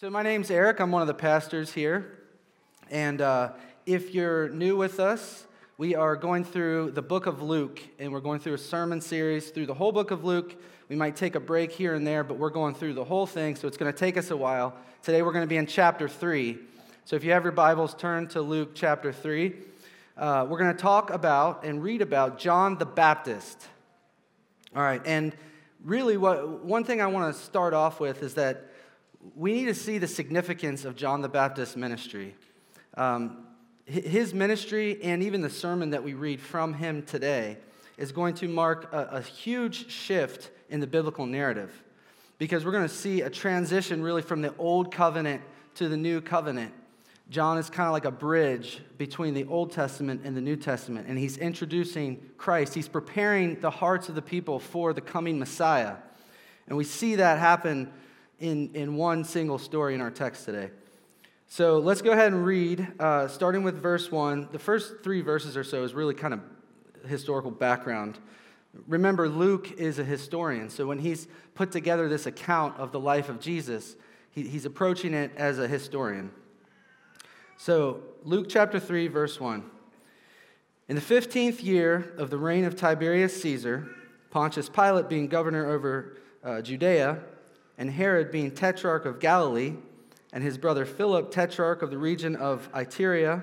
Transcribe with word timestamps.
So, 0.00 0.08
my 0.08 0.22
name's 0.22 0.50
Eric. 0.50 0.80
I'm 0.80 0.90
one 0.92 1.02
of 1.02 1.08
the 1.08 1.12
pastors 1.12 1.74
here. 1.74 2.20
And 2.90 3.20
uh, 3.20 3.50
if 3.84 4.14
you're 4.14 4.48
new 4.48 4.74
with 4.74 4.98
us, 4.98 5.46
we 5.76 5.94
are 5.94 6.16
going 6.16 6.42
through 6.42 6.92
the 6.92 7.02
book 7.02 7.26
of 7.26 7.42
Luke, 7.42 7.82
and 7.98 8.10
we're 8.10 8.20
going 8.20 8.40
through 8.40 8.54
a 8.54 8.58
sermon 8.58 9.02
series 9.02 9.50
through 9.50 9.66
the 9.66 9.74
whole 9.74 9.92
book 9.92 10.10
of 10.10 10.24
Luke. 10.24 10.58
We 10.88 10.96
might 10.96 11.16
take 11.16 11.34
a 11.34 11.40
break 11.40 11.70
here 11.70 11.92
and 11.92 12.06
there, 12.06 12.24
but 12.24 12.38
we're 12.38 12.48
going 12.48 12.74
through 12.74 12.94
the 12.94 13.04
whole 13.04 13.26
thing, 13.26 13.56
so 13.56 13.68
it's 13.68 13.76
going 13.76 13.92
to 13.92 13.98
take 13.98 14.16
us 14.16 14.30
a 14.30 14.36
while. 14.38 14.74
Today, 15.02 15.20
we're 15.20 15.34
going 15.34 15.44
to 15.44 15.46
be 15.46 15.58
in 15.58 15.66
chapter 15.66 16.08
3. 16.08 16.56
So, 17.04 17.14
if 17.14 17.22
you 17.22 17.32
have 17.32 17.42
your 17.42 17.52
Bibles, 17.52 17.92
turn 17.92 18.26
to 18.28 18.40
Luke 18.40 18.70
chapter 18.72 19.12
3. 19.12 19.52
Uh, 20.16 20.46
we're 20.48 20.58
going 20.58 20.74
to 20.74 20.82
talk 20.82 21.10
about 21.10 21.62
and 21.62 21.82
read 21.82 22.00
about 22.00 22.38
John 22.38 22.78
the 22.78 22.86
Baptist. 22.86 23.68
All 24.74 24.82
right, 24.82 25.02
and 25.04 25.36
really, 25.84 26.16
what, 26.16 26.64
one 26.64 26.84
thing 26.84 27.02
I 27.02 27.06
want 27.06 27.36
to 27.36 27.38
start 27.42 27.74
off 27.74 28.00
with 28.00 28.22
is 28.22 28.32
that 28.36 28.69
we 29.34 29.52
need 29.52 29.66
to 29.66 29.74
see 29.74 29.98
the 29.98 30.06
significance 30.06 30.84
of 30.84 30.96
John 30.96 31.20
the 31.20 31.28
Baptist's 31.28 31.76
ministry. 31.76 32.34
Um, 32.94 33.46
his 33.84 34.32
ministry 34.32 35.02
and 35.02 35.22
even 35.22 35.40
the 35.40 35.50
sermon 35.50 35.90
that 35.90 36.04
we 36.04 36.14
read 36.14 36.40
from 36.40 36.74
him 36.74 37.02
today 37.02 37.58
is 37.98 38.12
going 38.12 38.34
to 38.34 38.48
mark 38.48 38.92
a, 38.92 39.16
a 39.16 39.20
huge 39.20 39.90
shift 39.90 40.50
in 40.68 40.80
the 40.80 40.86
biblical 40.86 41.26
narrative 41.26 41.82
because 42.38 42.64
we're 42.64 42.72
going 42.72 42.88
to 42.88 42.94
see 42.94 43.20
a 43.20 43.30
transition 43.30 44.02
really 44.02 44.22
from 44.22 44.40
the 44.40 44.54
old 44.56 44.92
covenant 44.92 45.42
to 45.74 45.88
the 45.88 45.96
new 45.96 46.20
covenant. 46.20 46.72
John 47.28 47.58
is 47.58 47.70
kind 47.70 47.86
of 47.86 47.92
like 47.92 48.06
a 48.06 48.10
bridge 48.10 48.80
between 48.98 49.34
the 49.34 49.44
Old 49.44 49.70
Testament 49.70 50.22
and 50.24 50.36
the 50.36 50.40
New 50.40 50.56
Testament, 50.56 51.06
and 51.08 51.16
he's 51.16 51.36
introducing 51.36 52.20
Christ. 52.38 52.74
He's 52.74 52.88
preparing 52.88 53.60
the 53.60 53.70
hearts 53.70 54.08
of 54.08 54.16
the 54.16 54.22
people 54.22 54.58
for 54.58 54.92
the 54.92 55.00
coming 55.00 55.38
Messiah. 55.38 55.96
And 56.66 56.76
we 56.76 56.82
see 56.82 57.16
that 57.16 57.38
happen 57.38 57.92
in, 58.40 58.74
in 58.74 58.96
one 58.96 59.22
single 59.24 59.58
story 59.58 59.94
in 59.94 60.00
our 60.00 60.10
text 60.10 60.44
today. 60.44 60.70
So 61.46 61.78
let's 61.78 62.00
go 62.00 62.12
ahead 62.12 62.32
and 62.32 62.44
read, 62.44 62.86
uh, 62.98 63.28
starting 63.28 63.62
with 63.62 63.80
verse 63.80 64.10
1. 64.10 64.48
The 64.52 64.58
first 64.58 65.02
three 65.02 65.20
verses 65.20 65.56
or 65.56 65.64
so 65.64 65.84
is 65.84 65.94
really 65.94 66.14
kind 66.14 66.34
of 66.34 66.40
historical 67.06 67.50
background. 67.50 68.18
Remember, 68.86 69.28
Luke 69.28 69.72
is 69.72 69.98
a 69.98 70.04
historian, 70.04 70.70
so 70.70 70.86
when 70.86 71.00
he's 71.00 71.26
put 71.54 71.72
together 71.72 72.08
this 72.08 72.26
account 72.26 72.78
of 72.78 72.92
the 72.92 73.00
life 73.00 73.28
of 73.28 73.40
Jesus, 73.40 73.96
he, 74.30 74.42
he's 74.42 74.64
approaching 74.64 75.12
it 75.12 75.32
as 75.36 75.58
a 75.58 75.66
historian. 75.66 76.30
So, 77.56 78.00
Luke 78.22 78.46
chapter 78.48 78.78
3, 78.78 79.08
verse 79.08 79.40
1. 79.40 79.64
In 80.88 80.94
the 80.94 81.02
15th 81.02 81.62
year 81.64 82.14
of 82.16 82.30
the 82.30 82.38
reign 82.38 82.64
of 82.64 82.76
Tiberius 82.76 83.42
Caesar, 83.42 83.90
Pontius 84.30 84.68
Pilate 84.68 85.08
being 85.08 85.26
governor 85.26 85.68
over 85.68 86.16
uh, 86.44 86.62
Judea, 86.62 87.18
and 87.80 87.90
Herod 87.90 88.30
being 88.30 88.50
tetrarch 88.50 89.06
of 89.06 89.20
Galilee, 89.20 89.72
and 90.34 90.44
his 90.44 90.58
brother 90.58 90.84
Philip, 90.84 91.32
tetrarch 91.32 91.80
of 91.80 91.90
the 91.90 91.96
region 91.96 92.36
of 92.36 92.70
Iturea 92.72 93.42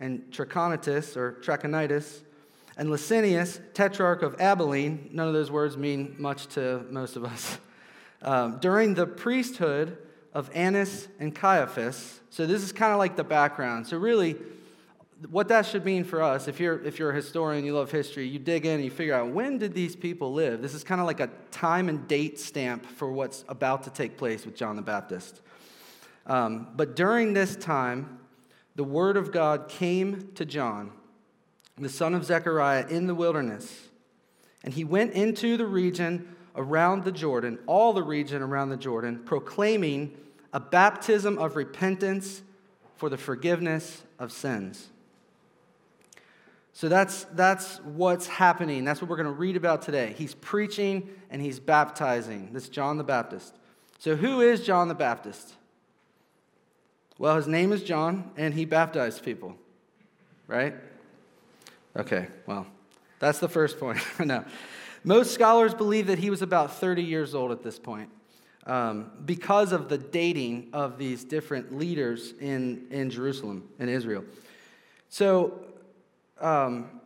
and 0.00 0.24
Trachonitis 0.32 1.16
or 1.16 1.38
Trachonitis, 1.40 2.22
and 2.76 2.88
Lysanias, 2.88 3.60
tetrarch 3.74 4.22
of 4.22 4.40
Abilene. 4.40 5.08
None 5.12 5.28
of 5.28 5.32
those 5.32 5.52
words 5.52 5.76
mean 5.76 6.16
much 6.18 6.48
to 6.48 6.84
most 6.90 7.16
of 7.16 7.24
us. 7.24 7.58
Um, 8.20 8.58
during 8.58 8.94
the 8.94 9.06
priesthood 9.06 9.96
of 10.34 10.50
Annas 10.52 11.06
and 11.20 11.32
Caiaphas. 11.32 12.18
So 12.30 12.46
this 12.46 12.64
is 12.64 12.72
kind 12.72 12.92
of 12.92 12.98
like 12.98 13.14
the 13.14 13.22
background. 13.22 13.86
So 13.86 13.96
really, 13.96 14.34
what 15.30 15.48
that 15.48 15.66
should 15.66 15.84
mean 15.84 16.04
for 16.04 16.22
us, 16.22 16.46
if 16.46 16.60
you're, 16.60 16.80
if 16.84 16.98
you're 16.98 17.10
a 17.10 17.14
historian, 17.14 17.64
you 17.64 17.74
love 17.74 17.90
history, 17.90 18.26
you 18.28 18.38
dig 18.38 18.66
in 18.66 18.76
and 18.76 18.84
you 18.84 18.90
figure 18.90 19.14
out 19.14 19.30
when 19.30 19.58
did 19.58 19.74
these 19.74 19.96
people 19.96 20.32
live? 20.32 20.62
This 20.62 20.74
is 20.74 20.84
kind 20.84 21.00
of 21.00 21.06
like 21.06 21.20
a 21.20 21.30
time 21.50 21.88
and 21.88 22.06
date 22.06 22.38
stamp 22.38 22.86
for 22.86 23.10
what's 23.10 23.44
about 23.48 23.82
to 23.84 23.90
take 23.90 24.16
place 24.16 24.46
with 24.46 24.54
John 24.54 24.76
the 24.76 24.82
Baptist. 24.82 25.40
Um, 26.26 26.68
but 26.76 26.94
during 26.94 27.32
this 27.32 27.56
time, 27.56 28.20
the 28.76 28.84
word 28.84 29.16
of 29.16 29.32
God 29.32 29.68
came 29.68 30.30
to 30.36 30.44
John, 30.44 30.92
the 31.76 31.88
son 31.88 32.14
of 32.14 32.24
Zechariah, 32.24 32.86
in 32.88 33.08
the 33.08 33.14
wilderness. 33.14 33.88
And 34.62 34.72
he 34.72 34.84
went 34.84 35.14
into 35.14 35.56
the 35.56 35.66
region 35.66 36.36
around 36.54 37.04
the 37.04 37.12
Jordan, 37.12 37.58
all 37.66 37.92
the 37.92 38.02
region 38.02 38.42
around 38.42 38.68
the 38.68 38.76
Jordan, 38.76 39.20
proclaiming 39.24 40.16
a 40.52 40.60
baptism 40.60 41.38
of 41.38 41.56
repentance 41.56 42.42
for 42.96 43.08
the 43.08 43.18
forgiveness 43.18 44.02
of 44.18 44.30
sins. 44.30 44.90
So 46.78 46.88
that's, 46.88 47.24
that's 47.32 47.78
what's 47.78 48.28
happening. 48.28 48.84
That's 48.84 49.02
what 49.02 49.10
we're 49.10 49.16
going 49.16 49.26
to 49.26 49.32
read 49.32 49.56
about 49.56 49.82
today. 49.82 50.14
He's 50.16 50.36
preaching 50.36 51.10
and 51.28 51.42
he's 51.42 51.58
baptizing. 51.58 52.50
This 52.52 52.68
John 52.68 52.98
the 52.98 53.02
Baptist. 53.02 53.56
So, 53.98 54.14
who 54.14 54.42
is 54.42 54.64
John 54.64 54.86
the 54.86 54.94
Baptist? 54.94 55.54
Well, 57.18 57.34
his 57.34 57.48
name 57.48 57.72
is 57.72 57.82
John 57.82 58.30
and 58.36 58.54
he 58.54 58.64
baptized 58.64 59.24
people, 59.24 59.56
right? 60.46 60.72
Okay, 61.96 62.28
well, 62.46 62.64
that's 63.18 63.40
the 63.40 63.48
first 63.48 63.80
point. 63.80 63.98
no. 64.24 64.44
Most 65.02 65.34
scholars 65.34 65.74
believe 65.74 66.06
that 66.06 66.20
he 66.20 66.30
was 66.30 66.42
about 66.42 66.74
30 66.74 67.02
years 67.02 67.34
old 67.34 67.50
at 67.50 67.64
this 67.64 67.80
point 67.80 68.08
um, 68.68 69.10
because 69.24 69.72
of 69.72 69.88
the 69.88 69.98
dating 69.98 70.68
of 70.72 70.96
these 70.96 71.24
different 71.24 71.76
leaders 71.76 72.34
in, 72.40 72.86
in 72.92 73.10
Jerusalem, 73.10 73.68
in 73.80 73.88
Israel. 73.88 74.22
So, 75.08 75.64
um, 76.40 77.00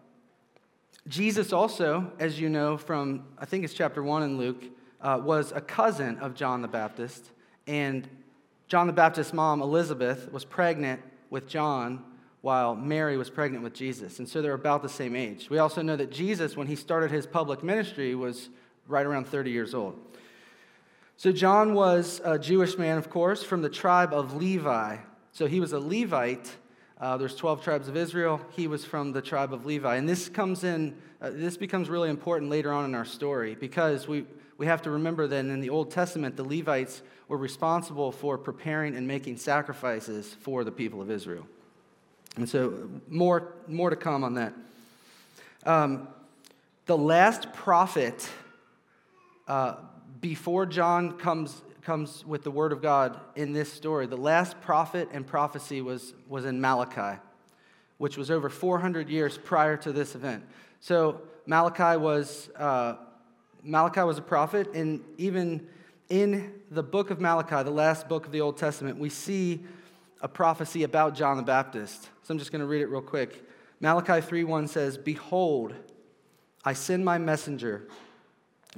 Jesus 1.09 1.53
also, 1.53 2.13
as 2.19 2.39
you 2.39 2.49
know 2.49 2.77
from, 2.77 3.25
I 3.39 3.45
think 3.45 3.65
it's 3.65 3.75
chapter 3.75 4.03
1 4.03 4.23
in 4.23 4.39
Luke, 4.39 4.63
uh, 5.01 5.21
was 5.23 5.53
a 5.53 5.61
cousin 5.61 6.19
of 6.19 6.35
John 6.35 6.63
the 6.63 6.69
Baptist. 6.69 7.31
And 7.67 8.09
John 8.69 8.87
the 8.87 8.93
Baptist's 8.93 9.33
mom, 9.33 9.61
Elizabeth, 9.63 10.31
was 10.33 10.45
pregnant 10.45 11.03
with 11.29 11.49
John 11.49 12.05
while 12.41 12.75
Mary 12.75 13.17
was 13.17 13.31
pregnant 13.31 13.65
with 13.65 13.73
Jesus. 13.73 14.19
And 14.19 14.29
so 14.29 14.43
they're 14.43 14.53
about 14.53 14.83
the 14.83 14.89
same 14.89 15.17
age. 15.17 15.49
We 15.51 15.59
also 15.59 15.83
know 15.83 15.97
that 15.97 16.11
Jesus, 16.11 16.57
when 16.57 16.67
he 16.67 16.77
started 16.77 17.11
his 17.11 17.27
public 17.27 17.63
ministry, 17.63 18.15
was 18.15 18.49
right 18.87 19.07
around 19.07 19.27
30 19.27 19.51
years 19.51 19.75
old. 19.75 19.99
So 21.17 21.31
John 21.31 21.75
was 21.75 22.21
a 22.25 22.39
Jewish 22.39 22.77
man, 22.79 22.99
of 22.99 23.11
course, 23.11 23.43
from 23.43 23.63
the 23.63 23.69
tribe 23.69 24.13
of 24.13 24.35
Levi. 24.35 24.97
So 25.33 25.47
he 25.47 25.61
was 25.61 25.73
a 25.73 25.79
Levite 25.79 26.57
uh, 27.03 27.17
there's 27.17 27.35
12 27.35 27.65
tribes 27.65 27.89
of 27.89 27.97
Israel. 27.97 28.41
He 28.53 28.69
was 28.69 28.85
from 28.85 29.11
the 29.11 29.21
tribe 29.21 29.53
of 29.53 29.67
Levi. 29.67 29.97
And 29.97 30.09
this 30.09 30.29
comes 30.29 30.63
in, 30.63 30.97
uh, 31.21 31.31
this 31.31 31.57
becomes 31.57 31.91
really 31.91 32.09
important 32.09 32.49
later 32.49 32.73
on 32.73 32.85
in 32.85 32.95
our 32.95 33.05
story 33.05 33.57
because 33.57 34.07
we, 34.07 34.25
we 34.57 34.67
have 34.67 34.83
to 34.83 34.91
remember 34.91 35.27
that 35.27 35.39
in 35.45 35.61
the 35.61 35.69
Old 35.69 35.91
Testament, 35.91 36.37
the 36.37 36.45
Levites 36.45 37.03
were 37.27 37.37
responsible 37.37 38.13
for 38.13 38.39
preparing 38.39 38.95
and 38.95 39.09
making 39.09 39.37
sacrifices 39.37 40.37
for 40.43 40.63
the 40.63 40.71
people 40.71 41.03
of 41.03 41.11
Israel. 41.11 41.45
And 42.37 42.49
so, 42.49 42.89
more, 43.09 43.53
more 43.67 43.91
to 43.91 43.97
come 43.97 44.23
on 44.23 44.35
that. 44.35 44.55
Um, 45.67 46.07
the 46.87 46.97
last 46.97 47.53
prophet 47.53 48.29
uh, 49.49 49.75
before 50.21 50.67
John 50.67 51.19
comes 51.19 51.63
comes 51.83 52.25
with 52.25 52.45
the 52.45 52.51
word 52.51 52.73
of 52.73 52.81
God 52.81 53.19
in 53.35 53.53
this 53.53 53.73
story. 53.73 54.07
The 54.07 54.17
last 54.17 54.61
prophet 54.61 55.09
and 55.13 55.27
prophecy 55.27 55.81
was, 55.81 56.15
was 56.29 56.45
in 56.45 56.61
Malachi, 56.61 57.21
which 57.99 58.17
was 58.17 58.31
over 58.31 58.49
400 58.49 59.09
years 59.09 59.37
prior 59.37 59.77
to 59.79 59.93
this 59.93 60.15
event. 60.15 60.45
So 60.81 61.23
Malachi 61.47 61.99
was, 61.99 62.51
uh, 62.57 62.95
Malachi 63.63 64.03
was 64.03 64.19
a 64.19 64.23
prophet, 64.23 64.73
and 64.75 65.03
even 65.19 65.67
in 66.09 66.53
the 66.71 66.83
book 66.83 67.11
of 67.11 67.21
Malachi, 67.21 67.63
the 67.65 67.71
last 67.71 68.09
book 68.09 68.27
of 68.27 68.33
the 68.33 68.41
Old 68.41 68.57
Testament, 68.57 68.99
we 68.99 69.09
see 69.09 69.65
a 70.21 70.29
prophecy 70.29 70.85
about 70.85 71.15
John 71.17 71.37
the 71.37 71.43
Baptist. 71.43 72.09
So 72.23 72.33
I'm 72.33 72.39
just 72.39 72.53
going 72.53 72.61
to 72.61 72.67
read 72.67 72.83
it 72.83 72.87
real 72.87 73.03
quick. 73.03 73.45
Malachi 73.81 74.21
3:1 74.21 74.69
says, 74.69 74.97
"Behold, 74.97 75.75
I 76.65 76.75
send 76.75 77.05
my 77.05 77.19
messenger 77.19 77.89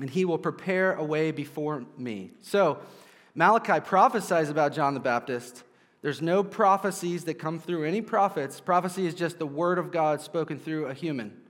and 0.00 0.10
he 0.10 0.24
will 0.24 0.38
prepare 0.38 0.94
a 0.94 1.04
way 1.04 1.30
before 1.30 1.84
me. 1.96 2.32
So, 2.40 2.78
Malachi 3.34 3.80
prophesies 3.80 4.48
about 4.48 4.72
John 4.72 4.94
the 4.94 5.00
Baptist. 5.00 5.64
There's 6.02 6.22
no 6.22 6.44
prophecies 6.44 7.24
that 7.24 7.34
come 7.34 7.58
through 7.58 7.84
any 7.84 8.00
prophets. 8.00 8.60
Prophecy 8.60 9.06
is 9.06 9.14
just 9.14 9.38
the 9.38 9.46
word 9.46 9.78
of 9.78 9.90
God 9.90 10.20
spoken 10.20 10.58
through 10.58 10.86
a 10.86 10.94
human. 10.94 11.40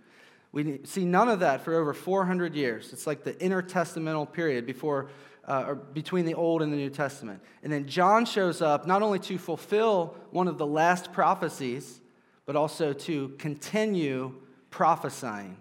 We 0.53 0.81
see 0.85 1.05
none 1.05 1.29
of 1.29 1.41
that 1.41 1.65
for 1.65 1.75
over 1.75 1.93
400 1.93 2.55
years. 2.55 2.93
It's 2.93 3.07
like 3.07 3.25
the 3.25 3.35
intertestamental 3.35 4.33
period 4.33 4.67
before, 4.67 5.09
uh, 5.49 5.65
or 5.67 5.75
between 5.75 6.25
the 6.25 6.35
Old 6.35 6.63
and 6.63 6.73
the 6.73 6.77
New 6.77 6.91
Testament. 6.91 7.43
And 7.65 7.73
then 7.73 7.89
John 7.89 8.25
shows 8.25 8.63
up 8.63 8.87
not 8.87 9.03
only 9.03 9.19
to 9.19 9.37
fulfill 9.37 10.15
one 10.31 10.47
of 10.47 10.57
the 10.57 10.67
last 10.67 11.13
prophecies, 11.13 12.01
but 12.47 12.55
also 12.55 12.93
to 12.93 13.31
continue 13.39 14.35
prophesying. 14.71 15.57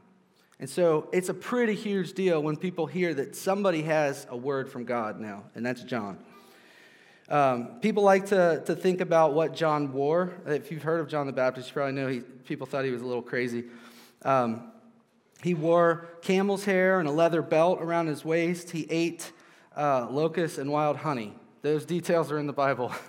And 0.63 0.69
so 0.69 1.09
it's 1.11 1.27
a 1.27 1.33
pretty 1.33 1.75
huge 1.75 2.13
deal 2.13 2.41
when 2.41 2.55
people 2.55 2.85
hear 2.85 3.13
that 3.15 3.35
somebody 3.35 3.81
has 3.81 4.25
a 4.29 4.37
word 4.37 4.71
from 4.71 4.85
God 4.85 5.19
now, 5.19 5.43
and 5.55 5.65
that's 5.65 5.83
John. 5.83 6.17
Um, 7.27 7.81
people 7.81 8.01
like 8.01 8.27
to, 8.27 8.63
to 8.65 8.73
think 8.73 9.01
about 9.01 9.33
what 9.33 9.53
John 9.53 9.91
wore. 9.91 10.31
If 10.45 10.71
you've 10.71 10.83
heard 10.83 11.01
of 11.01 11.09
John 11.09 11.27
the 11.27 11.33
Baptist, 11.33 11.67
you 11.67 11.73
probably 11.73 11.91
know 11.91 12.07
he, 12.07 12.21
people 12.21 12.65
thought 12.65 12.85
he 12.85 12.91
was 12.91 13.01
a 13.01 13.05
little 13.05 13.21
crazy. 13.21 13.65
Um, 14.21 14.71
he 15.41 15.53
wore 15.53 16.07
camel's 16.21 16.63
hair 16.63 17.01
and 17.01 17.09
a 17.09 17.11
leather 17.11 17.41
belt 17.41 17.81
around 17.81 18.07
his 18.07 18.23
waist. 18.23 18.71
He 18.71 18.87
ate 18.89 19.33
uh, 19.75 20.07
locusts 20.09 20.59
and 20.59 20.71
wild 20.71 20.95
honey. 20.95 21.35
Those 21.61 21.85
details 21.85 22.31
are 22.31 22.39
in 22.39 22.47
the 22.47 22.53
Bible. 22.53 22.93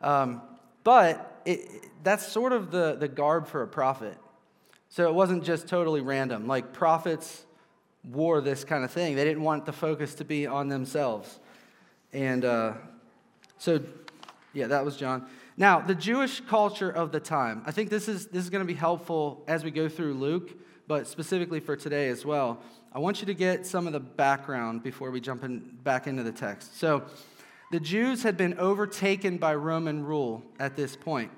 Um, 0.00 0.42
but 0.84 1.42
it, 1.44 1.68
that's 2.04 2.24
sort 2.24 2.52
of 2.52 2.70
the, 2.70 2.94
the 2.94 3.08
garb 3.08 3.48
for 3.48 3.62
a 3.62 3.66
prophet. 3.66 4.16
So 4.88 5.08
it 5.08 5.14
wasn't 5.14 5.44
just 5.44 5.68
totally 5.68 6.00
random. 6.00 6.46
Like 6.46 6.72
prophets 6.72 7.44
wore 8.04 8.40
this 8.40 8.64
kind 8.64 8.84
of 8.84 8.90
thing. 8.90 9.16
They 9.16 9.24
didn't 9.24 9.42
want 9.42 9.66
the 9.66 9.72
focus 9.72 10.14
to 10.16 10.24
be 10.24 10.46
on 10.46 10.68
themselves. 10.68 11.38
And 12.12 12.44
uh, 12.44 12.74
so, 13.58 13.80
yeah, 14.54 14.68
that 14.68 14.84
was 14.84 14.96
John. 14.96 15.26
Now, 15.56 15.80
the 15.80 15.94
Jewish 15.94 16.40
culture 16.40 16.90
of 16.90 17.12
the 17.12 17.20
time, 17.20 17.62
I 17.66 17.72
think 17.72 17.90
this 17.90 18.08
is, 18.08 18.26
this 18.26 18.44
is 18.44 18.50
going 18.50 18.64
to 18.64 18.72
be 18.72 18.78
helpful 18.78 19.44
as 19.48 19.64
we 19.64 19.70
go 19.70 19.88
through 19.88 20.14
Luke, 20.14 20.52
but 20.86 21.06
specifically 21.06 21.60
for 21.60 21.76
today 21.76 22.08
as 22.08 22.24
well. 22.24 22.62
I 22.92 23.00
want 23.00 23.20
you 23.20 23.26
to 23.26 23.34
get 23.34 23.66
some 23.66 23.86
of 23.86 23.92
the 23.92 24.00
background 24.00 24.82
before 24.82 25.10
we 25.10 25.20
jump 25.20 25.44
in, 25.44 25.58
back 25.82 26.06
into 26.06 26.22
the 26.22 26.32
text. 26.32 26.78
So, 26.78 27.02
the 27.70 27.80
Jews 27.80 28.22
had 28.22 28.38
been 28.38 28.58
overtaken 28.58 29.36
by 29.36 29.54
Roman 29.54 30.02
rule 30.02 30.42
at 30.58 30.74
this 30.74 30.96
point. 30.96 31.30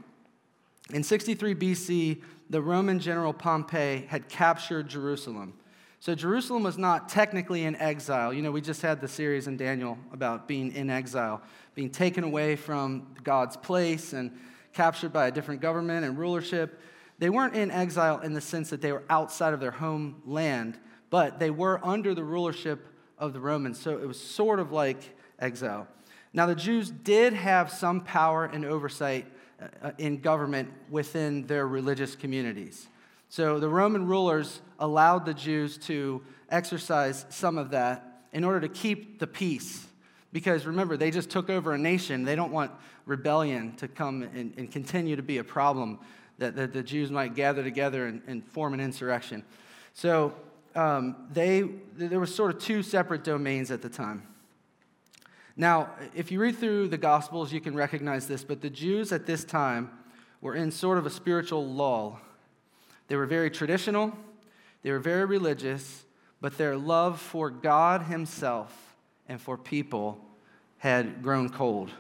In 0.93 1.03
63 1.03 1.57
BC, 1.57 2.23
the 2.51 2.61
Roman 2.61 2.99
general 2.99 3.33
Pompey 3.33 4.05
had 4.09 4.29
captured 4.29 4.89
Jerusalem. 4.89 5.55
So 6.01 6.17
Jerusalem 6.17 6.65
was 6.65 6.77
not 6.77 7.09
technically 7.09 7.63
in 7.63 7.77
exile. 7.77 8.33
You 8.33 8.43
know, 8.43 8.51
we 8.51 8.61
just 8.61 8.83
had 8.83 9.01
the 9.01 9.07
series 9.07 9.47
in 9.47 9.57
Daniel 9.57 9.97
about 10.13 10.49
being 10.49 10.73
in 10.73 10.91
exile, 10.91 11.43
being 11.75 11.91
taken 11.91 12.25
away 12.25 12.57
from 12.57 13.15
God's 13.23 13.57
place 13.57 14.13
and 14.13 14.37
captured 14.73 15.13
by 15.13 15.29
a 15.29 15.31
different 15.31 15.61
government 15.61 16.05
and 16.05 16.19
rulership. 16.19 16.81
They 17.21 17.31
weren't 17.31 17.55
in 17.55 17.71
exile 17.71 18.19
in 18.21 18.33
the 18.33 18.41
sense 18.41 18.71
that 18.71 18.81
they 18.81 18.91
were 18.91 19.05
outside 19.09 19.55
of 19.55 19.61
their 19.61 19.71
homeland, 19.71 20.79
but 21.09 21.39
they 21.39 21.51
were 21.51 21.81
under 21.85 22.15
the 22.15 22.25
rulership 22.25 22.85
of 23.17 23.33
the 23.33 23.41
Romans. 23.41 23.79
So 23.79 23.99
it 23.99 24.09
was 24.09 24.19
sort 24.19 24.59
of 24.59 24.73
like 24.73 25.17
exile. 25.39 25.87
Now, 26.33 26.47
the 26.47 26.55
Jews 26.55 26.91
did 26.91 27.33
have 27.33 27.71
some 27.71 28.01
power 28.01 28.45
and 28.45 28.65
oversight 28.65 29.27
in 29.99 30.21
government 30.21 30.71
within 30.91 31.47
their 31.47 31.67
religious 31.67 32.17
communities. 32.17 32.89
So 33.29 33.61
the 33.61 33.69
Roman 33.69 34.07
rulers 34.07 34.61
allowed 34.79 35.25
the 35.25 35.35
Jews 35.35 35.79
to 35.79 36.23
exercise 36.51 37.27
some 37.29 37.59
of 37.59 37.71
that 37.71 38.23
in 38.33 38.45
order 38.45 38.61
to 38.61 38.69
keep 38.69 39.19
the 39.19 39.27
peace. 39.27 39.87
Because 40.33 40.67
remember, 40.67 40.97
they 40.97 41.11
just 41.11 41.31
took 41.31 41.51
over 41.51 41.73
a 41.73 41.79
nation. 41.79 42.25
They 42.25 42.37
don't 42.37 42.53
want 42.53 42.73
rebellion 43.07 43.75
to 43.77 43.89
come 43.89 44.23
and, 44.23 44.53
and 44.57 44.71
continue 44.71 45.17
to 45.17 45.23
be 45.23 45.39
a 45.39 45.45
problem 45.45 45.99
that, 46.39 46.57
that, 46.57 46.73
the 46.73 46.83
Jews 46.83 47.11
might 47.11 47.35
gather 47.35 47.63
together 47.63 48.07
and, 48.07 48.23
and 48.27 48.45
form 48.47 48.73
an 48.73 48.81
insurrection. 48.81 49.45
So 49.95 50.35
um, 50.75 51.29
they, 51.33 51.63
there 51.97 52.21
were 52.21 52.27
sort 52.27 52.55
of 52.55 52.61
two 52.61 52.83
separate 52.83 53.25
domains 53.25 53.71
at 53.71 53.83
the 53.83 53.89
time. 53.89 54.23
Now, 55.57 55.91
if 56.15 56.31
you 56.31 56.41
read 56.41 56.57
through 56.57 56.89
the 56.89 56.99
Gospels, 56.99 57.53
you 57.53 57.61
can 57.61 57.75
recognize 57.75 58.27
this, 58.27 58.45
but 58.45 58.61
the 58.61 58.71
Jews 58.71 59.13
at 59.13 59.27
this 59.27 59.45
time 59.45 59.91
were 60.41 60.55
in 60.55 60.71
sort 60.71 60.99
of 60.99 61.07
a 61.07 61.11
spiritual 61.11 61.67
lull. 61.67 62.21
They 63.09 63.17
were 63.17 63.27
very 63.27 63.51
traditional, 63.51 64.17
they 64.83 64.91
were 64.91 64.99
very 64.99 65.25
religious, 65.25 66.05
but 66.41 66.57
their 66.57 66.77
love 66.77 67.21
for 67.21 67.51
God 67.51 68.03
Himself 68.03 68.97
and 69.29 69.41
for 69.41 69.59
people 69.59 70.25
had 70.79 71.23
grown 71.23 71.51
cold. 71.51 71.91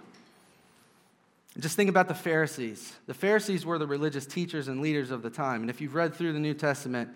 Just 1.58 1.76
think 1.76 1.90
about 1.90 2.08
the 2.08 2.14
Pharisees. 2.14 2.94
The 3.06 3.14
Pharisees 3.14 3.66
were 3.66 3.78
the 3.78 3.86
religious 3.86 4.24
teachers 4.24 4.68
and 4.68 4.80
leaders 4.80 5.10
of 5.10 5.22
the 5.22 5.30
time. 5.30 5.60
And 5.62 5.68
if 5.68 5.80
you've 5.80 5.94
read 5.94 6.14
through 6.14 6.32
the 6.32 6.38
New 6.38 6.54
Testament, 6.54 7.10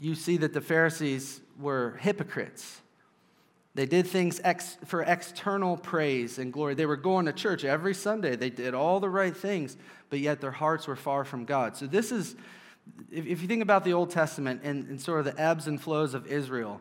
you 0.00 0.14
see 0.14 0.36
that 0.38 0.52
the 0.52 0.60
Pharisees 0.60 1.40
were 1.58 1.98
hypocrites. 2.00 2.80
They 3.76 3.84
did 3.84 4.06
things 4.06 4.40
ex- 4.42 4.78
for 4.86 5.02
external 5.02 5.76
praise 5.76 6.38
and 6.38 6.50
glory. 6.50 6.72
They 6.72 6.86
were 6.86 6.96
going 6.96 7.26
to 7.26 7.32
church 7.34 7.62
every 7.62 7.92
Sunday. 7.92 8.34
They 8.34 8.48
did 8.48 8.72
all 8.72 9.00
the 9.00 9.10
right 9.10 9.36
things, 9.36 9.76
but 10.08 10.18
yet 10.18 10.40
their 10.40 10.50
hearts 10.50 10.86
were 10.86 10.96
far 10.96 11.26
from 11.26 11.44
God. 11.44 11.76
So, 11.76 11.86
this 11.86 12.10
is, 12.10 12.36
if, 13.12 13.26
if 13.26 13.42
you 13.42 13.46
think 13.48 13.62
about 13.62 13.84
the 13.84 13.92
Old 13.92 14.08
Testament 14.08 14.62
and, 14.64 14.88
and 14.88 14.98
sort 14.98 15.18
of 15.18 15.26
the 15.26 15.38
ebbs 15.38 15.66
and 15.66 15.78
flows 15.78 16.14
of 16.14 16.26
Israel, 16.26 16.80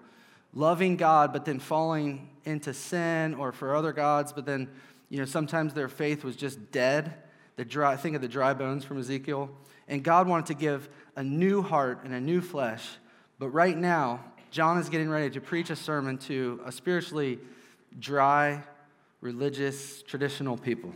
loving 0.54 0.96
God, 0.96 1.34
but 1.34 1.44
then 1.44 1.60
falling 1.60 2.30
into 2.46 2.74
sin 2.74 3.34
or 3.34 3.52
for 3.52 3.76
other 3.76 3.92
gods, 3.92 4.32
but 4.32 4.46
then, 4.46 4.70
you 5.10 5.20
know, 5.20 5.26
sometimes 5.26 5.74
their 5.74 5.90
faith 5.90 6.24
was 6.24 6.38
just 6.38 6.72
dead. 6.72 7.14
The 7.58 7.66
dry, 7.66 7.98
think 7.98 8.16
of 8.16 8.22
the 8.22 8.30
dry 8.30 8.54
bones 8.54 8.86
from 8.86 9.00
Ezekiel. 9.00 9.50
And 9.90 10.02
God 10.02 10.30
wanted 10.30 10.46
to 10.46 10.54
give 10.54 10.88
a 11.18 11.24
new 11.24 11.62
heart 11.62 12.06
and 12.06 12.14
a 12.14 12.22
new 12.22 12.40
flesh. 12.40 12.88
But 13.38 13.50
right 13.50 13.78
now, 13.78 14.24
John 14.52 14.78
is 14.78 14.90
getting 14.90 15.10
ready 15.10 15.30
to 15.32 15.42
preach 15.42 15.70
a 15.70 15.76
sermon 15.76 16.18
to 16.20 16.62
a 16.66 16.72
spiritually 16.72 17.40
dry, 18.00 18.64
religious, 19.22 20.02
traditional 20.04 20.58
people. 20.58 20.94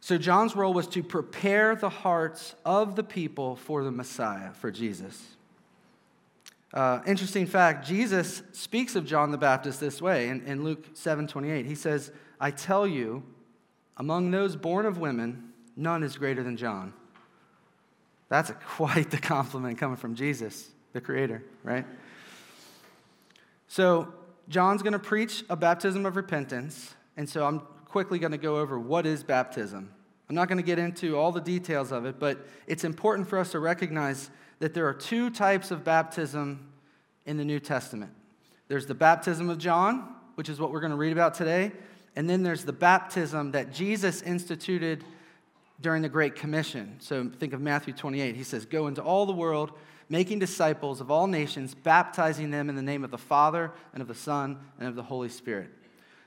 So, 0.00 0.18
John's 0.18 0.56
role 0.56 0.74
was 0.74 0.88
to 0.88 1.02
prepare 1.02 1.76
the 1.76 1.88
hearts 1.88 2.56
of 2.64 2.96
the 2.96 3.04
people 3.04 3.54
for 3.54 3.84
the 3.84 3.92
Messiah, 3.92 4.52
for 4.52 4.70
Jesus. 4.70 5.22
Uh, 6.74 7.00
interesting 7.06 7.46
fact 7.46 7.86
Jesus 7.86 8.42
speaks 8.52 8.96
of 8.96 9.04
John 9.04 9.30
the 9.30 9.38
Baptist 9.38 9.78
this 9.78 10.00
way 10.00 10.28
in, 10.28 10.42
in 10.46 10.64
Luke 10.64 10.86
7 10.94 11.28
28. 11.28 11.66
He 11.66 11.74
says, 11.74 12.10
I 12.40 12.50
tell 12.50 12.86
you, 12.86 13.22
among 13.96 14.30
those 14.30 14.56
born 14.56 14.86
of 14.86 14.98
women, 14.98 15.52
none 15.76 16.02
is 16.02 16.16
greater 16.16 16.42
than 16.42 16.56
John. 16.56 16.94
That's 18.32 18.48
a, 18.48 18.54
quite 18.76 19.10
the 19.10 19.18
compliment 19.18 19.76
coming 19.76 19.98
from 19.98 20.14
Jesus, 20.14 20.70
the 20.94 21.02
Creator, 21.02 21.44
right? 21.62 21.84
So, 23.68 24.14
John's 24.48 24.82
going 24.82 24.94
to 24.94 24.98
preach 24.98 25.44
a 25.50 25.56
baptism 25.56 26.06
of 26.06 26.16
repentance. 26.16 26.94
And 27.18 27.28
so, 27.28 27.44
I'm 27.46 27.60
quickly 27.84 28.18
going 28.18 28.32
to 28.32 28.38
go 28.38 28.56
over 28.56 28.78
what 28.78 29.04
is 29.04 29.22
baptism. 29.22 29.92
I'm 30.30 30.34
not 30.34 30.48
going 30.48 30.56
to 30.56 30.64
get 30.64 30.78
into 30.78 31.18
all 31.18 31.30
the 31.30 31.42
details 31.42 31.92
of 31.92 32.06
it, 32.06 32.18
but 32.18 32.46
it's 32.66 32.84
important 32.84 33.28
for 33.28 33.38
us 33.38 33.52
to 33.52 33.58
recognize 33.58 34.30
that 34.60 34.72
there 34.72 34.88
are 34.88 34.94
two 34.94 35.28
types 35.28 35.70
of 35.70 35.84
baptism 35.84 36.72
in 37.26 37.36
the 37.36 37.44
New 37.44 37.60
Testament 37.60 38.12
there's 38.68 38.86
the 38.86 38.94
baptism 38.94 39.50
of 39.50 39.58
John, 39.58 40.14
which 40.36 40.48
is 40.48 40.58
what 40.58 40.72
we're 40.72 40.80
going 40.80 40.92
to 40.92 40.96
read 40.96 41.12
about 41.12 41.34
today, 41.34 41.72
and 42.16 42.30
then 42.30 42.42
there's 42.42 42.64
the 42.64 42.72
baptism 42.72 43.52
that 43.52 43.74
Jesus 43.74 44.22
instituted 44.22 45.04
during 45.82 46.02
the 46.02 46.08
Great 46.08 46.34
Commission. 46.34 46.96
So 47.00 47.30
think 47.38 47.52
of 47.52 47.60
Matthew 47.60 47.92
28. 47.92 48.36
He 48.36 48.44
says, 48.44 48.64
Go 48.64 48.86
into 48.86 49.02
all 49.02 49.26
the 49.26 49.32
world, 49.32 49.72
making 50.08 50.38
disciples 50.38 51.00
of 51.00 51.10
all 51.10 51.26
nations, 51.26 51.74
baptizing 51.74 52.50
them 52.50 52.68
in 52.68 52.76
the 52.76 52.82
name 52.82 53.04
of 53.04 53.10
the 53.10 53.18
Father 53.18 53.72
and 53.92 54.00
of 54.00 54.08
the 54.08 54.14
Son 54.14 54.58
and 54.78 54.88
of 54.88 54.94
the 54.94 55.02
Holy 55.02 55.28
Spirit. 55.28 55.70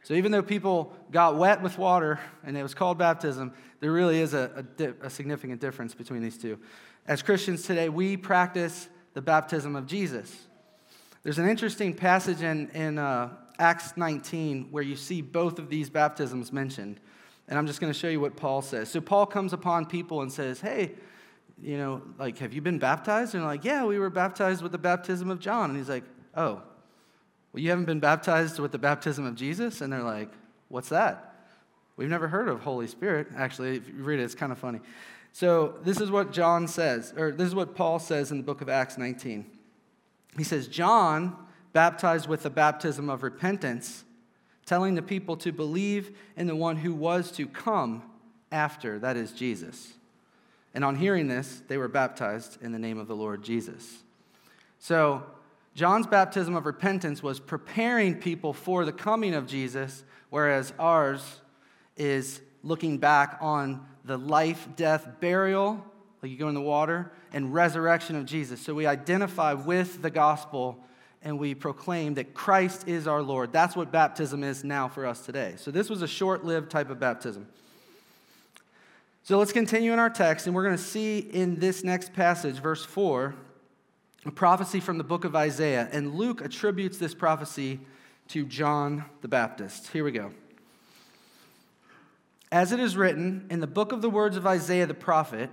So 0.03 0.13
even 0.13 0.31
though 0.31 0.43
people 0.43 0.93
got 1.09 1.35
wet 1.35 1.63
with 1.63 1.79
water 1.79 2.19
and 2.43 2.55
it 2.55 2.61
was 2.61 2.75
called 2.75 2.99
baptism, 2.99 3.53
there 3.79 3.91
really 3.91 4.19
is 4.19 4.35
a, 4.35 4.65
a, 4.79 5.07
a 5.07 5.09
significant 5.09 5.59
difference 5.59 5.95
between 5.95 6.21
these 6.21 6.37
two. 6.37 6.59
As 7.07 7.23
Christians 7.23 7.63
today, 7.63 7.89
we 7.89 8.15
practice 8.17 8.87
the 9.15 9.21
baptism 9.21 9.75
of 9.75 9.87
Jesus. 9.87 10.47
There's 11.23 11.39
an 11.39 11.49
interesting 11.49 11.93
passage 11.95 12.43
in, 12.43 12.69
in 12.69 12.99
uh, 12.99 13.29
Acts 13.57 13.97
19 13.97 14.67
where 14.69 14.83
you 14.83 14.95
see 14.95 15.21
both 15.21 15.57
of 15.57 15.69
these 15.69 15.89
baptisms 15.89 16.53
mentioned. 16.53 16.99
And 17.47 17.59
I'm 17.59 17.67
just 17.67 17.79
going 17.79 17.93
to 17.93 17.97
show 17.97 18.07
you 18.07 18.19
what 18.19 18.35
Paul 18.35 18.61
says. 18.61 18.89
So 18.89 19.01
Paul 19.01 19.25
comes 19.25 19.53
upon 19.53 19.85
people 19.85 20.21
and 20.21 20.31
says, 20.31 20.61
Hey, 20.61 20.93
you 21.61 21.77
know, 21.77 22.01
like, 22.17 22.39
have 22.39 22.53
you 22.53 22.61
been 22.61 22.79
baptized? 22.79 23.33
And 23.33 23.43
they're 23.43 23.49
like, 23.49 23.63
Yeah, 23.63 23.85
we 23.85 23.99
were 23.99 24.09
baptized 24.09 24.61
with 24.61 24.71
the 24.71 24.77
baptism 24.77 25.29
of 25.29 25.39
John. 25.39 25.69
And 25.69 25.77
he's 25.77 25.89
like, 25.89 26.03
Oh, 26.35 26.61
well, 27.53 27.63
you 27.63 27.69
haven't 27.69 27.85
been 27.85 27.99
baptized 27.99 28.59
with 28.59 28.71
the 28.71 28.77
baptism 28.77 29.25
of 29.25 29.35
Jesus? 29.35 29.81
And 29.81 29.93
they're 29.93 30.03
like, 30.03 30.31
What's 30.69 30.89
that? 30.89 31.33
We've 31.97 32.09
never 32.09 32.27
heard 32.27 32.49
of 32.49 32.61
Holy 32.61 32.87
Spirit. 32.87 33.27
Actually, 33.35 33.77
if 33.77 33.87
you 33.87 33.95
read 33.95 34.19
it, 34.19 34.23
it's 34.23 34.35
kind 34.35 34.51
of 34.51 34.57
funny. 34.57 34.79
So 35.31 35.75
this 35.83 35.99
is 35.99 36.09
what 36.09 36.31
John 36.31 36.65
says, 36.65 37.13
or 37.17 37.31
this 37.31 37.47
is 37.47 37.55
what 37.55 37.75
Paul 37.75 37.99
says 37.99 38.31
in 38.31 38.37
the 38.37 38.43
book 38.43 38.61
of 38.61 38.69
Acts 38.69 38.97
19. 38.97 39.45
He 40.37 40.43
says, 40.45 40.67
John 40.67 41.35
baptized 41.73 42.29
with 42.29 42.43
the 42.43 42.49
baptism 42.49 43.09
of 43.09 43.21
repentance 43.21 44.04
telling 44.65 44.95
the 44.95 45.01
people 45.01 45.37
to 45.37 45.51
believe 45.51 46.17
in 46.35 46.47
the 46.47 46.55
one 46.55 46.77
who 46.77 46.93
was 46.93 47.31
to 47.33 47.47
come 47.47 48.03
after, 48.51 48.99
that 48.99 49.15
is 49.15 49.31
Jesus. 49.31 49.93
And 50.73 50.83
on 50.83 50.95
hearing 50.95 51.27
this, 51.27 51.61
they 51.67 51.77
were 51.77 51.87
baptized 51.87 52.61
in 52.61 52.71
the 52.71 52.79
name 52.79 52.97
of 52.97 53.07
the 53.07 53.15
Lord 53.15 53.43
Jesus. 53.43 54.03
So, 54.79 55.23
John's 55.73 56.07
baptism 56.07 56.55
of 56.55 56.65
repentance 56.65 57.21
was 57.21 57.39
preparing 57.39 58.15
people 58.15 58.53
for 58.53 58.85
the 58.85 58.93
coming 58.93 59.33
of 59.33 59.45
Jesus, 59.45 60.03
whereas 60.29 60.73
ours 60.79 61.41
is 61.97 62.41
looking 62.63 62.97
back 62.97 63.37
on 63.41 63.85
the 64.05 64.17
life, 64.17 64.67
death, 64.75 65.07
burial, 65.19 65.83
like 66.21 66.31
you 66.31 66.37
go 66.37 66.47
in 66.47 66.55
the 66.55 66.61
water, 66.61 67.11
and 67.33 67.53
resurrection 67.53 68.15
of 68.15 68.25
Jesus. 68.25 68.61
So 68.61 68.73
we 68.73 68.85
identify 68.85 69.53
with 69.53 70.01
the 70.01 70.09
gospel 70.09 70.79
and 71.25 71.39
we 71.39 71.55
proclaim 71.55 72.13
that 72.13 72.35
Christ 72.35 72.87
is 72.87 73.07
our 73.07 73.21
Lord. 73.21 73.51
That's 73.51 73.75
what 73.75 73.91
baptism 73.91 74.43
is 74.43 74.63
now 74.63 74.87
for 74.87 75.07
us 75.07 75.25
today. 75.25 75.55
So 75.57 75.71
this 75.71 75.89
was 75.89 76.03
a 76.03 76.07
short 76.07 76.45
lived 76.45 76.69
type 76.69 76.91
of 76.91 76.99
baptism. 76.99 77.47
So 79.23 79.39
let's 79.39 79.51
continue 79.51 79.91
in 79.91 79.97
our 79.97 80.11
text, 80.11 80.45
and 80.45 80.55
we're 80.55 80.63
going 80.63 80.77
to 80.77 80.81
see 80.81 81.17
in 81.17 81.59
this 81.59 81.83
next 81.83 82.13
passage, 82.13 82.59
verse 82.59 82.85
4, 82.85 83.33
a 84.27 84.31
prophecy 84.31 84.79
from 84.79 84.99
the 84.99 85.03
book 85.03 85.25
of 85.25 85.35
Isaiah. 85.35 85.89
And 85.91 86.13
Luke 86.13 86.41
attributes 86.41 86.99
this 86.99 87.15
prophecy 87.15 87.79
to 88.27 88.45
John 88.45 89.05
the 89.21 89.27
Baptist. 89.27 89.87
Here 89.87 90.03
we 90.03 90.11
go. 90.11 90.31
As 92.51 92.71
it 92.71 92.79
is 92.79 92.95
written 92.95 93.47
in 93.49 93.61
the 93.61 93.67
book 93.67 93.91
of 93.91 94.03
the 94.03 94.11
words 94.11 94.37
of 94.37 94.45
Isaiah 94.45 94.85
the 94.85 94.93
prophet, 94.93 95.49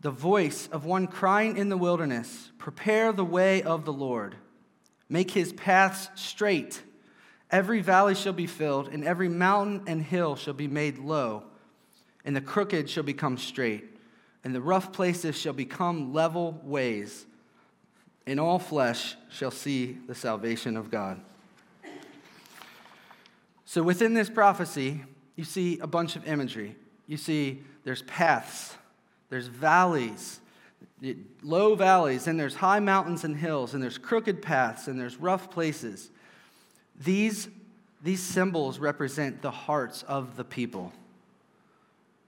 the 0.00 0.10
voice 0.10 0.66
of 0.72 0.86
one 0.86 1.06
crying 1.06 1.58
in 1.58 1.68
the 1.68 1.76
wilderness, 1.76 2.50
Prepare 2.56 3.12
the 3.12 3.24
way 3.24 3.62
of 3.62 3.84
the 3.84 3.92
Lord, 3.92 4.36
make 5.12 5.30
his 5.30 5.52
paths 5.52 6.08
straight. 6.14 6.82
Every 7.50 7.82
valley 7.82 8.14
shall 8.14 8.32
be 8.32 8.46
filled, 8.46 8.88
and 8.88 9.04
every 9.04 9.28
mountain 9.28 9.82
and 9.86 10.02
hill 10.02 10.36
shall 10.36 10.54
be 10.54 10.66
made 10.66 10.96
low, 10.96 11.42
and 12.24 12.34
the 12.34 12.40
crooked 12.40 12.88
shall 12.88 13.02
become 13.02 13.36
straight, 13.36 13.84
and 14.42 14.54
the 14.54 14.60
rough 14.62 14.90
places 14.90 15.36
shall 15.36 15.52
become 15.52 16.14
level 16.14 16.58
ways, 16.64 17.26
and 18.26 18.40
all 18.40 18.58
flesh 18.58 19.14
shall 19.28 19.50
see 19.50 19.98
the 20.06 20.14
salvation 20.14 20.78
of 20.78 20.90
God. 20.90 21.20
So, 23.66 23.82
within 23.82 24.14
this 24.14 24.30
prophecy, 24.30 25.04
you 25.36 25.44
see 25.44 25.78
a 25.80 25.86
bunch 25.86 26.16
of 26.16 26.26
imagery. 26.26 26.74
You 27.06 27.18
see 27.18 27.62
there's 27.84 28.02
paths, 28.02 28.74
there's 29.28 29.48
valleys, 29.48 30.40
low 31.42 31.74
valleys, 31.74 32.26
and 32.26 32.38
there's 32.38 32.54
high 32.54 32.80
mountains 32.80 33.24
and 33.24 33.36
hills, 33.36 33.74
and 33.74 33.82
there's 33.82 33.98
crooked 33.98 34.40
paths, 34.42 34.88
and 34.88 34.98
there's 34.98 35.16
rough 35.16 35.50
places. 35.50 36.10
These, 37.00 37.48
these 38.02 38.22
symbols 38.22 38.78
represent 38.78 39.42
the 39.42 39.50
hearts 39.50 40.02
of 40.04 40.36
the 40.36 40.44
people. 40.44 40.92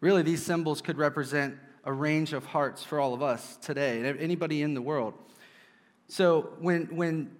Really, 0.01 0.23
these 0.23 0.43
symbols 0.43 0.81
could 0.81 0.99
represent 0.99 1.57
a 1.85 1.93
range 1.93 2.33
of 2.33 2.47
hearts 2.47 2.83
for 2.83 2.99
all 2.99 3.15
of 3.15 3.23
us 3.23 3.57
today, 3.63 4.01
and 4.01 4.19
anybody 4.19 4.63
in 4.63 4.75
the 4.75 4.83
world. 4.83 5.15
So 6.09 6.55
when, 6.59 6.97
when 6.97 7.31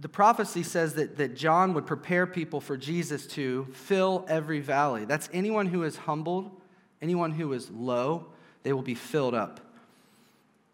the 0.00 0.08
prophecy 0.08 0.62
says 0.62 0.94
that, 0.94 1.16
that 1.16 1.36
John 1.36 1.74
would 1.74 1.86
prepare 1.86 2.26
people 2.26 2.60
for 2.60 2.76
Jesus 2.76 3.26
to 3.28 3.66
fill 3.72 4.24
every 4.28 4.60
valley. 4.60 5.04
That's 5.04 5.28
anyone 5.32 5.66
who 5.66 5.82
is 5.82 5.96
humbled, 5.96 6.50
anyone 7.00 7.32
who 7.32 7.52
is 7.52 7.70
low, 7.70 8.26
they 8.62 8.72
will 8.72 8.82
be 8.82 8.94
filled 8.94 9.34
up. 9.34 9.60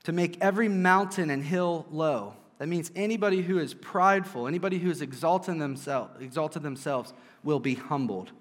To 0.04 0.12
make 0.12 0.38
every 0.40 0.68
mountain 0.68 1.30
and 1.30 1.42
hill 1.42 1.86
low. 1.90 2.34
That 2.58 2.68
means 2.68 2.90
anybody 2.94 3.40
who 3.42 3.58
is 3.58 3.72
prideful, 3.72 4.46
anybody 4.46 4.78
who 4.78 4.90
is 4.90 5.00
exalted, 5.00 5.58
themselves, 5.58 6.10
exalted 6.20 6.62
themselves, 6.62 7.14
will 7.42 7.60
be 7.60 7.74
humbled. 7.74 8.32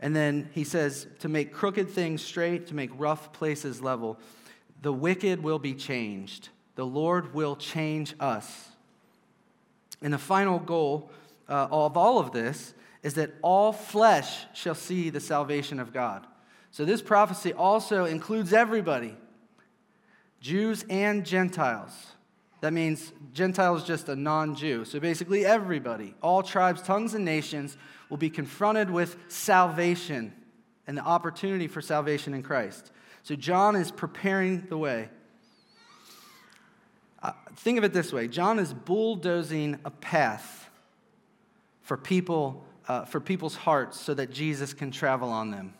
And 0.00 0.14
then 0.14 0.48
he 0.52 0.62
says 0.62 1.08
to 1.18 1.28
make 1.28 1.52
crooked 1.52 1.90
things 1.90 2.22
straight, 2.22 2.68
to 2.68 2.74
make 2.74 2.90
rough 2.96 3.32
places 3.32 3.82
level. 3.82 4.18
The 4.82 4.92
wicked 4.92 5.42
will 5.42 5.58
be 5.58 5.74
changed. 5.74 6.50
The 6.76 6.86
Lord 6.86 7.34
will 7.34 7.56
change 7.56 8.14
us. 8.20 8.68
And 10.00 10.12
the 10.12 10.18
final 10.18 10.60
goal 10.60 11.10
uh, 11.48 11.66
of 11.70 11.96
all 11.96 12.20
of 12.20 12.30
this 12.30 12.74
is 13.02 13.14
that 13.14 13.30
all 13.42 13.72
flesh 13.72 14.46
shall 14.54 14.74
see 14.74 15.10
the 15.10 15.20
salvation 15.20 15.80
of 15.80 15.92
God. 15.92 16.26
So 16.70 16.84
this 16.84 17.02
prophecy 17.02 17.52
also 17.52 18.04
includes 18.04 18.52
everybody 18.52 19.16
Jews 20.40 20.84
and 20.88 21.24
Gentiles. 21.24 21.92
That 22.60 22.72
means 22.72 23.12
Gentiles 23.32 23.84
just 23.84 24.08
a 24.08 24.16
non 24.16 24.54
Jew. 24.54 24.84
So 24.84 24.98
basically, 24.98 25.44
everybody, 25.46 26.14
all 26.22 26.42
tribes, 26.42 26.82
tongues, 26.82 27.14
and 27.14 27.24
nations 27.24 27.76
will 28.08 28.16
be 28.16 28.30
confronted 28.30 28.90
with 28.90 29.16
salvation 29.28 30.32
and 30.86 30.96
the 30.96 31.02
opportunity 31.02 31.68
for 31.68 31.80
salvation 31.80 32.34
in 32.34 32.42
Christ. 32.42 32.90
So 33.22 33.36
John 33.36 33.76
is 33.76 33.90
preparing 33.90 34.66
the 34.68 34.78
way. 34.78 35.10
Uh, 37.22 37.32
think 37.56 37.78
of 37.78 37.84
it 37.84 37.92
this 37.92 38.12
way 38.12 38.28
John 38.28 38.58
is 38.58 38.72
bulldozing 38.72 39.78
a 39.84 39.90
path 39.90 40.70
for 41.82 41.96
people, 41.96 42.64
uh, 42.86 43.04
for 43.04 43.20
people's 43.20 43.56
hearts 43.56 44.00
so 44.00 44.14
that 44.14 44.30
Jesus 44.30 44.74
can 44.74 44.90
travel 44.90 45.30
on 45.30 45.50
them. 45.50 45.74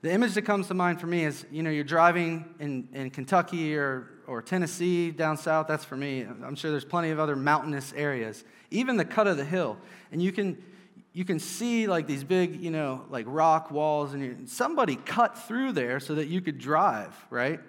The 0.00 0.12
image 0.12 0.34
that 0.34 0.42
comes 0.42 0.68
to 0.68 0.74
mind 0.74 1.00
for 1.00 1.06
me 1.06 1.24
is 1.24 1.44
you 1.50 1.62
know, 1.62 1.70
you're 1.70 1.84
driving 1.84 2.44
in, 2.60 2.88
in 2.92 3.10
Kentucky 3.10 3.76
or, 3.76 4.08
or 4.26 4.42
Tennessee 4.42 5.10
down 5.10 5.36
south. 5.36 5.66
That's 5.66 5.84
for 5.84 5.96
me. 5.96 6.22
I'm 6.22 6.54
sure 6.54 6.70
there's 6.70 6.84
plenty 6.84 7.10
of 7.10 7.18
other 7.18 7.34
mountainous 7.34 7.92
areas, 7.96 8.44
even 8.70 8.96
the 8.96 9.04
cut 9.04 9.26
of 9.26 9.36
the 9.36 9.44
hill. 9.44 9.76
And 10.12 10.22
you 10.22 10.30
can, 10.30 10.62
you 11.12 11.24
can 11.24 11.38
see 11.40 11.86
like 11.86 12.06
these 12.06 12.22
big, 12.22 12.62
you 12.62 12.70
know, 12.70 13.04
like 13.10 13.26
rock 13.28 13.70
walls, 13.70 14.14
and 14.14 14.48
somebody 14.48 14.96
cut 14.96 15.36
through 15.36 15.72
there 15.72 15.98
so 15.98 16.14
that 16.14 16.28
you 16.28 16.40
could 16.40 16.58
drive, 16.58 17.14
right? 17.30 17.60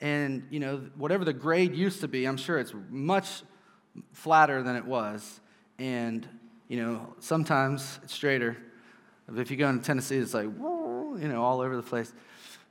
and 0.00 0.46
you 0.50 0.60
know 0.60 0.78
whatever 0.96 1.24
the 1.24 1.32
grade 1.32 1.74
used 1.74 2.00
to 2.00 2.08
be 2.08 2.24
i'm 2.24 2.36
sure 2.36 2.58
it's 2.58 2.72
much 2.88 3.42
flatter 4.12 4.62
than 4.62 4.76
it 4.76 4.84
was 4.84 5.40
and 5.78 6.28
you 6.68 6.82
know 6.82 7.14
sometimes 7.18 8.00
it's 8.02 8.14
straighter 8.14 8.56
if 9.36 9.50
you 9.50 9.56
go 9.56 9.68
into 9.68 9.84
tennessee 9.84 10.16
it's 10.16 10.34
like 10.34 10.48
you 11.18 11.28
know 11.28 11.42
all 11.42 11.60
over 11.60 11.76
the 11.76 11.82
place 11.82 12.12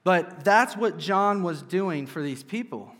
but 0.03 0.43
that's 0.43 0.75
what 0.75 0.97
john 0.97 1.43
was 1.43 1.61
doing 1.63 2.05
for 2.05 2.21
these 2.21 2.43
people 2.43 2.91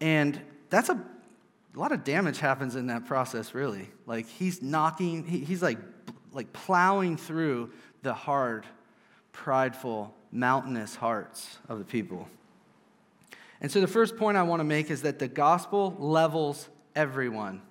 and 0.00 0.40
that's 0.70 0.88
a, 0.88 0.94
a 0.94 1.78
lot 1.78 1.92
of 1.92 2.04
damage 2.04 2.38
happens 2.38 2.76
in 2.76 2.86
that 2.86 3.06
process 3.06 3.54
really 3.54 3.88
like 4.06 4.26
he's 4.26 4.62
knocking 4.62 5.24
he, 5.24 5.38
he's 5.40 5.62
like 5.62 5.78
like 6.32 6.52
plowing 6.52 7.16
through 7.16 7.70
the 8.02 8.14
hard 8.14 8.66
prideful 9.32 10.14
mountainous 10.30 10.94
hearts 10.94 11.58
of 11.68 11.78
the 11.78 11.84
people 11.84 12.28
and 13.62 13.70
so 13.70 13.80
the 13.80 13.86
first 13.86 14.16
point 14.16 14.36
I 14.36 14.42
want 14.42 14.58
to 14.58 14.64
make 14.64 14.90
is 14.90 15.02
that 15.02 15.20
the 15.20 15.28
gospel 15.28 15.94
levels 16.00 16.68
everyone. 16.96 17.62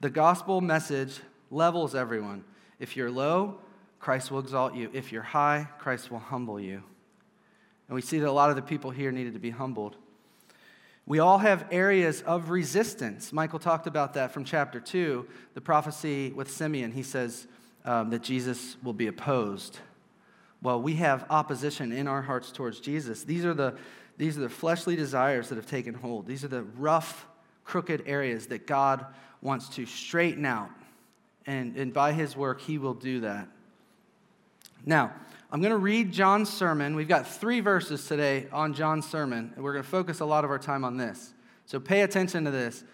The 0.00 0.08
gospel 0.08 0.60
message 0.60 1.20
levels 1.50 1.96
everyone. 1.96 2.44
If 2.78 2.96
you're 2.96 3.10
low, 3.10 3.58
Christ 4.00 4.30
will 4.30 4.40
exalt 4.40 4.74
you. 4.74 4.90
If 4.92 5.12
you're 5.12 5.22
high, 5.22 5.68
Christ 5.78 6.10
will 6.10 6.18
humble 6.18 6.58
you. 6.58 6.82
And 7.88 7.94
we 7.94 8.00
see 8.00 8.18
that 8.18 8.28
a 8.28 8.32
lot 8.32 8.50
of 8.50 8.56
the 8.56 8.62
people 8.62 8.90
here 8.90 9.12
needed 9.12 9.34
to 9.34 9.38
be 9.38 9.50
humbled. 9.50 9.96
We 11.06 11.18
all 11.18 11.38
have 11.38 11.66
areas 11.70 12.22
of 12.22 12.50
resistance. 12.50 13.32
Michael 13.32 13.58
talked 13.58 13.86
about 13.86 14.14
that 14.14 14.32
from 14.32 14.44
chapter 14.44 14.80
2, 14.80 15.26
the 15.54 15.60
prophecy 15.60 16.32
with 16.32 16.50
Simeon. 16.50 16.92
He 16.92 17.02
says 17.02 17.46
um, 17.84 18.10
that 18.10 18.22
Jesus 18.22 18.76
will 18.82 18.92
be 18.92 19.06
opposed 19.06 19.78
well, 20.62 20.80
we 20.80 20.94
have 20.96 21.24
opposition 21.30 21.90
in 21.92 22.06
our 22.06 22.20
hearts 22.20 22.52
towards 22.52 22.80
Jesus. 22.80 23.24
These 23.24 23.44
are 23.44 23.54
the, 23.54 23.76
these 24.18 24.36
are 24.36 24.42
the 24.42 24.48
fleshly 24.48 24.94
desires 24.94 25.48
that 25.48 25.54
have 25.56 25.66
taken 25.66 25.94
hold. 25.94 26.26
These 26.26 26.44
are 26.44 26.48
the 26.48 26.62
rough, 26.62 27.26
crooked 27.64 28.02
areas 28.06 28.48
that 28.48 28.66
God 28.66 29.06
wants 29.40 29.68
to 29.70 29.86
straighten 29.86 30.44
out. 30.44 30.70
And, 31.46 31.76
and 31.76 31.94
by 31.94 32.12
his 32.12 32.36
work, 32.36 32.60
he 32.60 32.76
will 32.76 32.94
do 32.94 33.20
that. 33.20 33.48
Now, 34.86 35.12
I'm 35.52 35.60
going 35.60 35.72
to 35.72 35.78
read 35.78 36.12
John's 36.12 36.48
sermon. 36.48 36.94
We've 36.94 37.08
got 37.08 37.26
three 37.26 37.60
verses 37.60 38.06
today 38.06 38.46
on 38.52 38.72
John's 38.72 39.08
sermon, 39.08 39.52
and 39.54 39.64
we're 39.64 39.72
going 39.72 39.84
to 39.84 39.90
focus 39.90 40.20
a 40.20 40.24
lot 40.24 40.44
of 40.44 40.50
our 40.50 40.58
time 40.58 40.84
on 40.84 40.96
this. 40.96 41.34
So 41.66 41.80
pay 41.80 42.02
attention 42.02 42.44
to 42.44 42.50
this. 42.50 42.84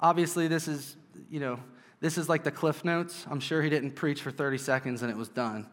Obviously, 0.00 0.48
this 0.48 0.68
is, 0.68 0.96
you 1.30 1.40
know, 1.40 1.58
this 2.00 2.18
is 2.18 2.28
like 2.28 2.44
the 2.44 2.50
cliff 2.50 2.84
notes. 2.84 3.26
I'm 3.30 3.40
sure 3.40 3.62
he 3.62 3.70
didn't 3.70 3.92
preach 3.92 4.22
for 4.22 4.30
30 4.30 4.58
seconds 4.58 5.02
and 5.02 5.10
it 5.10 5.16
was 5.16 5.28
done. 5.28 5.66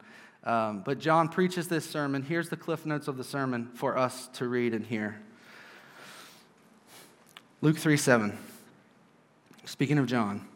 Um, 0.44 0.82
but 0.84 1.00
John 1.00 1.30
preaches 1.30 1.68
this 1.68 1.90
sermon. 1.90 2.22
Here's 2.22 2.50
the 2.50 2.58
cliff 2.58 2.86
notes 2.86 3.08
of 3.08 3.18
the 3.18 3.24
sermon 3.24 3.70
for 3.74 3.98
us 3.98 4.28
to 4.34 4.48
read 4.48 4.74
and 4.74 4.86
hear. 4.86 5.22
Luke 7.62 7.78
3 7.78 7.96
7. 7.96 8.38
Speaking 9.66 9.98
of 9.98 10.08
John. 10.08 10.48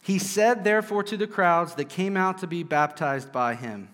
He 0.00 0.18
said, 0.18 0.64
therefore, 0.64 1.02
to 1.02 1.18
the 1.18 1.26
crowds 1.26 1.74
that 1.74 1.90
came 1.90 2.16
out 2.16 2.38
to 2.38 2.46
be 2.46 2.62
baptized 2.62 3.30
by 3.30 3.54
him, 3.54 3.90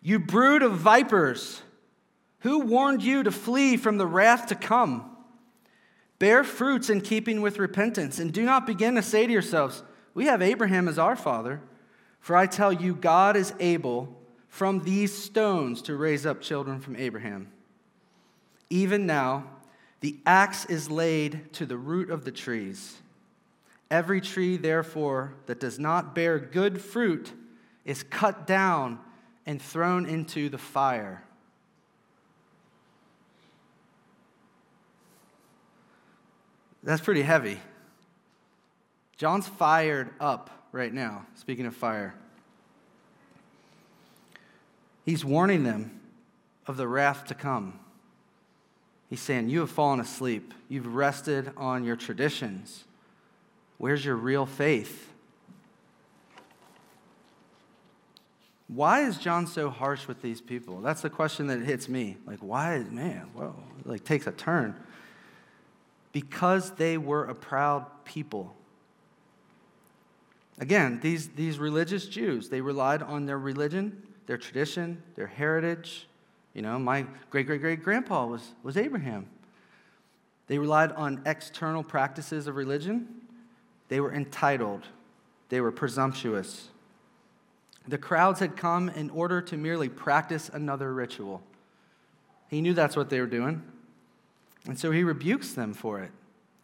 You 0.00 0.18
brood 0.18 0.62
of 0.62 0.78
vipers, 0.78 1.62
who 2.40 2.60
warned 2.60 3.02
you 3.02 3.22
to 3.22 3.30
flee 3.30 3.76
from 3.76 3.98
the 3.98 4.06
wrath 4.06 4.46
to 4.46 4.54
come? 4.54 5.16
Bear 6.18 6.44
fruits 6.44 6.90
in 6.90 7.00
keeping 7.00 7.42
with 7.42 7.58
repentance, 7.58 8.18
and 8.18 8.32
do 8.32 8.44
not 8.44 8.66
begin 8.66 8.94
to 8.94 9.02
say 9.02 9.26
to 9.26 9.32
yourselves, 9.32 9.82
We 10.14 10.26
have 10.26 10.42
Abraham 10.42 10.88
as 10.88 10.98
our 10.98 11.16
father. 11.16 11.60
For 12.20 12.36
I 12.36 12.46
tell 12.46 12.72
you, 12.72 12.94
God 12.94 13.36
is 13.36 13.54
able 13.60 14.16
from 14.48 14.80
these 14.80 15.16
stones 15.16 15.82
to 15.82 15.96
raise 15.96 16.26
up 16.26 16.40
children 16.40 16.80
from 16.80 16.96
Abraham. 16.96 17.48
Even 18.70 19.06
now, 19.06 19.44
the 20.00 20.16
axe 20.26 20.64
is 20.66 20.90
laid 20.90 21.52
to 21.54 21.66
the 21.66 21.76
root 21.76 22.10
of 22.10 22.24
the 22.24 22.32
trees. 22.32 22.98
Every 23.90 24.20
tree, 24.20 24.56
therefore, 24.56 25.34
that 25.46 25.60
does 25.60 25.78
not 25.78 26.14
bear 26.14 26.38
good 26.38 26.80
fruit 26.80 27.32
is 27.84 28.02
cut 28.02 28.46
down 28.46 28.98
and 29.48 29.62
thrown 29.62 30.04
into 30.04 30.50
the 30.50 30.58
fire. 30.58 31.22
That's 36.82 37.00
pretty 37.00 37.22
heavy. 37.22 37.58
John's 39.16 39.48
fired 39.48 40.10
up 40.20 40.68
right 40.70 40.92
now, 40.92 41.24
speaking 41.34 41.64
of 41.64 41.74
fire. 41.74 42.14
He's 45.06 45.24
warning 45.24 45.64
them 45.64 45.98
of 46.66 46.76
the 46.76 46.86
wrath 46.86 47.24
to 47.28 47.34
come. 47.34 47.80
He's 49.08 49.20
saying, 49.20 49.48
You 49.48 49.60
have 49.60 49.70
fallen 49.70 49.98
asleep. 49.98 50.52
You've 50.68 50.94
rested 50.94 51.52
on 51.56 51.84
your 51.84 51.96
traditions. 51.96 52.84
Where's 53.78 54.04
your 54.04 54.16
real 54.16 54.44
faith? 54.44 55.07
Why 58.68 59.00
is 59.00 59.16
John 59.16 59.46
so 59.46 59.70
harsh 59.70 60.06
with 60.06 60.20
these 60.20 60.40
people? 60.40 60.80
That's 60.80 61.00
the 61.00 61.10
question 61.10 61.46
that 61.46 61.60
hits 61.60 61.88
me. 61.88 62.18
Like, 62.26 62.40
why, 62.40 62.76
is, 62.76 62.90
man, 62.90 63.30
whoa, 63.34 63.54
like 63.84 64.04
takes 64.04 64.26
a 64.26 64.32
turn. 64.32 64.76
Because 66.12 66.72
they 66.72 66.98
were 66.98 67.24
a 67.24 67.34
proud 67.34 67.86
people. 68.04 68.54
Again, 70.60 71.00
these, 71.00 71.28
these 71.28 71.58
religious 71.58 72.06
Jews, 72.06 72.50
they 72.50 72.60
relied 72.60 73.02
on 73.02 73.26
their 73.26 73.38
religion, 73.38 74.02
their 74.26 74.36
tradition, 74.36 75.02
their 75.14 75.26
heritage. 75.26 76.06
You 76.52 76.62
know, 76.62 76.78
my 76.78 77.06
great 77.30 77.46
great 77.46 77.60
great 77.60 77.82
grandpa 77.82 78.26
was, 78.26 78.54
was 78.62 78.76
Abraham. 78.76 79.28
They 80.48 80.58
relied 80.58 80.92
on 80.92 81.22
external 81.26 81.82
practices 81.82 82.46
of 82.46 82.56
religion. 82.56 83.06
They 83.88 84.00
were 84.00 84.12
entitled. 84.12 84.82
They 85.48 85.60
were 85.60 85.70
presumptuous. 85.70 86.68
The 87.88 87.96
crowds 87.96 88.40
had 88.40 88.54
come 88.54 88.90
in 88.90 89.08
order 89.08 89.40
to 89.40 89.56
merely 89.56 89.88
practice 89.88 90.50
another 90.52 90.92
ritual. 90.92 91.42
He 92.48 92.60
knew 92.60 92.74
that's 92.74 92.96
what 92.96 93.08
they 93.08 93.18
were 93.18 93.26
doing. 93.26 93.62
And 94.66 94.78
so 94.78 94.90
he 94.90 95.02
rebukes 95.04 95.54
them 95.54 95.72
for 95.72 96.00
it. 96.00 96.10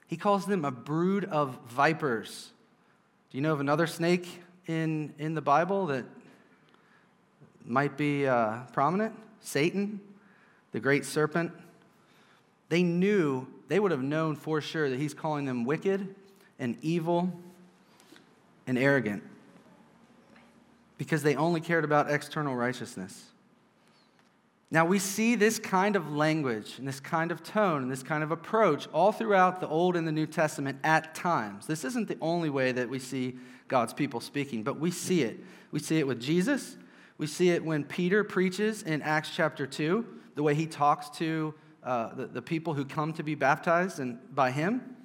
He 0.06 0.18
calls 0.18 0.44
them 0.44 0.66
a 0.66 0.70
brood 0.70 1.24
of 1.24 1.58
vipers. 1.66 2.52
Do 3.30 3.38
you 3.38 3.42
know 3.42 3.54
of 3.54 3.60
another 3.60 3.86
snake 3.86 4.42
in, 4.66 5.14
in 5.18 5.32
the 5.32 5.40
Bible 5.40 5.86
that 5.86 6.04
might 7.64 7.96
be 7.96 8.26
uh, 8.26 8.58
prominent? 8.74 9.14
Satan, 9.40 10.00
the 10.72 10.80
great 10.80 11.06
serpent. 11.06 11.52
They 12.68 12.82
knew, 12.82 13.46
they 13.68 13.80
would 13.80 13.92
have 13.92 14.02
known 14.02 14.36
for 14.36 14.60
sure 14.60 14.90
that 14.90 14.98
he's 14.98 15.14
calling 15.14 15.46
them 15.46 15.64
wicked 15.64 16.14
and 16.58 16.76
evil 16.82 17.32
and 18.66 18.76
arrogant 18.76 19.22
because 20.98 21.22
they 21.22 21.36
only 21.36 21.60
cared 21.60 21.84
about 21.84 22.10
external 22.10 22.54
righteousness. 22.54 23.26
Now, 24.70 24.84
we 24.84 24.98
see 24.98 25.36
this 25.36 25.58
kind 25.58 25.94
of 25.94 26.10
language 26.10 26.78
and 26.78 26.88
this 26.88 26.98
kind 26.98 27.30
of 27.30 27.42
tone 27.42 27.82
and 27.82 27.92
this 27.92 28.02
kind 28.02 28.24
of 28.24 28.32
approach 28.32 28.88
all 28.92 29.12
throughout 29.12 29.60
the 29.60 29.68
Old 29.68 29.94
and 29.94 30.06
the 30.06 30.12
New 30.12 30.26
Testament 30.26 30.78
at 30.82 31.14
times. 31.14 31.66
This 31.66 31.84
isn't 31.84 32.08
the 32.08 32.18
only 32.20 32.50
way 32.50 32.72
that 32.72 32.88
we 32.88 32.98
see 32.98 33.36
God's 33.68 33.92
people 33.92 34.20
speaking, 34.20 34.62
but 34.62 34.80
we 34.80 34.90
see 34.90 35.22
it. 35.22 35.38
We 35.70 35.78
see 35.78 35.98
it 35.98 36.06
with 36.06 36.20
Jesus. 36.20 36.76
We 37.18 37.26
see 37.28 37.50
it 37.50 37.64
when 37.64 37.84
Peter 37.84 38.24
preaches 38.24 38.82
in 38.82 39.00
Acts 39.02 39.30
chapter 39.30 39.66
2, 39.66 40.04
the 40.34 40.42
way 40.42 40.54
he 40.54 40.66
talks 40.66 41.08
to 41.18 41.54
uh, 41.84 42.14
the, 42.14 42.26
the 42.26 42.42
people 42.42 42.74
who 42.74 42.84
come 42.84 43.12
to 43.12 43.22
be 43.22 43.34
baptized 43.34 44.00
and 44.00 44.18
by 44.34 44.50
him 44.50 44.96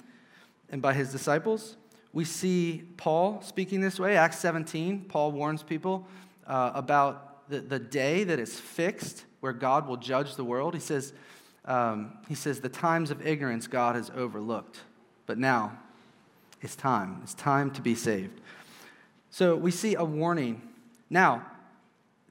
and 0.70 0.82
by 0.82 0.94
his 0.94 1.12
disciples. 1.12 1.76
We 2.12 2.26
see 2.26 2.84
Paul 2.98 3.42
speaking 3.42 3.82
this 3.82 4.00
way. 4.00 4.18
Acts 4.18 4.40
17, 4.40 5.06
Paul 5.08 5.32
warns 5.32 5.62
people 5.62 6.08
uh, 6.48 6.72
about 6.74 7.50
the, 7.50 7.60
the 7.62 7.80
day 7.80 8.24
that 8.24 8.40
is 8.40 8.60
fixed 8.60 9.26
where 9.42 9.54
God 9.54 9.88
will 9.88 9.98
judge 9.98 10.36
the 10.36 10.44
world. 10.44 10.74
He 10.74 10.80
says, 10.80 11.14
um, 11.66 12.18
he 12.28 12.36
says, 12.36 12.62
the 12.62 12.70
times 12.70 13.12
of 13.12 13.26
ignorance 13.26 13.68
God 13.68 13.96
has 13.96 14.12
overlooked, 14.16 14.80
but 15.28 15.38
now 15.38 15.78
it's 16.62 16.76
time. 16.76 17.20
It's 17.24 17.36
time 17.36 17.72
to 17.72 17.82
be 17.82 17.96
saved. 17.96 18.42
So 19.30 19.56
we 19.56 19.72
see 19.72 19.96
a 19.96 20.04
warning. 20.04 20.62
Now, 21.10 21.46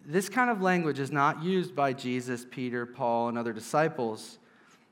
this 0.04 0.28
kind 0.28 0.50
of 0.50 0.61
language 0.61 0.99
is 0.99 1.12
not 1.12 1.42
used 1.42 1.76
by 1.76 1.92
Jesus, 1.92 2.44
Peter, 2.50 2.85
Paul, 2.85 3.28
and 3.28 3.38
other 3.38 3.52
disciples. 3.52 4.38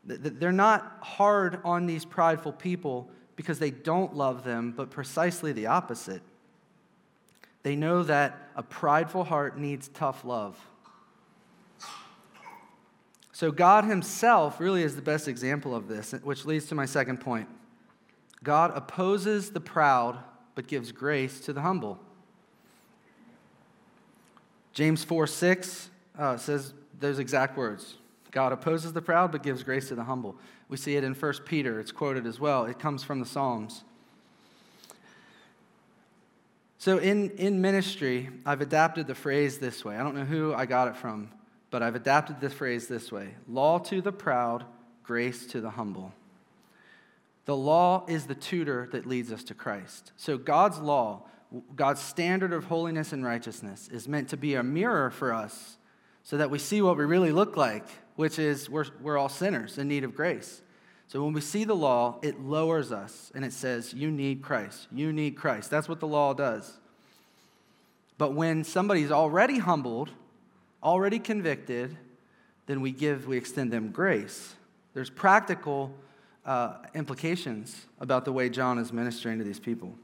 They're 0.04 0.52
not 0.52 0.98
hard 1.00 1.58
on 1.64 1.86
these 1.86 2.04
prideful 2.04 2.52
people 2.52 3.10
because 3.36 3.58
they 3.58 3.70
don't 3.70 4.16
love 4.16 4.44
them, 4.44 4.72
but 4.74 4.90
precisely 4.90 5.52
the 5.52 5.66
opposite. 5.66 6.22
They 7.62 7.76
know 7.76 8.02
that 8.02 8.50
a 8.56 8.62
prideful 8.62 9.24
heart 9.24 9.58
needs 9.58 9.88
tough 9.88 10.24
love. 10.24 10.56
So, 13.32 13.50
God 13.50 13.84
Himself 13.84 14.58
really 14.60 14.82
is 14.82 14.96
the 14.96 15.02
best 15.02 15.28
example 15.28 15.74
of 15.74 15.88
this, 15.88 16.12
which 16.22 16.46
leads 16.46 16.66
to 16.66 16.74
my 16.74 16.86
second 16.86 17.20
point. 17.20 17.48
God 18.42 18.72
opposes 18.74 19.50
the 19.50 19.60
proud, 19.60 20.18
but 20.54 20.66
gives 20.66 20.90
grace 20.90 21.40
to 21.40 21.52
the 21.52 21.60
humble. 21.60 21.98
James 24.72 25.04
4 25.04 25.26
6 25.26 25.90
uh, 26.18 26.36
says 26.36 26.72
those 26.98 27.18
exact 27.18 27.56
words 27.56 27.96
God 28.30 28.52
opposes 28.52 28.92
the 28.92 29.02
proud, 29.02 29.32
but 29.32 29.42
gives 29.42 29.62
grace 29.62 29.88
to 29.88 29.94
the 29.94 30.04
humble. 30.04 30.36
We 30.68 30.76
see 30.76 30.96
it 30.96 31.04
in 31.04 31.14
1 31.14 31.32
Peter, 31.44 31.78
it's 31.78 31.92
quoted 31.92 32.26
as 32.26 32.40
well. 32.40 32.64
It 32.64 32.78
comes 32.78 33.04
from 33.04 33.20
the 33.20 33.26
Psalms. 33.26 33.84
So, 36.78 36.98
in, 36.98 37.30
in 37.30 37.60
ministry, 37.60 38.28
I've 38.44 38.60
adapted 38.60 39.06
the 39.06 39.14
phrase 39.14 39.58
this 39.58 39.84
way. 39.84 39.96
I 39.96 40.02
don't 40.02 40.14
know 40.14 40.24
who 40.24 40.54
I 40.54 40.66
got 40.66 40.88
it 40.88 40.96
from, 40.96 41.30
but 41.70 41.82
I've 41.82 41.94
adapted 41.94 42.40
this 42.40 42.52
phrase 42.52 42.86
this 42.86 43.10
way 43.10 43.34
Law 43.48 43.78
to 43.80 44.00
the 44.00 44.12
proud, 44.12 44.64
grace 45.02 45.46
to 45.48 45.60
the 45.60 45.70
humble. 45.70 46.12
The 47.44 47.56
law 47.56 48.04
is 48.08 48.26
the 48.26 48.34
tutor 48.34 48.88
that 48.92 49.06
leads 49.06 49.32
us 49.32 49.44
to 49.44 49.54
Christ. 49.54 50.12
So, 50.16 50.36
God's 50.36 50.78
law, 50.78 51.22
God's 51.74 52.02
standard 52.02 52.52
of 52.52 52.64
holiness 52.66 53.12
and 53.12 53.24
righteousness, 53.24 53.88
is 53.88 54.06
meant 54.06 54.28
to 54.30 54.36
be 54.36 54.54
a 54.54 54.62
mirror 54.62 55.10
for 55.10 55.32
us 55.32 55.78
so 56.22 56.36
that 56.36 56.50
we 56.50 56.58
see 56.58 56.82
what 56.82 56.96
we 56.96 57.04
really 57.04 57.32
look 57.32 57.56
like 57.56 57.88
which 58.16 58.38
is 58.38 58.68
we're, 58.68 58.86
we're 59.00 59.16
all 59.16 59.28
sinners 59.28 59.78
in 59.78 59.88
need 59.88 60.04
of 60.04 60.14
grace. 60.14 60.62
So 61.08 61.22
when 61.22 61.32
we 61.32 61.40
see 61.40 61.64
the 61.64 61.76
law, 61.76 62.18
it 62.22 62.40
lowers 62.40 62.90
us 62.90 63.30
and 63.34 63.44
it 63.44 63.52
says, 63.52 63.94
You 63.94 64.10
need 64.10 64.42
Christ. 64.42 64.88
You 64.90 65.12
need 65.12 65.36
Christ. 65.36 65.70
That's 65.70 65.88
what 65.88 66.00
the 66.00 66.06
law 66.06 66.34
does. 66.34 66.78
But 68.18 68.34
when 68.34 68.64
somebody's 68.64 69.12
already 69.12 69.58
humbled, 69.58 70.10
already 70.82 71.18
convicted, 71.18 71.96
then 72.66 72.80
we 72.80 72.90
give, 72.90 73.26
we 73.26 73.36
extend 73.36 73.72
them 73.72 73.90
grace. 73.90 74.54
There's 74.94 75.10
practical 75.10 75.94
uh, 76.44 76.78
implications 76.94 77.86
about 78.00 78.24
the 78.24 78.32
way 78.32 78.48
John 78.48 78.78
is 78.78 78.92
ministering 78.92 79.38
to 79.38 79.44
these 79.44 79.60
people. 79.60 79.94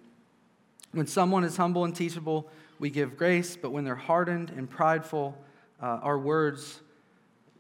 When 0.93 1.07
someone 1.07 1.45
is 1.45 1.57
humble 1.57 1.85
and 1.85 1.97
teachable, 1.97 2.51
we 2.79 2.91
give 2.91 3.17
grace, 3.17 3.57
but 3.57 3.71
when 3.71 3.85
they're 3.85 3.95
hardened 3.95 4.51
and 4.51 4.69
prideful, 4.69 5.37
uh, 5.81 6.01
our 6.03 6.19
words 6.19 6.82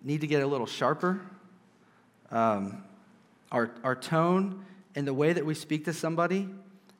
need 0.02 0.20
to 0.20 0.26
get 0.26 0.42
a 0.42 0.46
little 0.46 0.66
sharper. 0.66 1.20
Um, 2.30 2.84
our, 3.50 3.70
our 3.84 3.94
tone 3.94 4.64
and 4.94 5.06
the 5.06 5.14
way 5.14 5.32
that 5.32 5.44
we 5.44 5.54
speak 5.54 5.84
to 5.84 5.92
somebody 5.92 6.48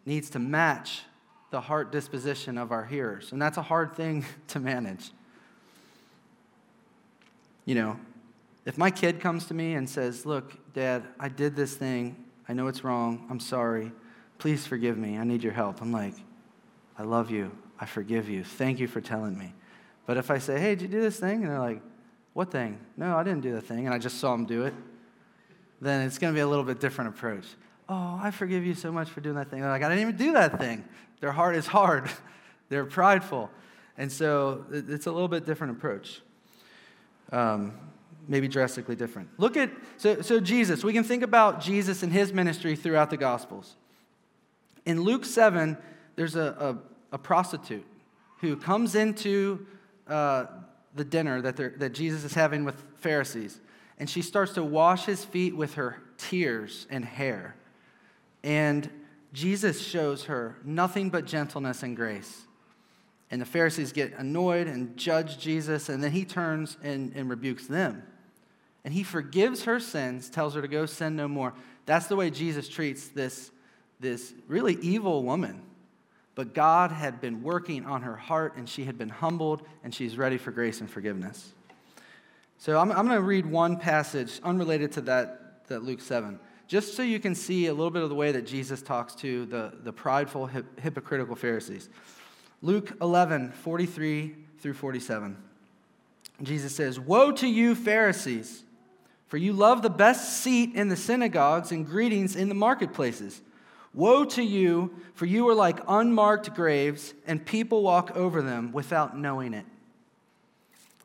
needs 0.05 0.31
to 0.31 0.39
match 0.39 1.03
the 1.51 1.61
heart 1.61 1.93
disposition 1.93 2.59
of 2.59 2.73
our 2.73 2.85
hearers. 2.85 3.33
And 3.33 3.41
that's 3.41 3.59
a 3.59 3.63
hard 3.63 3.95
thing 3.95 4.25
to 4.49 4.61
manage. 4.61 5.11
You 7.65 7.75
know, 7.77 8.01
if 8.65 8.79
my 8.79 8.91
kid 8.91 9.21
comes 9.21 9.47
to 9.47 9.55
me 9.55 9.75
and 9.75 9.89
says, 9.89 10.27
Look, 10.27 10.73
Dad, 10.73 11.05
I 11.19 11.29
did 11.29 11.55
this 11.55 11.75
thing. 11.75 12.17
I 12.49 12.55
know 12.55 12.67
it's 12.67 12.83
wrong. 12.83 13.27
I'm 13.31 13.41
sorry. 13.41 13.93
Please 14.39 14.67
forgive 14.67 14.99
me. 14.99 15.17
I 15.17 15.25
need 15.25 15.43
your 15.43 15.53
help. 15.53 15.81
I'm 15.81 15.93
like, 15.93 16.15
I 16.99 17.05
love 17.05 17.31
you. 17.31 17.53
I 17.79 17.87
forgive 17.87 18.29
you. 18.29 18.43
Thank 18.43 18.81
you 18.81 18.89
for 18.89 19.01
telling 19.01 19.39
me. 19.39 19.55
But 20.07 20.17
if 20.17 20.31
I 20.31 20.39
say, 20.39 20.59
Hey, 20.59 20.75
did 20.75 20.83
you 20.83 20.89
do 20.89 21.01
this 21.01 21.21
thing? 21.21 21.43
And 21.43 21.51
they're 21.51 21.59
like, 21.59 21.83
what 22.35 22.51
thing? 22.51 22.79
No, 22.97 23.17
I 23.17 23.23
didn't 23.23 23.43
do 23.43 23.53
the 23.53 23.61
thing, 23.61 23.87
and 23.87 23.95
I 23.95 23.99
just 23.99 24.19
saw 24.19 24.35
him 24.35 24.47
do 24.47 24.65
it. 24.65 24.75
Then 25.81 26.07
it's 26.07 26.19
going 26.19 26.33
to 26.33 26.37
be 26.37 26.41
a 26.41 26.47
little 26.47 26.65
bit 26.65 26.81
different 26.81 27.11
approach. 27.11 27.45
Oh, 27.89 28.19
I 28.23 28.31
forgive 28.31 28.65
you 28.65 28.75
so 28.75 28.93
much 28.93 29.11
for 29.11 29.21
doing 29.21 29.37
that 29.37 29.51
thing. 29.51 29.61
They're 29.61 29.71
like, 29.71 29.83
I 29.83 29.89
didn't 29.89 30.03
even 30.03 30.17
do 30.17 30.33
that 30.33 30.59
thing. 30.59 30.85
Their 31.21 31.33
heart 31.33 31.57
is 31.57 31.67
hard, 31.67 32.11
they're 32.69 32.87
prideful. 32.87 33.51
And 33.99 34.11
so 34.11 34.65
it's 34.71 35.07
a 35.07 35.13
little 35.13 35.29
bit 35.29 35.45
different 35.45 35.77
approach. 35.77 36.23
Um, 37.31 37.75
maybe 38.27 38.49
drastically 38.49 38.97
different. 38.97 39.29
Look 39.39 39.57
at, 39.57 39.71
so, 39.97 40.23
so 40.23 40.41
Jesus, 40.41 40.83
we 40.85 40.93
can 40.93 41.05
think 41.05 41.23
about 41.23 41.61
Jesus 41.61 42.03
and 42.03 42.13
his 42.13 42.33
ministry 42.33 42.77
throughout 42.77 43.11
the 43.11 43.17
Gospels. 43.17 43.77
In 44.87 45.03
Luke 45.03 45.25
7, 45.25 45.77
there's 46.17 46.37
a, 46.37 46.79
a, 47.13 47.17
a 47.17 47.19
prostitute 47.19 47.85
who 48.41 48.57
comes 48.57 48.95
into 48.95 49.67
uh, 50.09 50.47
the 50.95 51.05
dinner 51.05 51.41
that, 51.43 51.57
that 51.79 51.91
Jesus 51.95 52.25
is 52.25 52.35
having 52.35 52.65
with 52.65 52.83
Pharisees. 52.97 53.61
And 53.99 54.09
she 54.09 54.23
starts 54.23 54.53
to 54.55 54.65
wash 54.65 55.05
his 55.05 55.25
feet 55.25 55.57
with 55.57 55.75
her 55.75 56.03
tears 56.19 56.87
and 56.91 57.05
hair. 57.05 57.57
And 58.43 58.91
Jesus 59.33 59.81
shows 59.81 60.25
her 60.25 60.57
nothing 60.65 61.11
but 61.11 61.25
gentleness 61.25 61.83
and 61.83 61.97
grace. 61.97 62.43
And 63.31 63.41
the 63.41 63.47
Pharisees 63.47 63.93
get 63.93 64.13
annoyed 64.19 64.67
and 64.67 64.97
judge 64.97 65.39
Jesus, 65.39 65.89
and 65.89 66.05
then 66.05 66.13
he 66.13 66.25
turns 66.25 66.77
and, 66.83 67.15
and 67.15 67.31
rebukes 67.31 67.67
them. 67.67 68.03
And 68.85 68.93
he 68.93 69.03
forgives 69.03 69.65
her 69.65 69.81
sins, 69.81 70.29
tells 70.29 70.55
her 70.55 70.61
to 70.61 70.69
go 70.69 70.85
sin 70.85 71.17
no 71.17 71.29
more. 71.29 71.55
That's 71.87 72.09
the 72.09 72.17
way 72.17 72.31
Jesus 72.31 72.69
treats 72.69 73.09
this, 73.09 73.51
this 74.01 74.35
really 74.49 74.75
evil 74.83 75.23
woman. 75.23 75.63
But 76.35 76.55
God 76.55 76.91
had 76.91 77.21
been 77.21 77.43
working 77.43 77.85
on 77.85 78.03
her 78.03 78.17
heart, 78.17 78.57
and 78.57 78.69
she 78.69 78.85
had 78.85 78.97
been 78.97 79.11
humbled, 79.11 79.63
and 79.85 79.95
she's 79.95 80.17
ready 80.17 80.39
for 80.39 80.51
grace 80.51 80.81
and 80.81 80.91
forgiveness. 80.91 81.53
So 82.59 82.79
I'm, 82.79 82.91
I'm 82.93 83.07
going 83.07 83.19
to 83.19 83.23
read 83.23 83.45
one 83.45 83.77
passage 83.77 84.41
unrelated 84.43 84.93
to 84.93 85.01
that, 85.03 85.67
that 85.69 85.83
Luke 85.83 86.01
7. 86.01 86.39
just 86.69 86.95
so 86.95 87.03
you 87.03 87.21
can 87.21 87.35
see 87.35 87.67
a 87.67 87.75
little 87.75 87.91
bit 87.91 88.03
of 88.03 88.09
the 88.09 88.15
way 88.15 88.33
that 88.33 88.47
Jesus 88.47 88.81
talks 88.81 89.15
to 89.17 89.47
the, 89.47 89.75
the 89.83 89.93
prideful, 89.93 90.47
hip, 90.47 90.81
hypocritical 90.81 91.37
Pharisees. 91.37 91.89
Luke 92.63 92.97
11, 93.01 93.51
43 93.51 94.37
through 94.61 94.75
47. 94.75 95.37
Jesus 96.43 96.75
says, 96.75 96.99
Woe 96.99 97.33
to 97.33 97.47
you, 97.47 97.75
Pharisees, 97.75 98.63
for 99.27 99.37
you 99.37 99.53
love 99.53 99.83
the 99.83 99.91
best 99.91 100.43
seat 100.43 100.75
in 100.75 100.89
the 100.89 100.97
synagogues 100.97 101.73
and 101.73 101.85
greetings 101.85 102.37
in 102.37 102.49
the 102.49 102.55
marketplaces. 102.55 103.43
Woe 103.95 104.25
to 104.25 104.43
you, 104.43 104.95
for 105.15 105.27
you 105.27 105.49
are 105.49 105.55
like 105.55 105.81
unmarked 105.87 106.55
graves, 106.55 107.13
and 107.27 107.45
people 107.45 107.83
walk 107.83 108.17
over 108.17 108.41
them 108.41 108.73
without 108.73 109.17
knowing 109.17 109.53
it. 109.53 109.67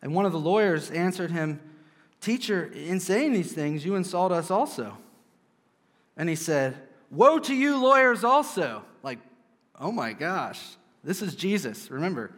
And 0.01 0.13
one 0.13 0.25
of 0.25 0.31
the 0.31 0.39
lawyers 0.39 0.89
answered 0.91 1.31
him, 1.31 1.59
Teacher, 2.21 2.65
in 2.73 2.99
saying 2.99 3.33
these 3.33 3.51
things, 3.51 3.85
you 3.85 3.95
insult 3.95 4.31
us 4.31 4.49
also. 4.49 4.97
And 6.15 6.29
he 6.29 6.35
said, 6.35 6.77
Woe 7.11 7.39
to 7.39 7.53
you, 7.53 7.81
lawyers, 7.81 8.23
also. 8.23 8.83
Like, 9.03 9.19
oh 9.79 9.91
my 9.91 10.13
gosh, 10.13 10.61
this 11.03 11.21
is 11.21 11.35
Jesus, 11.35 11.91
remember. 11.91 12.31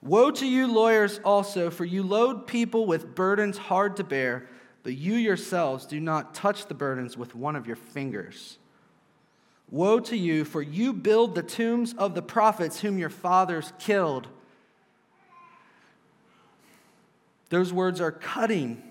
Woe 0.00 0.30
to 0.30 0.46
you, 0.46 0.72
lawyers, 0.72 1.20
also, 1.24 1.70
for 1.70 1.84
you 1.84 2.02
load 2.02 2.46
people 2.46 2.86
with 2.86 3.14
burdens 3.14 3.58
hard 3.58 3.96
to 3.96 4.04
bear, 4.04 4.48
but 4.82 4.94
you 4.94 5.14
yourselves 5.14 5.86
do 5.86 5.98
not 6.00 6.34
touch 6.34 6.66
the 6.66 6.74
burdens 6.74 7.16
with 7.16 7.34
one 7.34 7.56
of 7.56 7.66
your 7.66 7.76
fingers. 7.76 8.58
Woe 9.70 10.00
to 10.00 10.16
you, 10.16 10.44
for 10.44 10.62
you 10.62 10.92
build 10.92 11.34
the 11.34 11.42
tombs 11.42 11.94
of 11.94 12.14
the 12.14 12.22
prophets 12.22 12.80
whom 12.80 12.98
your 12.98 13.10
fathers 13.10 13.72
killed. 13.78 14.28
Those 17.50 17.72
words 17.72 18.00
are 18.00 18.12
cutting. 18.12 18.82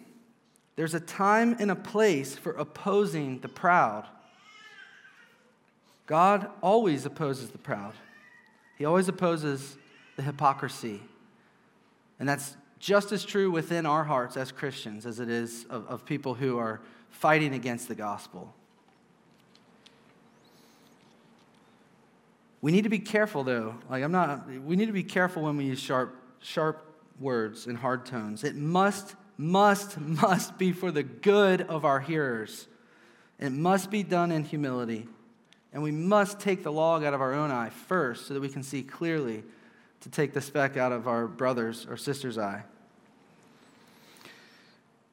There's 0.76 0.94
a 0.94 1.00
time 1.00 1.56
and 1.60 1.72
a 1.72 1.76
place 1.76 2.36
for 2.36 2.52
opposing 2.54 3.40
the 3.40 3.48
proud. 3.48 4.06
God 6.06 6.50
always 6.62 7.06
opposes 7.06 7.50
the 7.50 7.58
proud, 7.58 7.94
He 8.78 8.86
always 8.86 9.08
opposes 9.08 9.78
the 10.16 10.24
hypocrisy. 10.24 11.02
And 12.20 12.28
that's 12.28 12.58
just 12.80 13.12
as 13.12 13.24
true 13.24 13.52
within 13.52 13.86
our 13.86 14.04
hearts 14.04 14.38
as 14.38 14.52
Christians 14.52 15.06
as 15.06 15.20
it 15.20 15.30
is 15.30 15.66
of, 15.70 15.88
of 15.88 16.06
people 16.06 16.34
who 16.34 16.58
are 16.58 16.82
fighting 17.10 17.54
against 17.54 17.88
the 17.88 17.96
gospel. 17.96 18.54
We 22.62 22.72
need 22.72 22.84
to 22.84 22.90
be 22.90 23.00
careful, 23.00 23.44
though. 23.44 23.76
Like, 23.90 24.04
I'm 24.04 24.12
not, 24.12 24.48
we 24.48 24.76
need 24.76 24.88
to 24.88 24.94
be 24.94 25.04
careful 25.04 25.44
when 25.44 25.58
we 25.58 25.66
use 25.66 25.80
sharp, 25.80 26.16
sharp 26.40 26.84
words 27.20 27.68
and 27.68 27.78
hard 27.78 28.06
tones. 28.06 28.44
It 28.44 28.56
must, 28.56 29.16
must, 29.38 30.00
must 30.00 30.58
be 30.58 30.72
for 30.72 30.92
the 30.92 31.04
good 31.04 31.62
of 31.62 31.86
our 31.86 32.00
hearers. 32.00 32.68
It 33.40 33.52
must 33.52 33.92
be 33.92 34.04
done 34.04 34.32
in 34.32 34.44
humility. 34.44 35.08
And 35.74 35.84
we 35.84 35.92
must 35.92 36.40
take 36.40 36.64
the 36.64 36.72
log 36.72 37.04
out 37.04 37.14
of 37.14 37.22
our 37.22 37.34
own 37.34 37.52
eye 37.52 37.70
first 37.70 38.28
so 38.28 38.34
that 38.34 38.40
we 38.40 38.50
can 38.50 38.64
see 38.64 38.82
clearly 38.82 39.44
to 40.02 40.10
take 40.10 40.34
the 40.34 40.42
speck 40.42 40.78
out 40.78 40.92
of 40.92 41.08
our 41.08 41.28
brother's 41.28 41.86
or 41.86 41.98
sister's 41.98 42.38
eye. 42.38 42.64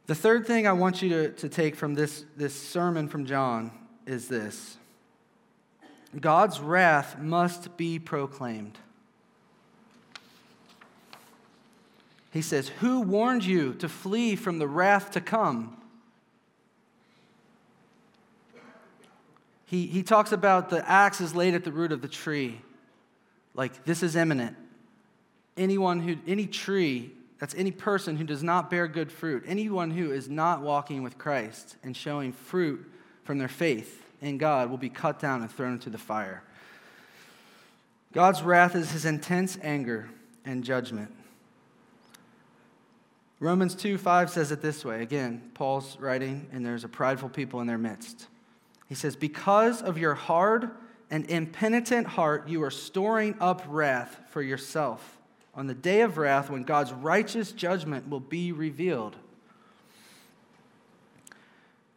The 0.06 0.14
third 0.14 0.46
thing 0.46 0.66
I 0.66 0.72
want 0.72 1.02
you 1.02 1.08
to, 1.08 1.28
to 1.32 1.48
take 1.48 1.76
from 1.76 1.94
this, 1.94 2.24
this 2.36 2.54
sermon 2.54 3.08
from 3.08 3.26
John 3.26 3.70
is 4.06 4.28
this 4.28 4.76
God's 6.20 6.60
wrath 6.60 7.18
must 7.18 7.76
be 7.76 7.98
proclaimed. 7.98 8.78
He 12.32 12.42
says, 12.42 12.68
Who 12.80 13.00
warned 13.00 13.44
you 13.44 13.74
to 13.74 13.88
flee 13.88 14.36
from 14.36 14.58
the 14.58 14.68
wrath 14.68 15.12
to 15.12 15.20
come? 15.20 15.76
He, 19.66 19.86
he 19.86 20.02
talks 20.02 20.32
about 20.32 20.70
the 20.70 20.88
axe 20.88 21.20
is 21.20 21.34
laid 21.34 21.54
at 21.54 21.64
the 21.64 21.72
root 21.72 21.90
of 21.90 22.02
the 22.02 22.08
tree. 22.08 22.60
Like, 23.54 23.84
this 23.84 24.02
is 24.02 24.14
imminent. 24.14 24.56
Anyone 25.56 26.00
who, 26.00 26.16
any 26.26 26.46
tree, 26.46 27.12
that's 27.38 27.54
any 27.54 27.70
person 27.70 28.16
who 28.16 28.24
does 28.24 28.42
not 28.42 28.70
bear 28.70 28.88
good 28.88 29.10
fruit, 29.10 29.44
anyone 29.46 29.90
who 29.90 30.12
is 30.12 30.28
not 30.28 30.60
walking 30.60 31.02
with 31.02 31.18
Christ 31.18 31.76
and 31.82 31.96
showing 31.96 32.32
fruit 32.32 32.90
from 33.24 33.38
their 33.38 33.48
faith 33.48 34.03
in 34.24 34.38
God 34.38 34.70
will 34.70 34.78
be 34.78 34.88
cut 34.88 35.18
down 35.18 35.42
and 35.42 35.50
thrown 35.50 35.74
into 35.74 35.90
the 35.90 35.98
fire. 35.98 36.42
God's 38.12 38.42
wrath 38.42 38.74
is 38.74 38.92
his 38.92 39.04
intense 39.04 39.58
anger 39.62 40.08
and 40.44 40.64
judgment. 40.64 41.12
Romans 43.40 43.74
2 43.74 43.98
5 43.98 44.30
says 44.30 44.52
it 44.52 44.62
this 44.62 44.84
way. 44.84 45.02
Again, 45.02 45.50
Paul's 45.54 45.98
writing, 45.98 46.48
and 46.52 46.64
there's 46.64 46.84
a 46.84 46.88
prideful 46.88 47.28
people 47.28 47.60
in 47.60 47.66
their 47.66 47.78
midst. 47.78 48.28
He 48.88 48.94
says, 48.94 49.16
Because 49.16 49.82
of 49.82 49.98
your 49.98 50.14
hard 50.14 50.70
and 51.10 51.28
impenitent 51.28 52.06
heart, 52.06 52.48
you 52.48 52.62
are 52.62 52.70
storing 52.70 53.34
up 53.40 53.62
wrath 53.68 54.20
for 54.30 54.40
yourself 54.40 55.18
on 55.54 55.66
the 55.66 55.74
day 55.74 56.00
of 56.00 56.16
wrath 56.16 56.50
when 56.50 56.62
God's 56.62 56.92
righteous 56.92 57.52
judgment 57.52 58.08
will 58.08 58.20
be 58.20 58.52
revealed. 58.52 59.16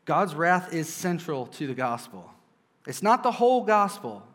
God's 0.08 0.34
wrath 0.34 0.74
is 0.74 0.88
central 0.88 1.48
to 1.48 1.68
the 1.68 1.74
gospel. 1.74 2.32
It's 2.88 3.04
not 3.04 3.24
the 3.24 3.32
whole 3.32 3.66
gospel, 3.66 4.26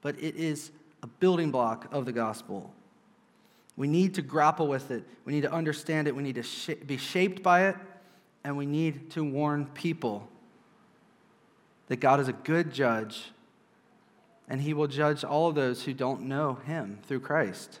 but 0.00 0.14
it 0.22 0.36
is 0.36 0.70
a 1.02 1.08
building 1.08 1.50
block 1.50 1.88
of 1.92 2.06
the 2.06 2.12
gospel. 2.12 2.72
We 3.76 3.88
need 3.88 4.14
to 4.14 4.22
grapple 4.22 4.68
with 4.68 4.92
it. 4.92 5.04
We 5.24 5.32
need 5.32 5.42
to 5.42 5.52
understand 5.52 6.06
it. 6.06 6.14
We 6.14 6.22
need 6.22 6.36
to 6.36 6.44
sh- 6.44 6.70
be 6.86 6.96
shaped 6.96 7.42
by 7.42 7.66
it. 7.66 7.76
And 8.44 8.56
we 8.56 8.66
need 8.66 9.10
to 9.10 9.24
warn 9.24 9.66
people 9.66 10.28
that 11.88 11.96
God 11.96 12.20
is 12.20 12.28
a 12.28 12.32
good 12.32 12.72
judge 12.72 13.32
and 14.48 14.60
he 14.60 14.74
will 14.74 14.86
judge 14.86 15.24
all 15.24 15.48
of 15.48 15.56
those 15.56 15.82
who 15.82 15.92
don't 15.92 16.22
know 16.22 16.54
him 16.54 17.00
through 17.08 17.18
Christ. 17.18 17.80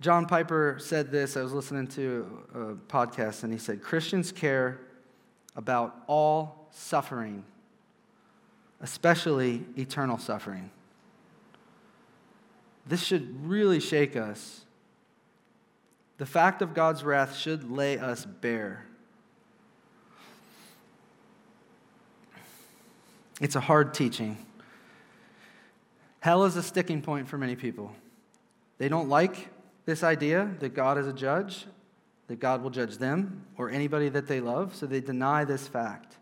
John 0.00 0.26
Piper 0.26 0.76
said 0.78 1.10
this. 1.10 1.34
I 1.34 1.42
was 1.42 1.54
listening 1.54 1.86
to 1.88 2.44
a 2.54 2.58
podcast, 2.92 3.42
and 3.42 3.50
he 3.50 3.58
said 3.58 3.82
Christians 3.82 4.30
care 4.30 4.80
about 5.58 5.94
all 6.06 6.68
suffering, 6.70 7.44
especially 8.80 9.64
eternal 9.76 10.16
suffering. 10.16 10.70
This 12.86 13.02
should 13.02 13.46
really 13.46 13.80
shake 13.80 14.16
us. 14.16 14.64
The 16.16 16.26
fact 16.26 16.62
of 16.62 16.74
God's 16.74 17.02
wrath 17.02 17.36
should 17.36 17.70
lay 17.70 17.98
us 17.98 18.24
bare. 18.24 18.86
It's 23.40 23.56
a 23.56 23.60
hard 23.60 23.94
teaching. 23.94 24.38
Hell 26.20 26.44
is 26.44 26.56
a 26.56 26.62
sticking 26.62 27.02
point 27.02 27.28
for 27.28 27.36
many 27.36 27.56
people. 27.56 27.92
They 28.78 28.88
don't 28.88 29.08
like 29.08 29.48
this 29.86 30.04
idea 30.04 30.50
that 30.60 30.70
God 30.70 30.98
is 30.98 31.06
a 31.06 31.12
judge, 31.12 31.66
that 32.28 32.40
God 32.40 32.62
will 32.62 32.70
judge 32.70 32.98
them 32.98 33.44
or 33.56 33.70
anybody 33.70 34.08
that 34.10 34.28
they 34.28 34.40
love, 34.40 34.76
so 34.76 34.86
they 34.86 35.00
deny 35.00 35.44
this 35.44 35.66
fact. 35.66 36.16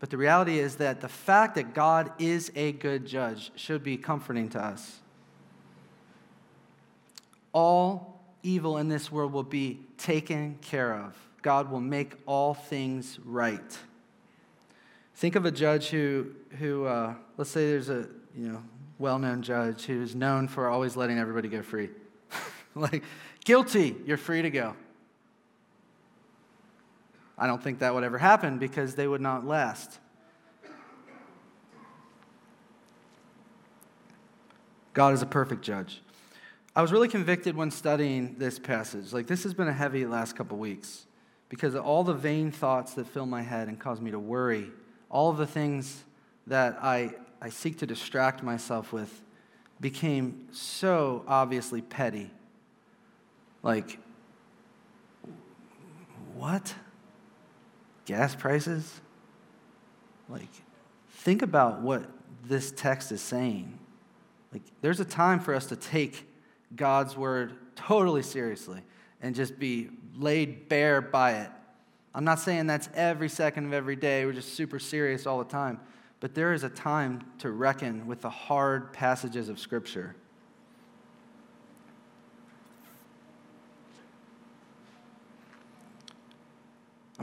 But 0.00 0.10
the 0.10 0.16
reality 0.16 0.58
is 0.58 0.76
that 0.76 1.00
the 1.00 1.08
fact 1.08 1.54
that 1.54 1.74
God 1.74 2.10
is 2.18 2.50
a 2.56 2.72
good 2.72 3.06
judge 3.06 3.52
should 3.54 3.84
be 3.84 3.96
comforting 3.96 4.48
to 4.50 4.58
us. 4.58 4.98
All 7.52 8.20
evil 8.42 8.78
in 8.78 8.88
this 8.88 9.12
world 9.12 9.32
will 9.32 9.44
be 9.44 9.78
taken 9.98 10.58
care 10.60 10.94
of. 10.94 11.16
God 11.42 11.70
will 11.70 11.80
make 11.80 12.14
all 12.26 12.54
things 12.54 13.20
right. 13.24 13.78
Think 15.14 15.36
of 15.36 15.44
a 15.44 15.50
judge 15.50 15.90
who, 15.90 16.32
who 16.58 16.86
uh, 16.86 17.14
let's 17.36 17.50
say 17.50 17.70
there's 17.70 17.90
a 17.90 18.08
you 18.34 18.48
know, 18.48 18.62
well 18.98 19.18
known 19.18 19.42
judge 19.42 19.84
who's 19.84 20.14
known 20.14 20.48
for 20.48 20.68
always 20.68 20.96
letting 20.96 21.18
everybody 21.18 21.48
go 21.48 21.62
free. 21.62 21.90
like, 22.74 23.04
guilty, 23.44 23.94
you're 24.06 24.16
free 24.16 24.42
to 24.42 24.50
go. 24.50 24.74
I 27.42 27.48
don't 27.48 27.60
think 27.60 27.80
that 27.80 27.92
would 27.92 28.04
ever 28.04 28.18
happen 28.18 28.58
because 28.58 28.94
they 28.94 29.08
would 29.08 29.20
not 29.20 29.44
last. 29.44 29.98
God 34.92 35.12
is 35.12 35.22
a 35.22 35.26
perfect 35.26 35.62
judge. 35.62 36.02
I 36.76 36.82
was 36.82 36.92
really 36.92 37.08
convicted 37.08 37.56
when 37.56 37.72
studying 37.72 38.36
this 38.38 38.60
passage. 38.60 39.12
Like, 39.12 39.26
this 39.26 39.42
has 39.42 39.54
been 39.54 39.66
a 39.66 39.72
heavy 39.72 40.06
last 40.06 40.36
couple 40.36 40.56
weeks 40.56 41.06
because 41.48 41.74
of 41.74 41.84
all 41.84 42.04
the 42.04 42.14
vain 42.14 42.52
thoughts 42.52 42.94
that 42.94 43.08
fill 43.08 43.26
my 43.26 43.42
head 43.42 43.66
and 43.66 43.76
cause 43.76 44.00
me 44.00 44.12
to 44.12 44.20
worry, 44.20 44.70
all 45.10 45.28
of 45.28 45.36
the 45.36 45.46
things 45.46 46.04
that 46.46 46.78
I, 46.80 47.10
I 47.40 47.48
seek 47.48 47.76
to 47.78 47.86
distract 47.86 48.44
myself 48.44 48.92
with 48.92 49.20
became 49.80 50.46
so 50.52 51.24
obviously 51.26 51.82
petty. 51.82 52.30
Like, 53.64 53.98
what? 56.36 56.76
Gas 58.04 58.34
prices. 58.34 59.00
Like, 60.28 60.48
think 61.10 61.42
about 61.42 61.80
what 61.80 62.04
this 62.44 62.72
text 62.72 63.12
is 63.12 63.20
saying. 63.20 63.78
Like, 64.52 64.62
there's 64.80 65.00
a 65.00 65.04
time 65.04 65.40
for 65.40 65.54
us 65.54 65.66
to 65.66 65.76
take 65.76 66.28
God's 66.74 67.16
word 67.16 67.54
totally 67.74 68.22
seriously 68.22 68.82
and 69.20 69.34
just 69.34 69.58
be 69.58 69.90
laid 70.16 70.68
bare 70.68 71.00
by 71.00 71.32
it 71.32 71.50
I'm 72.14 72.24
not 72.24 72.40
saying 72.40 72.66
that's 72.66 72.88
every 72.94 73.28
second 73.28 73.66
of 73.66 73.72
every 73.72 73.96
day. 73.96 74.26
We're 74.26 74.32
just 74.32 74.54
super 74.54 74.78
serious 74.78 75.26
all 75.26 75.38
the 75.38 75.44
time. 75.44 75.80
But 76.20 76.34
there 76.34 76.52
is 76.52 76.62
a 76.62 76.68
time 76.68 77.24
to 77.38 77.50
reckon 77.50 78.06
with 78.06 78.20
the 78.20 78.30
hard 78.30 78.92
passages 78.92 79.48
of 79.48 79.58
Scripture. 79.58 80.14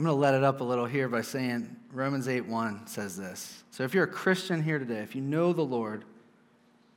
I'm 0.00 0.06
going 0.06 0.16
to 0.16 0.18
let 0.18 0.32
it 0.32 0.42
up 0.42 0.62
a 0.62 0.64
little 0.64 0.86
here 0.86 1.10
by 1.10 1.20
saying 1.20 1.76
Romans 1.92 2.26
8 2.26 2.46
1 2.46 2.86
says 2.86 3.18
this. 3.18 3.62
So 3.70 3.84
if 3.84 3.92
you're 3.92 4.04
a 4.04 4.06
Christian 4.10 4.62
here 4.62 4.78
today, 4.78 5.00
if 5.00 5.14
you 5.14 5.20
know 5.20 5.52
the 5.52 5.60
Lord, 5.60 6.06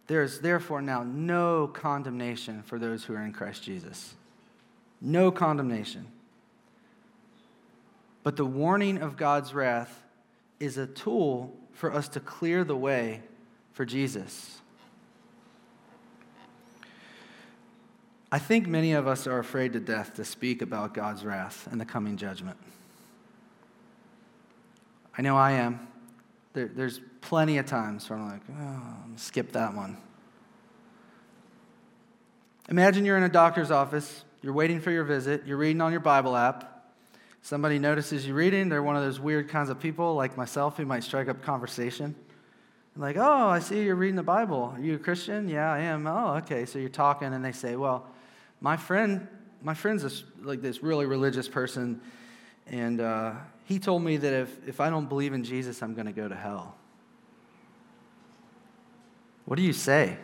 there 0.07 0.23
is 0.23 0.39
therefore 0.39 0.81
now 0.81 1.03
no 1.03 1.67
condemnation 1.67 2.63
for 2.63 2.79
those 2.79 3.03
who 3.03 3.13
are 3.13 3.21
in 3.21 3.33
Christ 3.33 3.61
Jesus. 3.61 4.15
No 5.01 5.31
condemnation. 5.31 6.07
But 8.23 8.37
the 8.37 8.45
warning 8.45 8.99
of 8.99 9.17
God's 9.17 9.53
wrath 9.53 10.01
is 10.61 10.77
a 10.77 10.87
tool 10.87 11.53
for 11.73 11.91
us 11.91 12.07
to 12.07 12.21
clear 12.21 12.63
the 12.63 12.77
way 12.77 13.21
for 13.73 13.83
Jesus. 13.83 14.61
I 18.31 18.39
think 18.39 18.65
many 18.65 18.93
of 18.93 19.07
us 19.07 19.27
are 19.27 19.39
afraid 19.39 19.73
to 19.73 19.81
death 19.81 20.13
to 20.13 20.23
speak 20.23 20.61
about 20.61 20.93
God's 20.93 21.25
wrath 21.25 21.67
and 21.69 21.81
the 21.81 21.85
coming 21.85 22.15
judgment. 22.15 22.55
I 25.17 25.21
know 25.21 25.37
I 25.37 25.51
am. 25.51 25.87
There, 26.53 26.67
there's 26.67 26.99
plenty 27.21 27.57
of 27.57 27.65
times 27.65 28.09
where 28.09 28.19
I'm 28.19 28.29
like, 28.29 28.41
oh, 28.51 28.83
I'm 29.05 29.17
skip 29.17 29.51
that 29.53 29.73
one. 29.73 29.97
Imagine 32.69 33.05
you're 33.05 33.17
in 33.17 33.23
a 33.23 33.29
doctor's 33.29 33.71
office, 33.71 34.23
you're 34.41 34.53
waiting 34.53 34.79
for 34.79 34.91
your 34.91 35.03
visit, 35.03 35.43
you're 35.45 35.57
reading 35.57 35.81
on 35.81 35.91
your 35.91 36.01
Bible 36.01 36.35
app. 36.35 36.69
Somebody 37.41 37.77
notices 37.77 38.25
you 38.25 38.33
reading, 38.33 38.69
they're 38.69 38.83
one 38.83 38.95
of 38.95 39.03
those 39.03 39.19
weird 39.19 39.49
kinds 39.49 39.69
of 39.69 39.79
people 39.79 40.15
like 40.15 40.37
myself 40.37 40.77
who 40.77 40.85
might 40.85 41.03
strike 41.03 41.27
up 41.27 41.41
conversation. 41.41 42.15
Like, 42.95 43.17
oh, 43.17 43.49
I 43.49 43.59
see 43.59 43.83
you're 43.83 43.95
reading 43.95 44.15
the 44.15 44.23
Bible. 44.23 44.73
Are 44.75 44.79
you 44.79 44.95
a 44.95 44.99
Christian? 44.99 45.49
Yeah, 45.49 45.71
I 45.71 45.79
am. 45.79 46.05
Oh, 46.05 46.35
okay. 46.35 46.65
So 46.65 46.77
you're 46.77 46.89
talking, 46.89 47.33
and 47.33 47.43
they 47.43 47.51
say, 47.51 47.75
well, 47.75 48.05
my 48.61 48.77
friend, 48.77 49.27
my 49.63 49.73
friend's 49.73 50.03
this, 50.03 50.23
like 50.41 50.61
this 50.61 50.83
really 50.83 51.07
religious 51.07 51.47
person, 51.47 51.99
and 52.67 53.01
uh, 53.01 53.33
he 53.73 53.79
told 53.79 54.03
me 54.03 54.17
that 54.17 54.31
if, 54.31 54.67
if 54.67 54.79
I 54.79 54.91
don't 54.91 55.09
believe 55.09 55.33
in 55.33 55.43
Jesus, 55.43 55.81
I'm 55.81 55.95
going 55.95 56.05
to 56.05 56.11
go 56.11 56.27
to 56.27 56.35
hell. 56.35 56.75
What 59.45 59.55
do 59.55 59.63
you 59.63 59.73
say? 59.73 60.19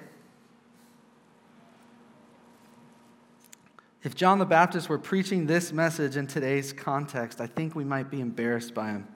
If 4.04 4.14
John 4.14 4.38
the 4.38 4.46
Baptist 4.46 4.88
were 4.88 5.00
preaching 5.00 5.48
this 5.48 5.74
message 5.74 6.16
in 6.16 6.28
today's 6.28 6.72
context, 6.72 7.42
I 7.42 7.48
think 7.48 7.74
we 7.74 7.84
might 7.84 8.12
be 8.12 8.22
embarrassed 8.22 8.76
by 8.76 8.90
him. 8.92 9.08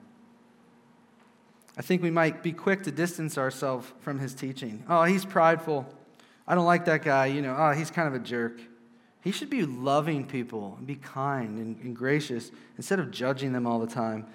I 1.78 1.82
think 1.82 2.02
we 2.02 2.10
might 2.10 2.42
be 2.42 2.50
quick 2.50 2.82
to 2.82 2.90
distance 2.90 3.38
ourselves 3.38 3.92
from 4.00 4.18
his 4.18 4.34
teaching. 4.34 4.84
Oh, 4.88 5.04
he's 5.04 5.24
prideful. 5.24 5.86
I 6.44 6.56
don't 6.56 6.66
like 6.66 6.86
that 6.86 7.02
guy. 7.02 7.26
You 7.26 7.40
know, 7.40 7.54
oh, 7.56 7.70
he's 7.70 7.92
kind 7.92 8.08
of 8.08 8.14
a 8.14 8.18
jerk. 8.18 8.60
He 9.24 9.32
should 9.32 9.48
be 9.48 9.64
loving 9.64 10.26
people 10.26 10.74
and 10.76 10.86
be 10.86 10.96
kind 10.96 11.58
and, 11.58 11.80
and 11.82 11.96
gracious 11.96 12.50
instead 12.76 13.00
of 13.00 13.10
judging 13.10 13.54
them 13.54 13.66
all 13.66 13.78
the 13.78 13.86
time. 13.86 14.26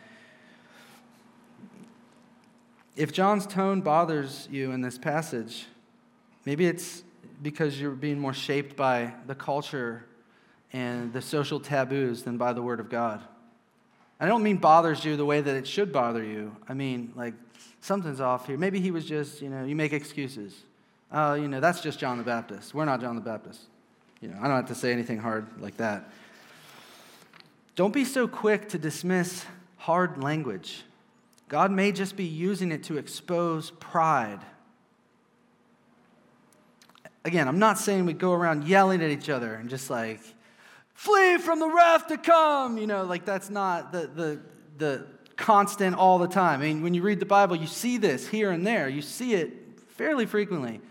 If 2.95 3.13
John's 3.13 3.45
tone 3.45 3.81
bothers 3.81 4.47
you 4.51 4.71
in 4.71 4.81
this 4.81 4.97
passage, 4.97 5.67
maybe 6.43 6.65
it's 6.65 7.03
because 7.39 7.79
you're 7.79 7.91
being 7.91 8.19
more 8.19 8.33
shaped 8.33 8.75
by 8.75 9.13
the 9.27 9.35
culture 9.35 10.05
and 10.73 11.13
the 11.13 11.21
social 11.21 11.59
taboos 11.59 12.23
than 12.23 12.37
by 12.37 12.51
the 12.53 12.63
Word 12.63 12.79
of 12.79 12.89
God. 12.89 13.21
I 14.19 14.25
don't 14.25 14.41
mean 14.41 14.57
bothers 14.57 15.05
you 15.05 15.15
the 15.15 15.25
way 15.25 15.39
that 15.39 15.55
it 15.55 15.67
should 15.67 15.93
bother 15.93 16.23
you. 16.23 16.55
I 16.67 16.73
mean, 16.73 17.13
like, 17.15 17.35
something's 17.79 18.19
off 18.19 18.47
here. 18.47 18.57
Maybe 18.57 18.79
he 18.79 18.89
was 18.89 19.05
just, 19.05 19.39
you 19.39 19.49
know, 19.49 19.63
you 19.63 19.75
make 19.75 19.93
excuses. 19.93 20.63
Oh, 21.11 21.21
uh, 21.21 21.33
you 21.35 21.47
know, 21.47 21.59
that's 21.59 21.81
just 21.81 21.99
John 21.99 22.17
the 22.17 22.23
Baptist. 22.23 22.73
We're 22.73 22.85
not 22.85 23.01
John 23.01 23.15
the 23.15 23.21
Baptist. 23.21 23.61
You 24.21 24.29
know, 24.29 24.37
I 24.39 24.47
don't 24.47 24.55
have 24.55 24.67
to 24.67 24.75
say 24.75 24.91
anything 24.91 25.19
hard 25.19 25.61
like 25.61 25.77
that. 25.77 26.11
Don't 27.75 27.93
be 27.93 28.03
so 28.03 28.27
quick 28.27 28.69
to 28.69 28.77
dismiss 28.77 29.45
hard 29.77 30.21
language. 30.21 30.83
God 31.47 31.71
may 31.71 31.91
just 31.91 32.15
be 32.15 32.25
using 32.25 32.71
it 32.71 32.83
to 32.83 32.97
expose 32.97 33.71
pride. 33.79 34.39
Again, 37.25 37.47
I'm 37.47 37.59
not 37.59 37.77
saying 37.77 38.05
we 38.05 38.13
go 38.13 38.33
around 38.33 38.65
yelling 38.65 39.01
at 39.01 39.09
each 39.09 39.29
other 39.29 39.53
and 39.55 39.69
just 39.69 39.89
like, 39.89 40.19
flee 40.93 41.37
from 41.37 41.59
the 41.59 41.69
wrath 41.69 42.07
to 42.07 42.17
come, 42.17 42.77
you 42.77 42.85
know, 42.85 43.03
like 43.03 43.23
that's 43.23 43.49
not 43.49 43.93
the, 43.93 44.07
the, 44.07 44.39
the 44.77 45.07
constant 45.37 45.95
all 45.95 46.19
the 46.19 46.27
time. 46.27 46.59
I 46.59 46.63
mean, 46.65 46.83
when 46.83 46.93
you 46.93 47.01
read 47.01 47.21
the 47.21 47.25
Bible, 47.25 47.55
you 47.55 47.67
see 47.67 47.97
this 47.97 48.27
here 48.27 48.51
and 48.51 48.67
there, 48.67 48.89
you 48.89 49.01
see 49.01 49.33
it 49.33 49.53
fairly 49.87 50.25
frequently, 50.25 50.81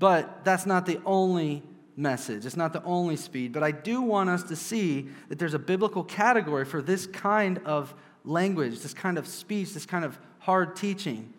but 0.00 0.44
that's 0.44 0.66
not 0.66 0.86
the 0.86 1.00
only 1.06 1.62
message. 1.96 2.44
It's 2.44 2.56
not 2.56 2.72
the 2.72 2.82
only 2.84 3.16
speed, 3.16 3.52
but 3.52 3.62
I 3.62 3.70
do 3.70 4.02
want 4.02 4.30
us 4.30 4.42
to 4.44 4.56
see 4.56 5.08
that 5.28 5.38
there's 5.38 5.54
a 5.54 5.58
biblical 5.58 6.04
category 6.04 6.64
for 6.64 6.82
this 6.82 7.06
kind 7.06 7.58
of 7.64 7.94
language, 8.24 8.80
this 8.80 8.94
kind 8.94 9.18
of 9.18 9.26
speech, 9.26 9.74
this 9.74 9.86
kind 9.86 10.04
of 10.04 10.18
hard 10.40 10.76
teaching. 10.76 11.32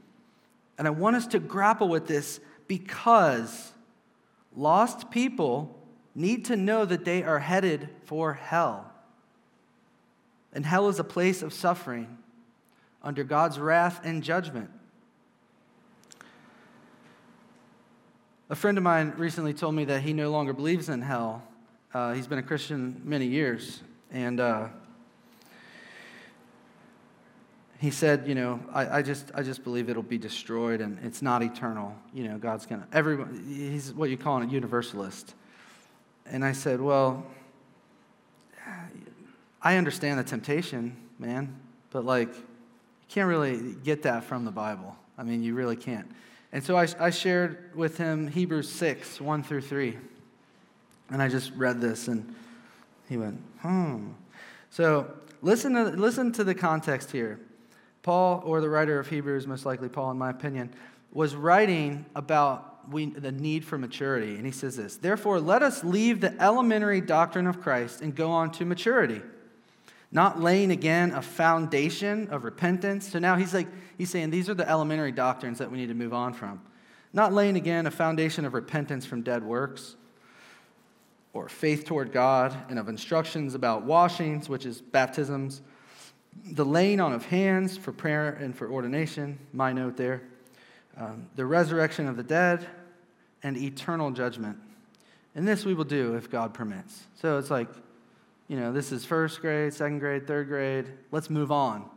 And 0.77 0.87
I 0.87 0.91
want 0.91 1.15
us 1.15 1.27
to 1.27 1.39
grapple 1.39 1.87
with 1.87 2.07
this 2.07 2.39
because 2.67 3.71
lost 4.55 5.11
people 5.11 5.77
need 6.13 6.45
to 6.45 6.55
know 6.55 6.85
that 6.85 7.05
they 7.05 7.23
are 7.23 7.39
headed 7.39 7.89
for 8.05 8.33
hell. 8.33 8.91
And 10.53 10.65
hell 10.65 10.87
is 10.87 10.99
a 10.99 11.03
place 11.03 11.41
of 11.41 11.53
suffering 11.53 12.17
under 13.03 13.23
God's 13.23 13.59
wrath 13.59 13.99
and 14.03 14.23
judgment. 14.23 14.69
A 18.47 18.55
friend 18.55 18.77
of 18.77 18.84
mine 18.84 19.13
recently 19.17 19.55
told 19.55 19.73
me 19.73 19.86
that 19.86 20.01
he 20.01 20.13
no 20.13 20.29
longer 20.29 20.53
believes 20.53 20.88
in 20.89 21.01
hell. 21.01 21.41
Uh, 21.91 22.13
he's 22.13 22.27
been 22.27 22.38
a 22.38 22.43
Christian 22.43 23.01
many 23.03 23.25
years. 23.25 23.81
And 24.12 24.39
uh, 24.39 24.67
he 27.79 27.89
said, 27.89 28.27
you 28.27 28.36
know, 28.36 28.60
I, 28.71 28.99
I, 28.99 29.01
just, 29.01 29.31
I 29.34 29.41
just 29.41 29.63
believe 29.63 29.89
it'll 29.89 30.03
be 30.03 30.19
destroyed 30.19 30.79
and 30.79 30.99
it's 31.03 31.23
not 31.23 31.41
eternal. 31.41 31.95
You 32.13 32.27
know, 32.27 32.38
God's 32.38 32.67
going 32.67 32.81
to, 32.81 32.88
everyone, 32.95 33.45
he's 33.47 33.91
what 33.91 34.12
you 34.12 34.17
call 34.17 34.39
a 34.39 34.45
universalist. 34.45 35.34
And 36.27 36.45
I 36.45 36.51
said, 36.51 36.79
well, 36.79 37.25
I 39.60 39.77
understand 39.77 40.19
the 40.19 40.23
temptation, 40.23 40.95
man, 41.17 41.60
but 41.89 42.05
like, 42.05 42.29
you 42.29 42.43
can't 43.10 43.27
really 43.27 43.73
get 43.84 44.03
that 44.03 44.23
from 44.23 44.45
the 44.45 44.51
Bible. 44.51 44.95
I 45.17 45.23
mean, 45.23 45.41
you 45.41 45.55
really 45.55 45.75
can't. 45.75 46.08
And 46.55 46.63
so 46.63 46.77
I, 46.77 46.87
I 47.01 47.09
shared 47.09 47.75
with 47.75 47.97
him 47.97 48.29
Hebrews 48.29 48.71
6, 48.71 49.19
1 49.19 49.43
through 49.43 49.59
3. 49.59 49.97
And 51.09 51.21
I 51.21 51.27
just 51.27 51.51
read 51.51 51.81
this, 51.81 52.07
and 52.07 52.33
he 53.09 53.17
went, 53.17 53.41
hmm. 53.59 54.11
So 54.69 55.11
listen 55.41 55.73
to, 55.73 55.83
listen 55.83 56.31
to 56.31 56.45
the 56.45 56.55
context 56.55 57.11
here. 57.11 57.41
Paul, 58.03 58.41
or 58.45 58.61
the 58.61 58.69
writer 58.69 58.97
of 58.97 59.09
Hebrews, 59.09 59.45
most 59.45 59.65
likely 59.65 59.89
Paul, 59.89 60.11
in 60.11 60.17
my 60.17 60.29
opinion, 60.29 60.73
was 61.11 61.35
writing 61.35 62.05
about 62.15 62.89
we, 62.89 63.07
the 63.07 63.33
need 63.33 63.65
for 63.65 63.77
maturity. 63.77 64.37
And 64.37 64.45
he 64.45 64.53
says 64.53 64.77
this 64.77 64.95
Therefore, 64.95 65.41
let 65.41 65.61
us 65.61 65.83
leave 65.83 66.21
the 66.21 66.41
elementary 66.41 67.01
doctrine 67.01 67.47
of 67.47 67.59
Christ 67.59 67.99
and 67.99 68.15
go 68.15 68.31
on 68.31 68.53
to 68.53 68.63
maturity 68.63 69.21
not 70.15 70.39
laying 70.39 70.71
again 70.71 71.12
a 71.12 71.21
foundation 71.21 72.30
of 72.30 72.45
repentance. 72.45 73.12
So 73.12 73.19
now 73.19 73.36
he's 73.36 73.54
like, 73.54 73.67
he's 73.97 74.10
saying 74.10 74.30
these 74.30 74.49
are 74.49 74.54
the 74.54 74.67
elementary 74.67 75.12
doctrines 75.12 75.58
that 75.60 75.69
we 75.69 75.78
need 75.78 75.89
to 75.89 75.93
move 75.93 76.13
on 76.13 76.32
from. 76.32 76.62
Not 77.12 77.34
laying 77.34 77.58
again 77.58 77.86
a 77.86 77.91
foundation 77.91 78.45
of 78.45 78.54
repentance 78.54 79.06
from 79.06 79.23
dead 79.23 79.43
works 79.43 79.97
or 81.34 81.49
faith 81.49 81.84
toward 81.84 82.13
God 82.13 82.56
and 82.69 82.80
of 82.80 82.88
instructions 82.88 83.56
about 83.56 83.84
washings, 83.84 84.47
which 84.47 84.65
is 84.65 84.80
baptisms, 84.80 85.62
the 86.45 86.63
laying 86.63 87.01
on 87.01 87.12
of 87.12 87.25
hands 87.25 87.75
for 87.75 87.91
prayer 87.91 88.38
and 88.39 88.56
for 88.56 88.71
ordination, 88.71 89.38
my 89.51 89.73
note 89.73 89.97
there, 89.97 90.21
um, 90.95 91.28
the 91.36 91.45
resurrection 91.45 92.08
of 92.08 92.15
the 92.15 92.23
dead, 92.23 92.65
and 93.43 93.58
eternal 93.58 94.12
judgment. 94.12 94.58
And 95.36 95.45
this 95.45 95.65
we 95.65 95.73
will 95.73 95.84
do 95.84 96.15
if 96.15 96.32
God 96.32 96.54
permits. 96.54 97.04
So 97.15 97.38
it's 97.38 97.51
like, 97.51 97.67
you 98.47 98.58
know, 98.60 98.71
this 98.71 98.91
is 98.91 99.05
first 99.05 99.41
grade, 99.41 99.73
second 99.73 99.99
grade, 99.99 100.27
third 100.27 100.47
grade. 100.47 100.86
Let's 101.12 101.29
move 101.29 101.51
on. 101.51 101.89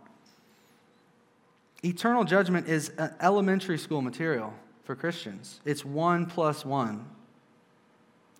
Eternal 1.84 2.24
judgment 2.24 2.68
is 2.68 2.90
elementary 3.20 3.78
school 3.78 4.02
material 4.02 4.52
for 4.84 4.96
Christians. 4.96 5.61
It's 5.64 5.84
one 5.84 6.26
plus 6.26 6.64
one. 6.64 7.06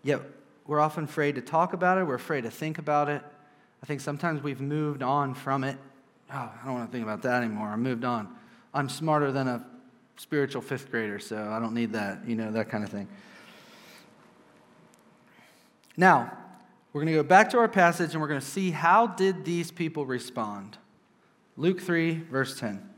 Yet 0.03 0.23
we're 0.67 0.81
often 0.81 1.05
afraid 1.05 1.35
to 1.37 1.41
talk 1.41 1.73
about 1.73 1.99
it, 1.99 2.05
we're 2.05 2.15
afraid 2.15 2.43
to 2.43 2.51
think 2.51 2.79
about 2.79 3.09
it. 3.09 3.23
I 3.83 3.87
think 3.87 4.01
sometimes 4.01 4.43
we've 4.43 4.61
moved 4.61 5.03
on 5.03 5.35
from 5.35 5.63
it. 5.63 5.77
Oh, 6.33 6.35
I 6.35 6.65
don't 6.65 6.75
want 6.75 6.91
to 6.91 6.93
think 6.93 7.05
about 7.05 7.23
that 7.23 7.43
anymore. 7.43 7.69
I 7.69 7.77
moved 7.77 8.05
on. 8.05 8.29
I'm 8.75 8.89
smarter 8.89 9.31
than 9.33 9.49
a 9.49 9.65
spiritual 10.17 10.61
fifth 10.63 10.91
grader, 10.91 11.19
so 11.19 11.51
I 11.51 11.61
don't 11.61 11.75
need 11.75 11.93
that, 11.93 12.27
you 12.27 12.35
know, 12.35 12.51
that 12.53 12.69
kind 12.69 12.83
of 12.85 12.91
thing. 12.91 13.09
Now, 15.97 16.37
we're 16.93 17.03
going 17.03 17.13
to 17.13 17.23
go 17.23 17.23
back 17.23 17.51
to 17.51 17.59
our 17.59 17.69
passage 17.69 18.13
and 18.13 18.21
we're 18.21 18.29
going 18.29 18.41
to 18.41 18.47
see 18.47 18.71
how 18.71 19.07
did 19.07 19.45
these 19.45 19.71
people 19.71 20.07
respond? 20.07 20.79
Luke 21.57 21.81
3, 21.81 22.15
verse 22.31 22.59
10. 22.59 22.89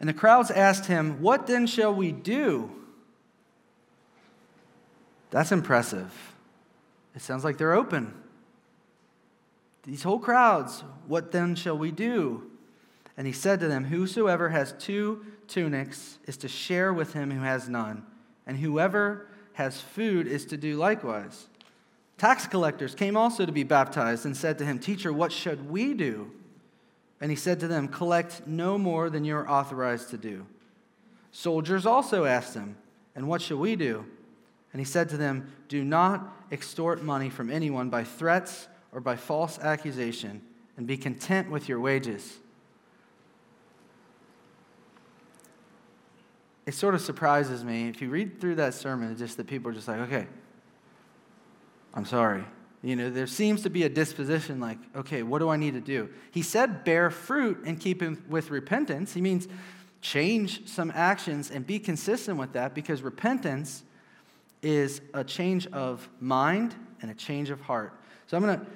And 0.00 0.08
the 0.08 0.14
crowds 0.14 0.50
asked 0.50 0.86
him, 0.86 1.20
What 1.20 1.46
then 1.46 1.66
shall 1.66 1.94
we 1.94 2.12
do? 2.12 2.70
That's 5.30 5.52
impressive. 5.52 6.12
It 7.14 7.22
sounds 7.22 7.44
like 7.44 7.58
they're 7.58 7.74
open. 7.74 8.14
These 9.84 10.02
whole 10.02 10.18
crowds, 10.18 10.84
what 11.06 11.32
then 11.32 11.54
shall 11.54 11.78
we 11.78 11.90
do? 11.90 12.50
And 13.16 13.26
he 13.26 13.32
said 13.32 13.60
to 13.60 13.68
them, 13.68 13.84
Whosoever 13.84 14.48
has 14.48 14.74
two 14.78 15.24
tunics 15.48 16.18
is 16.26 16.36
to 16.38 16.48
share 16.48 16.92
with 16.92 17.12
him 17.12 17.30
who 17.30 17.40
has 17.40 17.68
none, 17.68 18.04
and 18.46 18.58
whoever 18.58 19.28
has 19.54 19.80
food 19.80 20.26
is 20.26 20.44
to 20.46 20.56
do 20.56 20.76
likewise. 20.76 21.46
Tax 22.20 22.46
collectors 22.46 22.94
came 22.94 23.16
also 23.16 23.46
to 23.46 23.50
be 23.50 23.62
baptized 23.62 24.26
and 24.26 24.36
said 24.36 24.58
to 24.58 24.64
him, 24.66 24.78
Teacher, 24.78 25.10
what 25.10 25.32
should 25.32 25.70
we 25.70 25.94
do? 25.94 26.30
And 27.18 27.30
he 27.30 27.36
said 27.36 27.58
to 27.60 27.66
them, 27.66 27.88
Collect 27.88 28.46
no 28.46 28.76
more 28.76 29.08
than 29.08 29.24
you 29.24 29.34
are 29.36 29.48
authorized 29.48 30.10
to 30.10 30.18
do. 30.18 30.44
Soldiers 31.32 31.86
also 31.86 32.26
asked 32.26 32.52
him, 32.52 32.76
And 33.14 33.26
what 33.26 33.40
shall 33.40 33.56
we 33.56 33.74
do? 33.74 34.04
And 34.74 34.80
he 34.80 34.84
said 34.84 35.08
to 35.08 35.16
them, 35.16 35.50
Do 35.68 35.82
not 35.82 36.30
extort 36.52 37.02
money 37.02 37.30
from 37.30 37.50
anyone 37.50 37.88
by 37.88 38.04
threats 38.04 38.68
or 38.92 39.00
by 39.00 39.16
false 39.16 39.58
accusation, 39.58 40.42
and 40.76 40.86
be 40.86 40.98
content 40.98 41.50
with 41.50 41.70
your 41.70 41.80
wages. 41.80 42.36
It 46.66 46.74
sort 46.74 46.94
of 46.94 47.00
surprises 47.00 47.64
me. 47.64 47.88
If 47.88 48.02
you 48.02 48.10
read 48.10 48.42
through 48.42 48.56
that 48.56 48.74
sermon, 48.74 49.10
it's 49.10 49.20
just 49.20 49.38
that 49.38 49.46
people 49.46 49.70
are 49.70 49.74
just 49.74 49.88
like, 49.88 50.00
okay, 50.00 50.26
I'm 51.94 52.04
sorry. 52.04 52.44
You 52.82 52.96
know, 52.96 53.10
there 53.10 53.26
seems 53.26 53.62
to 53.62 53.70
be 53.70 53.82
a 53.82 53.88
disposition 53.88 54.58
like, 54.58 54.78
okay, 54.96 55.22
what 55.22 55.40
do 55.40 55.50
I 55.50 55.56
need 55.56 55.74
to 55.74 55.80
do? 55.80 56.08
He 56.30 56.42
said 56.42 56.84
bear 56.84 57.10
fruit 57.10 57.62
and 57.66 57.78
keep 57.78 58.00
him 58.00 58.24
with 58.28 58.50
repentance. 58.50 59.12
He 59.12 59.20
means 59.20 59.48
change 60.00 60.66
some 60.66 60.90
actions 60.94 61.50
and 61.50 61.66
be 61.66 61.78
consistent 61.78 62.38
with 62.38 62.54
that 62.54 62.74
because 62.74 63.02
repentance 63.02 63.82
is 64.62 65.00
a 65.12 65.24
change 65.24 65.66
of 65.68 66.08
mind 66.20 66.74
and 67.02 67.10
a 67.10 67.14
change 67.14 67.50
of 67.50 67.60
heart. 67.60 67.92
So 68.26 68.36
I'm 68.36 68.44
going 68.44 68.58
to 68.60 68.66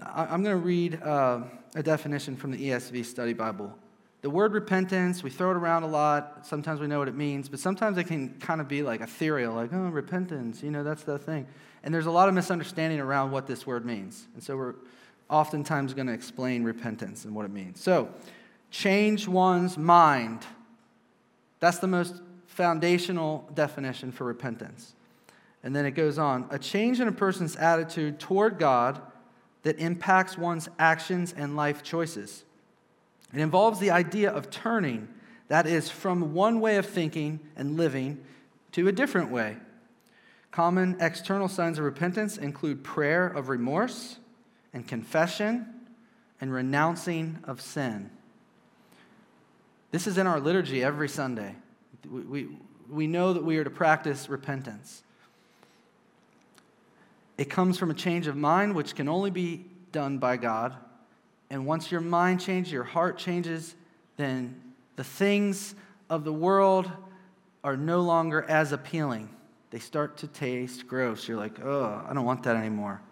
I'm 0.00 0.44
going 0.44 0.56
to 0.56 0.64
read 0.64 1.02
uh, 1.02 1.40
a 1.74 1.82
definition 1.82 2.36
from 2.36 2.52
the 2.52 2.70
ESV 2.70 3.04
Study 3.04 3.32
Bible. 3.32 3.76
The 4.20 4.30
word 4.30 4.52
repentance, 4.52 5.24
we 5.24 5.30
throw 5.30 5.50
it 5.50 5.56
around 5.56 5.82
a 5.82 5.88
lot. 5.88 6.46
Sometimes 6.46 6.80
we 6.80 6.86
know 6.86 7.00
what 7.00 7.08
it 7.08 7.16
means, 7.16 7.48
but 7.48 7.58
sometimes 7.58 7.98
it 7.98 8.04
can 8.04 8.30
kind 8.40 8.60
of 8.60 8.68
be 8.68 8.82
like 8.82 9.00
ethereal, 9.00 9.54
like, 9.54 9.72
oh, 9.72 9.88
repentance, 9.88 10.62
you 10.62 10.70
know, 10.70 10.84
that's 10.84 11.02
the 11.02 11.18
thing. 11.18 11.46
And 11.82 11.94
there's 11.94 12.06
a 12.06 12.10
lot 12.10 12.28
of 12.28 12.34
misunderstanding 12.34 13.00
around 13.00 13.30
what 13.30 13.46
this 13.46 13.66
word 13.66 13.84
means. 13.84 14.26
And 14.34 14.42
so 14.42 14.56
we're 14.56 14.74
oftentimes 15.30 15.94
going 15.94 16.06
to 16.06 16.12
explain 16.12 16.64
repentance 16.64 17.24
and 17.24 17.34
what 17.34 17.44
it 17.44 17.52
means. 17.52 17.80
So, 17.80 18.08
change 18.70 19.28
one's 19.28 19.78
mind. 19.78 20.46
That's 21.60 21.78
the 21.78 21.86
most 21.86 22.20
foundational 22.46 23.48
definition 23.54 24.12
for 24.12 24.24
repentance. 24.24 24.94
And 25.62 25.74
then 25.74 25.86
it 25.86 25.92
goes 25.92 26.18
on 26.18 26.46
a 26.50 26.58
change 26.58 27.00
in 27.00 27.08
a 27.08 27.12
person's 27.12 27.56
attitude 27.56 28.18
toward 28.18 28.58
God 28.58 29.00
that 29.62 29.78
impacts 29.78 30.38
one's 30.38 30.68
actions 30.78 31.34
and 31.36 31.56
life 31.56 31.82
choices. 31.82 32.44
It 33.34 33.40
involves 33.40 33.78
the 33.80 33.90
idea 33.90 34.30
of 34.30 34.50
turning, 34.50 35.08
that 35.48 35.66
is, 35.66 35.90
from 35.90 36.32
one 36.32 36.60
way 36.60 36.76
of 36.76 36.86
thinking 36.86 37.40
and 37.56 37.76
living 37.76 38.24
to 38.72 38.88
a 38.88 38.92
different 38.92 39.30
way. 39.30 39.56
Common 40.50 40.96
external 41.00 41.48
signs 41.48 41.78
of 41.78 41.84
repentance 41.84 42.36
include 42.36 42.82
prayer 42.82 43.26
of 43.26 43.48
remorse 43.48 44.18
and 44.72 44.86
confession 44.86 45.66
and 46.40 46.52
renouncing 46.52 47.38
of 47.44 47.60
sin. 47.60 48.10
This 49.90 50.06
is 50.06 50.18
in 50.18 50.26
our 50.26 50.40
liturgy 50.40 50.82
every 50.82 51.08
Sunday. 51.08 51.54
We, 52.10 52.20
we, 52.22 52.48
we 52.90 53.06
know 53.06 53.32
that 53.32 53.44
we 53.44 53.56
are 53.58 53.64
to 53.64 53.70
practice 53.70 54.28
repentance. 54.28 55.02
It 57.36 57.50
comes 57.50 57.78
from 57.78 57.90
a 57.90 57.94
change 57.94 58.26
of 58.26 58.36
mind, 58.36 58.74
which 58.74 58.94
can 58.94 59.08
only 59.08 59.30
be 59.30 59.64
done 59.92 60.18
by 60.18 60.36
God. 60.36 60.74
And 61.50 61.66
once 61.66 61.90
your 61.90 62.00
mind 62.00 62.40
changes, 62.40 62.72
your 62.72 62.84
heart 62.84 63.16
changes, 63.16 63.74
then 64.16 64.60
the 64.96 65.04
things 65.04 65.74
of 66.10 66.24
the 66.24 66.32
world 66.32 66.90
are 67.62 67.76
no 67.76 68.00
longer 68.00 68.42
as 68.42 68.72
appealing. 68.72 69.28
They 69.70 69.78
start 69.78 70.18
to 70.18 70.26
taste 70.26 70.86
gross. 70.86 71.28
You're 71.28 71.36
like, 71.36 71.64
oh, 71.64 72.04
I 72.08 72.14
don't 72.14 72.24
want 72.24 72.42
that 72.44 72.56
anymore. 72.56 73.02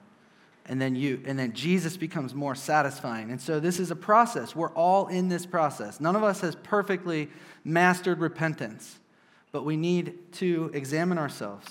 And 0.68 0.80
then 0.80 0.96
you, 0.96 1.22
and 1.26 1.38
then 1.38 1.52
Jesus 1.52 1.96
becomes 1.96 2.34
more 2.34 2.54
satisfying. 2.54 3.30
And 3.30 3.40
so 3.40 3.60
this 3.60 3.78
is 3.78 3.90
a 3.90 3.96
process. 3.96 4.56
We're 4.56 4.72
all 4.72 5.06
in 5.06 5.28
this 5.28 5.46
process. 5.46 6.00
None 6.00 6.16
of 6.16 6.24
us 6.24 6.40
has 6.40 6.56
perfectly 6.56 7.28
mastered 7.64 8.18
repentance, 8.18 8.98
but 9.52 9.64
we 9.64 9.76
need 9.76 10.32
to 10.34 10.70
examine 10.74 11.18
ourselves 11.18 11.68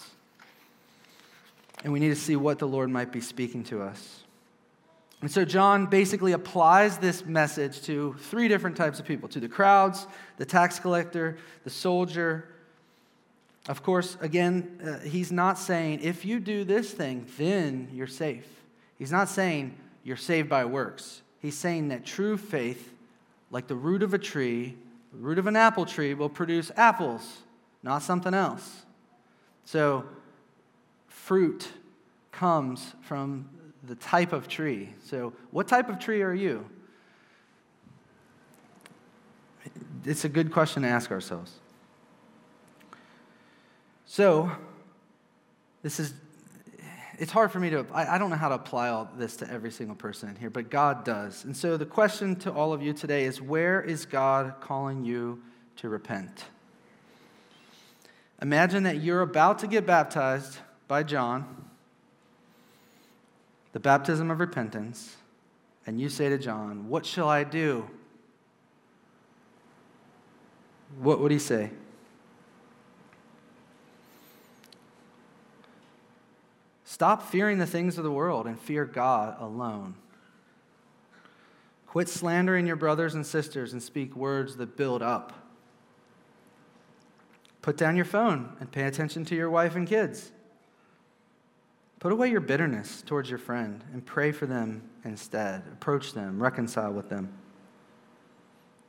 and 1.85 1.93
we 1.93 1.99
need 1.99 2.09
to 2.09 2.15
see 2.15 2.35
what 2.35 2.57
the 2.57 2.67
Lord 2.67 2.89
might 2.89 3.11
be 3.11 3.21
speaking 3.21 3.63
to 3.65 3.81
us. 3.81 4.23
And 5.21 5.31
so 5.31 5.45
John 5.45 5.85
basically 5.85 6.31
applies 6.31 6.97
this 6.97 7.23
message 7.25 7.81
to 7.83 8.15
three 8.19 8.47
different 8.47 8.75
types 8.75 8.99
of 8.99 9.05
people 9.05 9.29
to 9.29 9.39
the 9.39 9.47
crowds, 9.47 10.07
the 10.37 10.45
tax 10.45 10.79
collector, 10.79 11.37
the 11.63 11.69
soldier. 11.69 12.49
Of 13.67 13.81
course, 13.81 14.17
again, 14.21 14.79
uh, 14.85 14.99
he's 14.99 15.31
not 15.31 15.57
saying 15.57 16.01
if 16.03 16.23
you 16.23 16.39
do 16.39 16.63
this 16.63 16.91
thing, 16.91 17.25
then 17.37 17.89
you're 17.91 18.05
safe. 18.05 18.47
He's 18.97 19.11
not 19.11 19.27
saying 19.27 19.75
you're 20.03 20.17
saved 20.17 20.49
by 20.49 20.65
works. 20.65 21.21
He's 21.39 21.57
saying 21.57 21.87
that 21.87 22.05
true 22.05 22.37
faith, 22.37 22.93
like 23.49 23.67
the 23.67 23.75
root 23.75 24.03
of 24.03 24.13
a 24.13 24.19
tree, 24.19 24.77
the 25.11 25.17
root 25.17 25.39
of 25.39 25.47
an 25.47 25.55
apple 25.55 25.85
tree, 25.85 26.13
will 26.13 26.29
produce 26.29 26.71
apples, 26.75 27.39
not 27.81 28.03
something 28.03 28.33
else. 28.33 28.83
So 29.65 30.05
fruit 31.07 31.67
comes 32.31 32.93
from 33.01 33.49
the 33.83 33.95
type 33.95 34.33
of 34.33 34.47
tree. 34.47 34.93
So, 35.03 35.33
what 35.51 35.67
type 35.67 35.89
of 35.89 35.99
tree 35.99 36.21
are 36.21 36.33
you? 36.33 36.65
It's 40.03 40.25
a 40.25 40.29
good 40.29 40.51
question 40.51 40.83
to 40.83 40.89
ask 40.89 41.11
ourselves. 41.11 41.53
So, 44.15 44.49
this 45.83 45.99
is, 45.99 46.13
it's 47.19 47.33
hard 47.33 47.51
for 47.51 47.59
me 47.59 47.69
to, 47.71 47.85
I, 47.91 48.15
I 48.15 48.17
don't 48.17 48.29
know 48.29 48.37
how 48.37 48.47
to 48.47 48.55
apply 48.55 48.87
all 48.87 49.11
this 49.17 49.35
to 49.35 49.51
every 49.51 49.71
single 49.71 49.97
person 49.97 50.29
in 50.29 50.37
here, 50.37 50.49
but 50.49 50.69
God 50.69 51.03
does. 51.03 51.43
And 51.43 51.57
so, 51.57 51.75
the 51.75 51.85
question 51.85 52.37
to 52.37 52.53
all 52.53 52.71
of 52.71 52.81
you 52.81 52.93
today 52.93 53.25
is 53.25 53.41
where 53.41 53.81
is 53.81 54.05
God 54.05 54.55
calling 54.61 55.03
you 55.03 55.43
to 55.75 55.89
repent? 55.89 56.45
Imagine 58.41 58.83
that 58.83 59.01
you're 59.01 59.19
about 59.19 59.59
to 59.59 59.67
get 59.67 59.85
baptized 59.85 60.59
by 60.87 61.03
John, 61.03 61.65
the 63.73 63.81
baptism 63.81 64.31
of 64.31 64.39
repentance, 64.39 65.17
and 65.85 65.99
you 65.99 66.07
say 66.07 66.29
to 66.29 66.37
John, 66.37 66.87
What 66.87 67.05
shall 67.05 67.27
I 67.27 67.43
do? 67.43 67.89
What 71.01 71.19
would 71.19 71.33
he 71.33 71.39
say? 71.39 71.71
Stop 76.95 77.23
fearing 77.23 77.57
the 77.57 77.65
things 77.65 77.97
of 77.97 78.05
the 78.05 78.09
world 78.09 78.47
and 78.47 78.57
fear 78.57 78.85
God 78.85 79.35
alone. 79.41 79.95
Quit 81.87 82.07
slandering 82.07 82.65
your 82.65 82.77
brothers 82.77 83.15
and 83.15 83.25
sisters 83.25 83.73
and 83.73 83.83
speak 83.83 84.15
words 84.15 84.55
that 84.55 84.77
build 84.77 85.01
up. 85.01 85.33
Put 87.61 87.75
down 87.75 87.97
your 87.97 88.05
phone 88.05 88.55
and 88.61 88.71
pay 88.71 88.83
attention 88.83 89.25
to 89.25 89.35
your 89.35 89.49
wife 89.49 89.75
and 89.75 89.85
kids. 89.85 90.31
Put 91.99 92.13
away 92.13 92.31
your 92.31 92.39
bitterness 92.39 93.01
towards 93.01 93.29
your 93.29 93.39
friend 93.39 93.83
and 93.91 94.05
pray 94.05 94.31
for 94.31 94.45
them 94.45 94.81
instead. 95.03 95.63
Approach 95.73 96.13
them, 96.13 96.41
reconcile 96.41 96.93
with 96.93 97.09
them. 97.09 97.27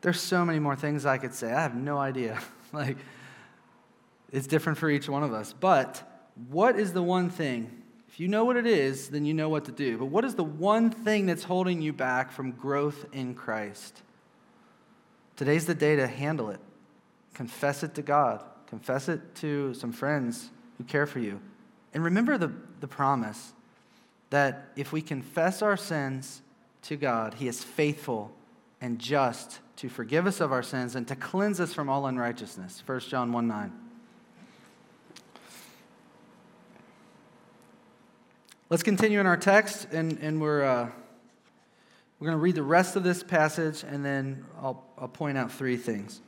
There's 0.00 0.20
so 0.20 0.44
many 0.44 0.60
more 0.60 0.76
things 0.76 1.06
I 1.06 1.18
could 1.18 1.34
say. 1.34 1.52
I 1.52 1.60
have 1.60 1.74
no 1.74 1.98
idea. 1.98 2.40
like, 2.72 2.98
it's 4.30 4.46
different 4.46 4.78
for 4.78 4.88
each 4.88 5.08
one 5.08 5.24
of 5.24 5.32
us. 5.32 5.52
But 5.52 6.30
what 6.48 6.78
is 6.78 6.92
the 6.92 7.02
one 7.02 7.30
thing? 7.30 7.82
If 8.16 8.20
you 8.20 8.28
know 8.28 8.46
what 8.46 8.56
it 8.56 8.64
is, 8.66 9.10
then 9.10 9.26
you 9.26 9.34
know 9.34 9.50
what 9.50 9.66
to 9.66 9.72
do. 9.72 9.98
But 9.98 10.06
what 10.06 10.24
is 10.24 10.36
the 10.36 10.42
one 10.42 10.88
thing 10.88 11.26
that's 11.26 11.44
holding 11.44 11.82
you 11.82 11.92
back 11.92 12.32
from 12.32 12.52
growth 12.52 13.04
in 13.12 13.34
Christ? 13.34 14.00
Today's 15.36 15.66
the 15.66 15.74
day 15.74 15.96
to 15.96 16.06
handle 16.06 16.48
it. 16.48 16.60
Confess 17.34 17.82
it 17.82 17.94
to 17.96 18.00
God, 18.00 18.42
confess 18.68 19.10
it 19.10 19.34
to 19.34 19.74
some 19.74 19.92
friends 19.92 20.48
who 20.78 20.84
care 20.84 21.04
for 21.06 21.18
you. 21.18 21.42
And 21.92 22.02
remember 22.02 22.38
the, 22.38 22.54
the 22.80 22.88
promise 22.88 23.52
that 24.30 24.70
if 24.76 24.94
we 24.94 25.02
confess 25.02 25.60
our 25.60 25.76
sins 25.76 26.40
to 26.84 26.96
God, 26.96 27.34
He 27.34 27.48
is 27.48 27.62
faithful 27.62 28.32
and 28.80 28.98
just 28.98 29.60
to 29.76 29.90
forgive 29.90 30.26
us 30.26 30.40
of 30.40 30.52
our 30.52 30.62
sins 30.62 30.96
and 30.96 31.06
to 31.08 31.16
cleanse 31.16 31.60
us 31.60 31.74
from 31.74 31.90
all 31.90 32.06
unrighteousness. 32.06 32.82
1 32.86 33.00
John 33.00 33.30
1 33.30 33.46
9. 33.46 33.85
Let's 38.68 38.82
continue 38.82 39.20
in 39.20 39.26
our 39.26 39.36
text, 39.36 39.86
and, 39.92 40.18
and 40.18 40.40
we're 40.40 40.64
uh, 40.64 40.90
We're 42.18 42.26
going 42.26 42.38
to 42.38 42.42
read 42.42 42.54
the 42.54 42.62
rest 42.62 42.96
of 42.96 43.04
this 43.04 43.22
passage 43.22 43.84
and 43.84 44.04
then 44.04 44.44
I'll, 44.60 44.82
I'll 44.98 45.06
point 45.06 45.36
out 45.36 45.52
three 45.52 45.76
things. 45.76 46.20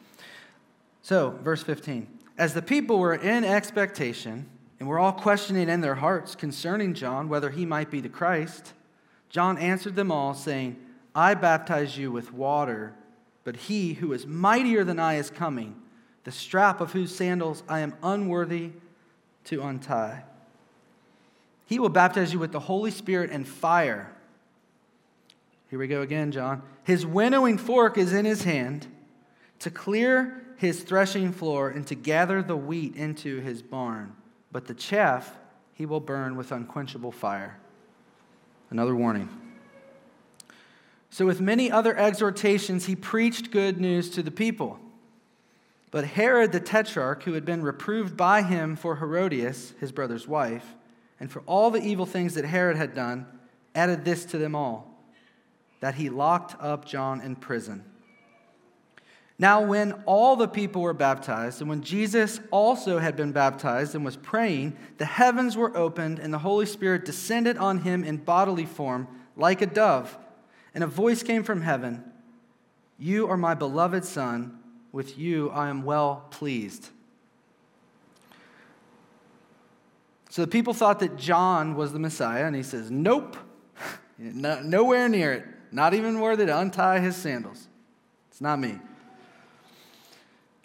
So, 1.02 1.36
verse 1.42 1.62
15. 1.62 2.06
As 2.36 2.54
the 2.54 2.62
people 2.62 2.98
were 2.98 3.14
in 3.14 3.42
expectation 3.42 4.46
and 4.78 4.88
were 4.88 4.98
all 4.98 5.12
questioning 5.12 5.68
in 5.68 5.80
their 5.80 5.96
hearts 5.96 6.36
concerning 6.36 6.94
John 6.94 7.28
whether 7.28 7.50
he 7.50 7.66
might 7.66 7.90
be 7.90 8.00
the 8.00 8.08
Christ, 8.08 8.74
John 9.30 9.58
answered 9.58 9.96
them 9.96 10.12
all, 10.12 10.34
saying, 10.34 10.76
I 11.14 11.34
baptize 11.34 11.98
you 11.98 12.12
with 12.12 12.32
water, 12.32 12.94
but 13.42 13.56
he 13.56 13.94
who 13.94 14.12
is 14.12 14.26
mightier 14.26 14.84
than 14.84 15.00
I 15.00 15.14
is 15.14 15.30
coming, 15.30 15.74
the 16.22 16.30
strap 16.30 16.80
of 16.80 16.92
whose 16.92 17.12
sandals 17.12 17.62
I 17.68 17.80
am 17.80 17.94
unworthy 18.02 18.72
to 19.46 19.62
untie. 19.62 20.22
He 21.68 21.78
will 21.78 21.90
baptize 21.90 22.32
you 22.32 22.38
with 22.38 22.52
the 22.52 22.60
Holy 22.60 22.90
Spirit 22.90 23.30
and 23.30 23.46
fire. 23.46 24.10
Here 25.68 25.78
we 25.78 25.86
go 25.86 26.00
again, 26.00 26.32
John. 26.32 26.62
His 26.82 27.04
winnowing 27.04 27.58
fork 27.58 27.98
is 27.98 28.14
in 28.14 28.24
his 28.24 28.44
hand 28.44 28.86
to 29.58 29.70
clear 29.70 30.46
his 30.56 30.82
threshing 30.82 31.30
floor 31.30 31.68
and 31.68 31.86
to 31.86 31.94
gather 31.94 32.42
the 32.42 32.56
wheat 32.56 32.96
into 32.96 33.40
his 33.40 33.60
barn, 33.60 34.16
but 34.50 34.66
the 34.66 34.72
chaff 34.72 35.36
he 35.74 35.84
will 35.84 36.00
burn 36.00 36.36
with 36.36 36.52
unquenchable 36.52 37.12
fire. 37.12 37.58
Another 38.70 38.96
warning. 38.96 39.28
So, 41.10 41.26
with 41.26 41.38
many 41.38 41.70
other 41.70 41.94
exhortations, 41.94 42.86
he 42.86 42.96
preached 42.96 43.50
good 43.50 43.78
news 43.78 44.08
to 44.10 44.22
the 44.22 44.30
people. 44.30 44.80
But 45.90 46.06
Herod 46.06 46.52
the 46.52 46.60
tetrarch, 46.60 47.24
who 47.24 47.34
had 47.34 47.44
been 47.44 47.62
reproved 47.62 48.16
by 48.16 48.40
him 48.40 48.74
for 48.74 48.96
Herodias, 48.96 49.74
his 49.80 49.92
brother's 49.92 50.26
wife, 50.26 50.74
and 51.20 51.30
for 51.30 51.42
all 51.46 51.70
the 51.70 51.82
evil 51.82 52.06
things 52.06 52.34
that 52.34 52.44
Herod 52.44 52.76
had 52.76 52.94
done, 52.94 53.26
added 53.74 54.04
this 54.04 54.24
to 54.26 54.38
them 54.38 54.54
all 54.54 54.88
that 55.80 55.94
he 55.94 56.08
locked 56.08 56.60
up 56.60 56.84
John 56.84 57.20
in 57.20 57.36
prison. 57.36 57.84
Now, 59.38 59.60
when 59.60 59.92
all 60.04 60.34
the 60.34 60.48
people 60.48 60.82
were 60.82 60.92
baptized, 60.92 61.60
and 61.60 61.70
when 61.70 61.82
Jesus 61.82 62.40
also 62.50 62.98
had 62.98 63.14
been 63.14 63.30
baptized 63.30 63.94
and 63.94 64.04
was 64.04 64.16
praying, 64.16 64.76
the 64.98 65.04
heavens 65.04 65.56
were 65.56 65.76
opened, 65.76 66.18
and 66.18 66.34
the 66.34 66.38
Holy 66.38 66.66
Spirit 66.66 67.04
descended 67.04 67.56
on 67.56 67.78
him 67.78 68.02
in 68.02 68.16
bodily 68.16 68.66
form, 68.66 69.06
like 69.36 69.62
a 69.62 69.66
dove. 69.66 70.18
And 70.74 70.82
a 70.82 70.88
voice 70.88 71.22
came 71.22 71.44
from 71.44 71.62
heaven 71.62 72.04
You 72.98 73.28
are 73.28 73.36
my 73.36 73.54
beloved 73.54 74.04
Son, 74.04 74.58
with 74.90 75.16
you 75.16 75.50
I 75.50 75.68
am 75.68 75.84
well 75.84 76.26
pleased. 76.30 76.88
So 80.30 80.42
the 80.42 80.48
people 80.48 80.74
thought 80.74 81.00
that 81.00 81.16
John 81.16 81.74
was 81.74 81.92
the 81.92 81.98
Messiah, 81.98 82.44
and 82.44 82.54
he 82.54 82.62
says, 82.62 82.90
Nope, 82.90 83.36
nowhere 84.18 85.08
near 85.08 85.32
it, 85.32 85.44
not 85.72 85.94
even 85.94 86.20
worthy 86.20 86.46
to 86.46 86.58
untie 86.58 86.98
his 87.00 87.16
sandals. 87.16 87.68
It's 88.30 88.40
not 88.40 88.58
me. 88.58 88.78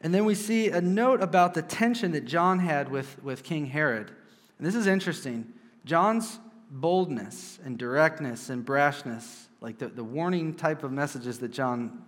And 0.02 0.14
then 0.14 0.26
we 0.26 0.36
see 0.36 0.68
a 0.68 0.82
note 0.82 1.24
about 1.24 1.54
the 1.54 1.62
tension 1.62 2.12
that 2.12 2.26
John 2.26 2.60
had 2.60 2.92
with, 2.92 3.24
with 3.24 3.44
King 3.44 3.68
Herod. 3.68 4.12
And 4.58 4.68
this 4.68 4.76
is 4.76 4.86
interesting. 4.86 5.54
John's 5.86 6.40
boldness 6.70 7.60
and 7.64 7.78
directness 7.78 8.50
and 8.50 8.66
brashness, 8.66 9.46
like 9.62 9.78
the, 9.78 9.88
the 9.88 10.04
warning 10.04 10.56
type 10.56 10.84
of 10.84 10.92
messages 10.92 11.40
that 11.40 11.52
John 11.52 12.04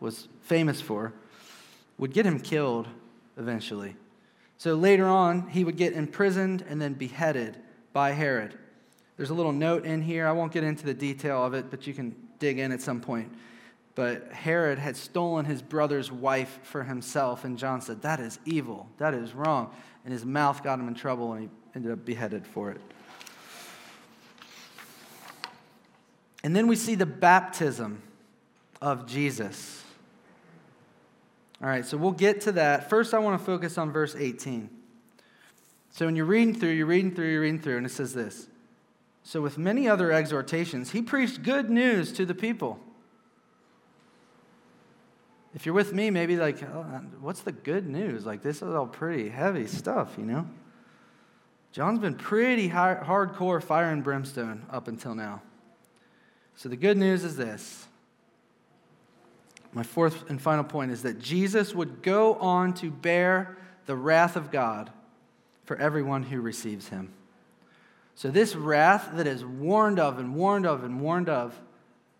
was 0.00 0.28
famous 0.42 0.80
for, 0.80 1.12
would 1.98 2.14
get 2.14 2.24
him 2.24 2.40
killed 2.40 2.88
eventually. 3.36 3.96
So 4.58 4.74
later 4.74 5.06
on, 5.06 5.48
he 5.48 5.64
would 5.64 5.76
get 5.76 5.92
imprisoned 5.92 6.64
and 6.68 6.80
then 6.80 6.94
beheaded 6.94 7.58
by 7.92 8.12
Herod. 8.12 8.56
There's 9.16 9.30
a 9.30 9.34
little 9.34 9.52
note 9.52 9.84
in 9.84 10.02
here. 10.02 10.26
I 10.26 10.32
won't 10.32 10.52
get 10.52 10.64
into 10.64 10.84
the 10.84 10.94
detail 10.94 11.44
of 11.44 11.54
it, 11.54 11.70
but 11.70 11.86
you 11.86 11.94
can 11.94 12.14
dig 12.38 12.58
in 12.58 12.72
at 12.72 12.80
some 12.80 13.00
point. 13.00 13.32
But 13.94 14.30
Herod 14.30 14.78
had 14.78 14.96
stolen 14.96 15.46
his 15.46 15.62
brother's 15.62 16.12
wife 16.12 16.58
for 16.62 16.84
himself, 16.84 17.44
and 17.44 17.58
John 17.58 17.80
said, 17.80 18.02
That 18.02 18.20
is 18.20 18.38
evil. 18.44 18.88
That 18.98 19.14
is 19.14 19.32
wrong. 19.32 19.70
And 20.04 20.12
his 20.12 20.24
mouth 20.24 20.62
got 20.62 20.78
him 20.78 20.86
in 20.88 20.94
trouble, 20.94 21.32
and 21.32 21.44
he 21.44 21.48
ended 21.74 21.92
up 21.92 22.04
beheaded 22.04 22.46
for 22.46 22.70
it. 22.70 22.80
And 26.44 26.54
then 26.54 26.66
we 26.66 26.76
see 26.76 26.94
the 26.94 27.06
baptism 27.06 28.02
of 28.82 29.06
Jesus. 29.06 29.82
All 31.62 31.68
right, 31.68 31.86
so 31.86 31.96
we'll 31.96 32.12
get 32.12 32.42
to 32.42 32.52
that. 32.52 32.90
First, 32.90 33.14
I 33.14 33.18
want 33.18 33.40
to 33.40 33.44
focus 33.44 33.78
on 33.78 33.90
verse 33.90 34.14
18. 34.14 34.68
So 35.90 36.04
when 36.04 36.14
you're 36.14 36.26
reading 36.26 36.54
through, 36.54 36.70
you're 36.70 36.86
reading 36.86 37.14
through, 37.14 37.30
you're 37.30 37.40
reading 37.40 37.60
through, 37.60 37.78
and 37.78 37.86
it 37.86 37.90
says 37.90 38.12
this. 38.12 38.48
So, 39.22 39.40
with 39.40 39.58
many 39.58 39.88
other 39.88 40.12
exhortations, 40.12 40.92
he 40.92 41.02
preached 41.02 41.42
good 41.42 41.68
news 41.68 42.12
to 42.12 42.24
the 42.24 42.34
people. 42.34 42.78
If 45.52 45.66
you're 45.66 45.74
with 45.74 45.92
me, 45.92 46.10
maybe 46.10 46.36
like, 46.36 46.62
oh, 46.62 46.82
uh, 46.82 47.00
what's 47.20 47.40
the 47.40 47.50
good 47.50 47.88
news? 47.88 48.24
Like, 48.24 48.42
this 48.42 48.58
is 48.58 48.74
all 48.74 48.86
pretty 48.86 49.28
heavy 49.28 49.66
stuff, 49.66 50.14
you 50.16 50.24
know? 50.24 50.46
John's 51.72 51.98
been 51.98 52.14
pretty 52.14 52.68
hard, 52.68 53.00
hardcore 53.00 53.60
fire 53.60 53.90
and 53.90 54.04
brimstone 54.04 54.64
up 54.70 54.86
until 54.86 55.16
now. 55.16 55.42
So, 56.54 56.68
the 56.68 56.76
good 56.76 56.96
news 56.96 57.24
is 57.24 57.36
this. 57.36 57.85
My 59.76 59.82
fourth 59.82 60.30
and 60.30 60.40
final 60.40 60.64
point 60.64 60.90
is 60.90 61.02
that 61.02 61.18
Jesus 61.18 61.74
would 61.74 62.00
go 62.00 62.36
on 62.36 62.72
to 62.76 62.90
bear 62.90 63.58
the 63.84 63.94
wrath 63.94 64.34
of 64.34 64.50
God 64.50 64.88
for 65.66 65.76
everyone 65.76 66.22
who 66.22 66.40
receives 66.40 66.88
him. 66.88 67.12
So, 68.14 68.30
this 68.30 68.56
wrath 68.56 69.10
that 69.12 69.26
is 69.26 69.44
warned 69.44 69.98
of 69.98 70.18
and 70.18 70.34
warned 70.34 70.64
of 70.64 70.82
and 70.82 71.02
warned 71.02 71.28
of 71.28 71.60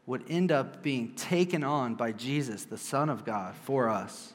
would 0.05 0.23
end 0.29 0.53
up 0.53 0.83
being 0.83 1.15
taken 1.15 1.65
on 1.65 1.95
by 1.95 2.13
Jesus, 2.13 2.65
the 2.65 2.77
Son 2.77 3.09
of 3.09 3.25
God, 3.25 3.55
for 3.63 3.89
us. 3.89 4.35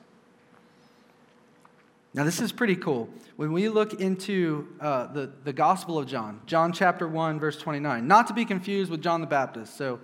Now, 2.16 2.24
this 2.24 2.42
is 2.42 2.52
pretty 2.52 2.76
cool. 2.76 3.08
When 3.36 3.54
we 3.54 3.70
look 3.70 4.02
into 4.02 4.68
uh, 4.80 5.06
the, 5.14 5.32
the 5.44 5.54
Gospel 5.54 6.00
of 6.00 6.08
John, 6.08 6.42
John 6.48 6.74
chapter 6.74 7.08
1, 7.08 7.40
verse 7.40 7.60
29, 7.60 8.08
not 8.08 8.26
to 8.30 8.34
be 8.34 8.46
confused 8.46 8.90
with 8.90 9.04
John 9.04 9.22
the 9.22 9.28
Baptist. 9.28 9.78
So, 9.78 10.00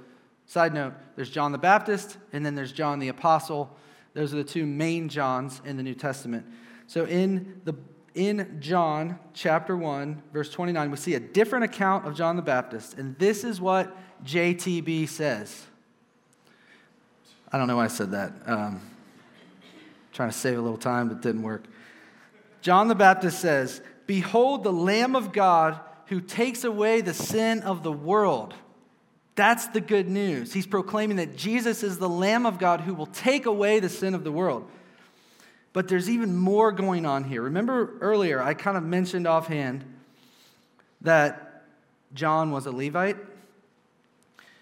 side 0.48 0.74
note, 0.74 0.94
there's 1.16 1.30
John 1.30 1.52
the 1.52 1.58
Baptist, 1.58 2.18
and 2.34 2.46
then 2.46 2.56
there's 2.56 2.72
John 2.72 3.00
the 3.00 3.10
Apostle. 3.10 3.78
Those 4.14 4.34
are 4.34 4.38
the 4.38 4.44
two 4.44 4.66
main 4.66 5.10
Johns 5.10 5.62
in 5.66 5.78
the 5.78 5.84
New 5.84 5.94
Testament. 5.94 6.46
So, 6.88 7.06
in, 7.06 7.62
the, 7.66 7.76
in 8.16 8.58
John 8.60 9.20
chapter 9.34 9.76
1, 9.78 10.24
verse 10.34 10.50
29, 10.50 10.90
we 10.90 10.98
see 10.98 11.14
a 11.16 11.20
different 11.20 11.66
account 11.66 12.08
of 12.08 12.16
John 12.16 12.38
the 12.38 12.42
Baptist. 12.42 12.96
And 12.96 13.18
this 13.20 13.44
is 13.44 13.62
what 13.62 13.96
JTB 14.24 15.10
says. 15.10 15.66
I 17.52 17.58
don't 17.58 17.68
know 17.68 17.78
why 17.78 17.86
I 17.86 17.90
said 17.90 18.12
that. 18.12 18.32
Um, 18.46 18.82
trying 20.14 20.30
to 20.30 20.38
save 20.38 20.58
a 20.58 20.62
little 20.62 20.78
time, 20.78 21.10
but 21.10 21.22
didn't 21.22 21.44
work. 21.44 21.66
John 22.62 22.88
the 22.88 22.96
Baptist 22.96 23.40
says, 23.40 23.82
Behold 24.08 24.64
the 24.64 24.74
Lamb 24.74 25.16
of 25.16 25.32
God 25.32 25.80
who 26.08 26.22
takes 26.22 26.64
away 26.64 27.02
the 27.02 27.14
sin 27.14 27.62
of 27.62 27.84
the 27.84 27.92
world. 27.92 28.54
That's 29.38 29.68
the 29.68 29.82
good 29.82 30.10
news. 30.10 30.52
He's 30.52 30.66
proclaiming 30.66 31.18
that 31.18 31.38
Jesus 31.38 31.84
is 31.84 32.00
the 32.00 32.10
Lamb 32.10 32.48
of 32.48 32.58
God 32.58 32.82
who 32.82 32.96
will 32.96 33.06
take 33.06 33.46
away 33.46 33.80
the 33.80 33.88
sin 33.88 34.16
of 34.16 34.24
the 34.24 34.32
world. 34.32 34.68
But 35.74 35.88
there's 35.88 36.10
even 36.10 36.36
more 36.36 36.72
going 36.72 37.06
on 37.06 37.24
here. 37.24 37.44
Remember 37.44 38.00
earlier, 38.02 38.42
I 38.42 38.56
kind 38.56 38.76
of 38.76 38.84
mentioned 38.84 39.28
offhand 39.28 39.86
that 41.02 41.66
John 42.16 42.50
was 42.50 42.66
a 42.66 42.72
Levite? 42.72 43.18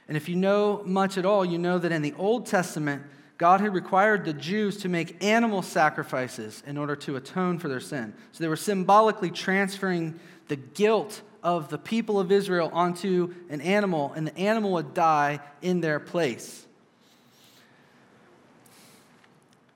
And 0.09 0.17
if 0.17 0.27
you 0.27 0.35
know 0.35 0.83
much 0.85 1.17
at 1.17 1.25
all, 1.25 1.45
you 1.45 1.57
know 1.57 1.79
that 1.79 1.93
in 1.93 2.01
the 2.01 2.13
Old 2.17 2.45
Testament, 2.45 3.01
God 3.37 3.61
had 3.61 3.73
required 3.73 4.25
the 4.25 4.33
Jews 4.33 4.75
to 4.77 4.89
make 4.89 5.23
animal 5.23 5.61
sacrifices 5.61 6.63
in 6.67 6.77
order 6.77 6.97
to 6.97 7.15
atone 7.15 7.59
for 7.59 7.69
their 7.69 7.79
sin. 7.79 8.13
So 8.33 8.43
they 8.43 8.49
were 8.49 8.57
symbolically 8.57 9.31
transferring 9.31 10.19
the 10.49 10.57
guilt 10.57 11.21
of 11.45 11.69
the 11.69 11.77
people 11.77 12.19
of 12.19 12.31
Israel 12.31 12.71
onto 12.73 13.31
an 13.51 13.61
animal, 13.61 14.11
and 14.13 14.25
the 14.25 14.35
animal 14.35 14.71
would 14.73 14.95
die 14.95 15.39
in 15.61 15.79
their 15.79 15.99
place. 15.99 16.65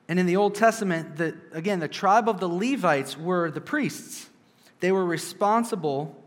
And 0.07 0.19
in 0.19 0.25
the 0.25 0.35
Old 0.35 0.55
Testament, 0.55 1.17
the, 1.17 1.37
again, 1.51 1.79
the 1.79 1.87
tribe 1.87 2.27
of 2.27 2.39
the 2.39 2.49
Levites 2.49 3.15
were 3.15 3.51
the 3.51 3.61
priests. 3.61 4.27
They 4.79 4.91
were 4.91 5.05
responsible 5.05 6.19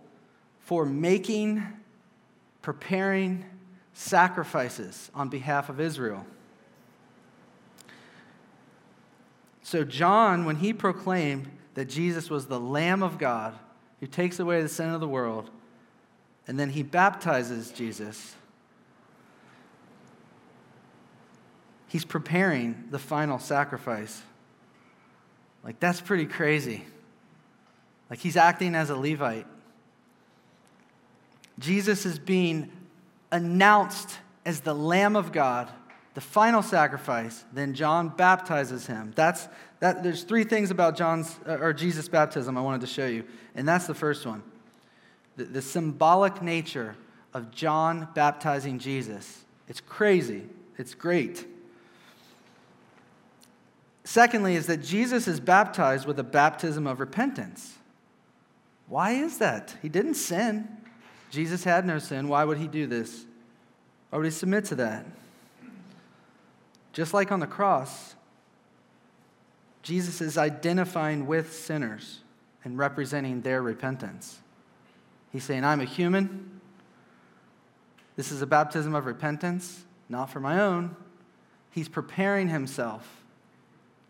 for 0.61 0.87
making, 0.87 1.67
preparing, 2.63 3.45
sacrifices 3.95 5.11
on 5.13 5.29
behalf 5.29 5.69
of 5.69 5.81
Israel. 5.81 6.25
So, 9.65 9.83
John, 9.83 10.45
when 10.45 10.57
he 10.57 10.73
proclaimed 10.73 11.51
that 11.75 11.87
Jesus 11.87 12.31
was 12.31 12.47
the 12.47 12.61
Lamb 12.61 13.03
of 13.03 13.19
God 13.19 13.59
who 14.03 14.09
takes 14.09 14.41
away 14.41 14.61
the 14.61 14.69
sin 14.69 14.89
of 14.89 14.99
the 14.99 15.07
world, 15.07 15.49
and 16.49 16.59
then 16.59 16.71
he 16.71 16.83
baptizes 16.83 17.71
Jesus, 17.71 18.35
he's 21.87 22.05
preparing 22.05 22.89
the 22.91 22.99
final 22.99 23.39
sacrifice. 23.39 24.21
Like, 25.63 25.79
that's 25.79 26.01
pretty 26.01 26.27
crazy. 26.27 26.85
Like, 28.11 28.19
he's 28.19 28.37
acting 28.37 28.75
as 28.75 28.91
a 28.91 28.97
Levite. 28.97 29.47
Jesus 31.61 32.05
is 32.05 32.19
being 32.19 32.73
announced 33.31 34.19
as 34.45 34.63
the 34.63 34.75
Lamb 34.75 35.15
of 35.15 35.31
God, 35.31 35.71
the 36.15 36.21
final 36.21 36.63
sacrifice, 36.63 37.45
then 37.53 37.75
John 37.75 38.11
baptizes 38.11 38.87
him. 38.87 39.13
That's, 39.15 39.49
that, 39.81 40.03
there's 40.03 40.25
three 40.25 40.45
things 40.45 40.71
about 40.71 40.97
John's, 40.97 41.39
uh, 41.47 41.59
or 41.59 41.73
Jesus' 41.73 42.09
baptism 42.09 42.57
I 42.59 42.61
wanted 42.61 42.83
to 42.83 42.87
show 42.87 43.07
you, 43.07 43.25
and 43.55 43.67
that's 43.67 43.87
the 43.87 43.95
first 43.95 44.27
one. 44.27 44.43
The, 45.37 45.45
the 45.45 45.63
symbolic 45.63 46.43
nature 46.43 46.97
of 47.33 47.51
John 47.51 48.09
baptizing 48.15 48.79
Jesus. 48.79 49.45
It's 49.69 49.81
crazy. 49.81 50.43
It's 50.77 50.95
great. 50.95 51.47
Secondly, 54.05 54.57
is 54.57 54.67
that 54.67 54.83
Jesus 54.83 55.27
is 55.27 55.41
baptized 55.41 56.07
with 56.07 56.19
a 56.19 56.25
baptism 56.25 56.87
of 56.87 57.01
repentance. 57.01 57.79
Why 58.89 59.13
is 59.13 59.39
that? 59.39 59.77
He 59.81 59.89
didn't 59.89 60.15
sin. 60.15 60.69
Jesus 61.31 61.65
had 61.65 61.87
no 61.87 61.99
sin. 61.99 62.29
Why 62.29 62.45
would 62.45 62.59
he 62.59 62.67
do 62.67 62.87
this? 62.87 63.25
Why 64.11 64.19
would 64.19 64.27
he 64.27 64.31
submit 64.31 64.67
to 64.67 64.75
that? 64.75 65.07
Just 66.93 67.15
like 67.15 67.33
on 67.33 67.41
the 67.41 67.47
cross, 67.47 68.15
Jesus 69.83 70.21
is 70.21 70.39
identifying 70.39 71.27
with 71.27 71.53
sinners 71.53 72.21
and 72.65 72.79
representing 72.79 73.41
their 73.41 73.63
repentance. 73.63 74.39
He's 75.33 75.45
saying, 75.45 75.65
I'm 75.65 75.81
a 75.81 75.85
human. 75.85 76.61
This 78.17 78.31
is 78.31 78.43
a 78.43 78.47
baptism 78.47 78.95
of 78.95 79.07
repentance, 79.07 79.85
not 80.09 80.31
for 80.31 80.41
my 80.41 80.61
own. 80.61 80.95
He's 81.71 81.89
preparing 81.89 82.49
himself 82.49 83.25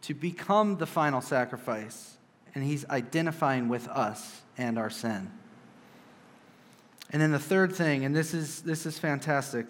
to 0.02 0.14
become 0.14 0.78
the 0.78 0.86
final 0.86 1.20
sacrifice, 1.20 2.16
and 2.54 2.64
he's 2.64 2.84
identifying 2.90 3.68
with 3.68 3.86
us 3.88 4.42
and 4.58 4.76
our 4.76 4.90
sin. 4.90 5.30
And 7.12 7.22
then 7.22 7.30
the 7.30 7.38
third 7.38 7.72
thing, 7.72 8.04
and 8.04 8.16
this 8.16 8.34
is, 8.34 8.62
this 8.62 8.84
is 8.84 8.98
fantastic 8.98 9.66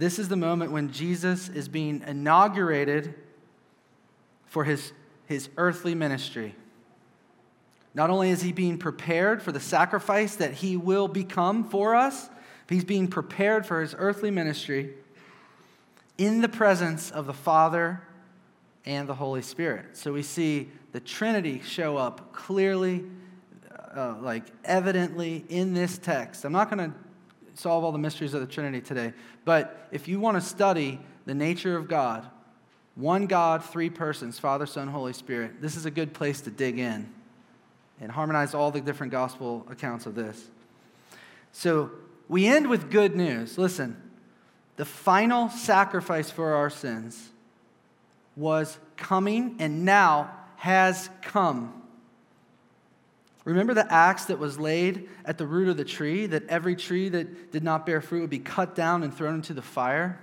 this 0.00 0.18
is 0.18 0.28
the 0.28 0.36
moment 0.36 0.72
when 0.72 0.90
Jesus 0.90 1.50
is 1.50 1.68
being 1.68 2.02
inaugurated 2.06 3.14
for 4.46 4.64
his, 4.64 4.92
his 5.26 5.50
earthly 5.58 5.94
ministry. 5.94 6.54
Not 7.92 8.08
only 8.08 8.30
is 8.30 8.40
he 8.40 8.52
being 8.52 8.78
prepared 8.78 9.42
for 9.42 9.52
the 9.52 9.60
sacrifice 9.60 10.36
that 10.36 10.54
he 10.54 10.76
will 10.78 11.06
become 11.06 11.64
for 11.64 11.94
us, 11.94 12.28
but 12.66 12.74
he's 12.74 12.84
being 12.84 13.08
prepared 13.08 13.66
for 13.66 13.82
his 13.82 13.94
earthly 13.98 14.30
ministry 14.30 14.94
in 16.16 16.40
the 16.40 16.48
presence 16.48 17.10
of 17.10 17.26
the 17.26 17.34
Father 17.34 18.00
and 18.86 19.06
the 19.06 19.14
Holy 19.14 19.42
Spirit. 19.42 19.98
So 19.98 20.14
we 20.14 20.22
see 20.22 20.70
the 20.92 21.00
Trinity 21.00 21.60
show 21.60 21.98
up 21.98 22.32
clearly, 22.32 23.04
uh, 23.94 24.16
like 24.22 24.44
evidently 24.64 25.44
in 25.50 25.74
this 25.74 25.98
text. 25.98 26.46
I'm 26.46 26.52
not 26.52 26.70
going 26.70 26.90
to 26.90 26.96
solve 27.60 27.84
all 27.84 27.92
the 27.92 27.98
mysteries 27.98 28.34
of 28.34 28.40
the 28.40 28.46
Trinity 28.46 28.80
today. 28.80 29.12
But 29.44 29.88
if 29.92 30.08
you 30.08 30.18
want 30.18 30.36
to 30.36 30.40
study 30.40 31.00
the 31.26 31.34
nature 31.34 31.76
of 31.76 31.88
God, 31.88 32.26
one 32.94 33.26
God, 33.26 33.64
three 33.64 33.90
persons, 33.90 34.38
Father, 34.38 34.66
Son, 34.66 34.88
Holy 34.88 35.12
Spirit, 35.12 35.60
this 35.60 35.76
is 35.76 35.86
a 35.86 35.90
good 35.90 36.12
place 36.12 36.40
to 36.42 36.50
dig 36.50 36.78
in 36.78 37.08
and 38.00 38.10
harmonize 38.10 38.54
all 38.54 38.70
the 38.70 38.80
different 38.80 39.12
gospel 39.12 39.66
accounts 39.70 40.06
of 40.06 40.14
this. 40.14 40.48
So 41.52 41.90
we 42.28 42.46
end 42.46 42.68
with 42.68 42.90
good 42.90 43.14
news. 43.14 43.58
Listen, 43.58 44.00
the 44.76 44.84
final 44.84 45.48
sacrifice 45.50 46.30
for 46.30 46.54
our 46.54 46.70
sins 46.70 47.30
was 48.36 48.78
coming 48.96 49.56
and 49.58 49.84
now 49.84 50.30
has 50.56 51.10
come. 51.22 51.79
Remember 53.50 53.74
the 53.74 53.92
axe 53.92 54.26
that 54.26 54.38
was 54.38 54.60
laid 54.60 55.08
at 55.24 55.36
the 55.36 55.46
root 55.46 55.68
of 55.68 55.76
the 55.76 55.84
tree, 55.84 56.26
that 56.26 56.46
every 56.48 56.76
tree 56.76 57.08
that 57.08 57.50
did 57.50 57.64
not 57.64 57.84
bear 57.84 58.00
fruit 58.00 58.20
would 58.20 58.30
be 58.30 58.38
cut 58.38 58.76
down 58.76 59.02
and 59.02 59.12
thrown 59.12 59.34
into 59.34 59.52
the 59.52 59.62
fire? 59.62 60.20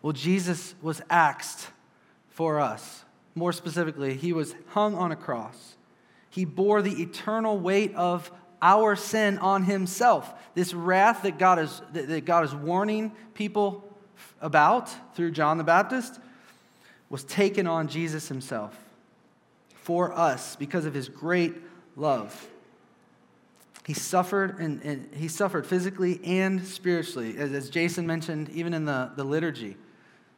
Well, 0.00 0.14
Jesus 0.14 0.74
was 0.80 1.02
axed 1.10 1.68
for 2.30 2.58
us. 2.58 3.04
More 3.34 3.52
specifically, 3.52 4.14
he 4.14 4.32
was 4.32 4.54
hung 4.68 4.94
on 4.94 5.12
a 5.12 5.16
cross. 5.16 5.76
He 6.30 6.46
bore 6.46 6.80
the 6.80 7.02
eternal 7.02 7.58
weight 7.58 7.94
of 7.94 8.32
our 8.62 8.96
sin 8.96 9.36
on 9.38 9.64
himself. 9.64 10.32
This 10.54 10.72
wrath 10.72 11.22
that 11.24 11.38
God 11.38 11.58
is, 11.58 11.82
that 11.92 12.24
God 12.24 12.44
is 12.44 12.54
warning 12.54 13.12
people 13.34 13.84
about 14.40 14.90
through 15.14 15.32
John 15.32 15.58
the 15.58 15.64
Baptist 15.64 16.18
was 17.10 17.24
taken 17.24 17.66
on 17.66 17.88
Jesus 17.88 18.28
himself 18.28 18.74
for 19.90 20.12
us 20.12 20.54
because 20.54 20.86
of 20.86 20.94
his 20.94 21.08
great 21.08 21.52
love. 21.96 22.48
He 23.84 23.92
suffered, 23.92 24.60
and, 24.60 24.80
and 24.84 25.12
he 25.12 25.26
suffered 25.26 25.66
physically 25.66 26.20
and 26.24 26.64
spiritually, 26.64 27.36
as, 27.36 27.50
as 27.50 27.70
Jason 27.70 28.06
mentioned, 28.06 28.50
even 28.50 28.72
in 28.72 28.84
the, 28.84 29.10
the 29.16 29.24
liturgy, 29.24 29.76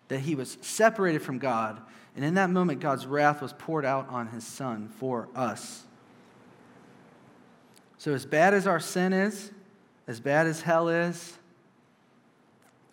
that 0.09 0.21
he 0.21 0.35
was 0.35 0.57
separated 0.63 1.21
from 1.21 1.39
God. 1.39 1.83
And 2.17 2.25
in 2.25 2.33
that 2.37 2.49
moment, 2.49 2.81
God's 2.81 3.05
wrath 3.05 3.43
was 3.43 3.53
poured 3.53 3.85
out 3.85 4.09
on 4.09 4.29
his 4.29 4.47
son 4.47 4.89
for 4.89 5.29
us. 5.35 5.85
So, 7.99 8.15
as 8.15 8.25
bad 8.25 8.55
as 8.55 8.67
our 8.67 8.81
sin 8.81 9.13
is, 9.13 9.51
as 10.07 10.19
bad 10.19 10.47
as 10.47 10.63
hell 10.63 10.89
is, 10.89 11.37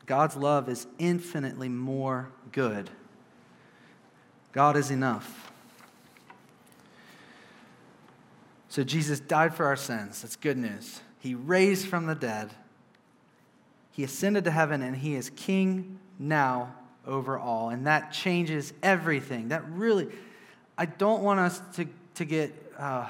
God's 0.06 0.36
love 0.36 0.68
is 0.68 0.88
infinitely 0.98 1.70
more 1.70 2.34
good. 2.52 2.90
God 4.52 4.76
is 4.76 4.92
enough. 4.92 5.49
So 8.70 8.84
Jesus 8.84 9.20
died 9.20 9.56
for 9.56 9.66
our 9.66 9.76
sins. 9.76 10.22
That's 10.22 10.36
good 10.36 10.58
news. 10.58 11.02
He 11.20 11.34
raised 11.34 11.88
from 11.88 12.06
the 12.06 12.16
dead. 12.16 12.52
He 13.92 14.04
ascended 14.04 14.44
to 14.46 14.52
heaven 14.52 14.84
and 14.84 14.96
he 14.96 15.16
is 15.16 15.32
king 15.32 16.00
now 16.20 16.76
over 17.06 17.38
all. 17.38 17.70
And 17.70 17.88
that 17.88 18.14
changes 18.14 18.72
everything. 18.84 19.50
That 19.50 19.68
really, 19.72 20.08
I 20.78 20.86
don't 20.86 21.24
want 21.24 21.40
us 21.40 21.62
to, 21.76 21.88
to 22.16 22.26
get 22.26 22.54
uh, 22.78 23.08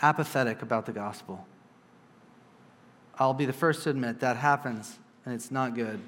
apathetic 0.00 0.62
about 0.62 0.86
the 0.86 0.92
gospel. 0.92 1.46
I'll 3.18 3.34
be 3.34 3.44
the 3.44 3.52
first 3.52 3.84
to 3.84 3.90
admit 3.90 4.20
that 4.20 4.36
happens 4.36 4.98
and 5.26 5.34
it's 5.34 5.50
not 5.50 5.74
good. 5.74 6.00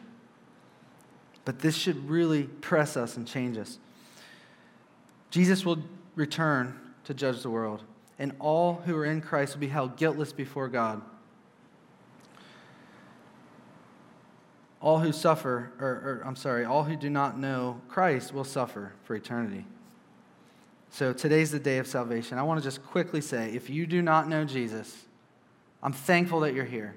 But 1.45 1.59
this 1.59 1.77
should 1.77 2.09
really 2.09 2.45
press 2.45 2.97
us 2.97 3.17
and 3.19 3.27
change 3.27 3.59
us. 3.59 3.79
Jesus 5.31 5.67
will 5.67 5.83
return 6.15 6.79
to 7.05 7.13
judge 7.13 7.43
the 7.43 7.51
world 7.51 7.83
and 8.19 8.33
all 8.41 8.83
who 8.85 8.97
are 8.97 9.05
in 9.05 9.21
Christ 9.21 9.55
will 9.55 9.61
be 9.61 9.69
held 9.69 9.97
guiltless 9.97 10.33
before 10.33 10.69
God. 10.69 11.03
All 14.81 14.99
who 15.01 15.13
suffer, 15.13 15.73
or, 15.81 15.87
or, 15.87 16.23
I'm 16.25 16.37
sorry, 16.37 16.65
all 16.65 16.85
who 16.85 16.97
do 16.97 17.11
not 17.11 17.39
know 17.39 17.81
Christ 17.89 18.33
will 18.33 18.45
suffer 18.45 18.93
for 19.05 19.15
eternity. 19.15 19.65
So 20.91 21.13
today's 21.13 21.51
the 21.51 21.59
day 21.59 21.79
of 21.79 21.87
salvation. 21.87 22.39
I 22.39 22.43
want 22.43 22.61
to 22.61 22.65
just 22.65 22.85
quickly 22.85 23.21
say 23.21 23.53
if 23.55 23.69
you 23.69 23.87
do 23.87 24.03
not 24.03 24.29
know 24.29 24.45
Jesus, 24.45 25.05
I'm 25.83 25.93
thankful 25.93 26.41
that 26.41 26.55
you're 26.55 26.65
here. 26.65 26.95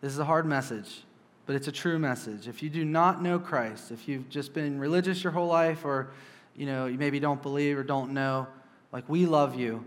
This 0.00 0.12
is 0.12 0.18
a 0.18 0.24
hard 0.24 0.46
message, 0.46 1.04
but 1.46 1.56
it's 1.56 1.68
a 1.68 1.72
true 1.72 1.98
message. 1.98 2.48
If 2.48 2.62
you 2.62 2.70
do 2.70 2.84
not 2.84 3.22
know 3.22 3.38
Christ, 3.38 3.90
if 3.90 4.06
you've 4.08 4.28
just 4.28 4.52
been 4.52 4.78
religious 4.78 5.22
your 5.22 5.32
whole 5.32 5.46
life, 5.46 5.84
or 5.84 6.10
you 6.56 6.66
know, 6.66 6.86
you 6.86 6.98
maybe 6.98 7.20
don't 7.20 7.40
believe 7.40 7.78
or 7.78 7.84
don't 7.84 8.12
know, 8.12 8.46
like 8.92 9.08
we 9.08 9.26
love 9.26 9.54
you 9.54 9.84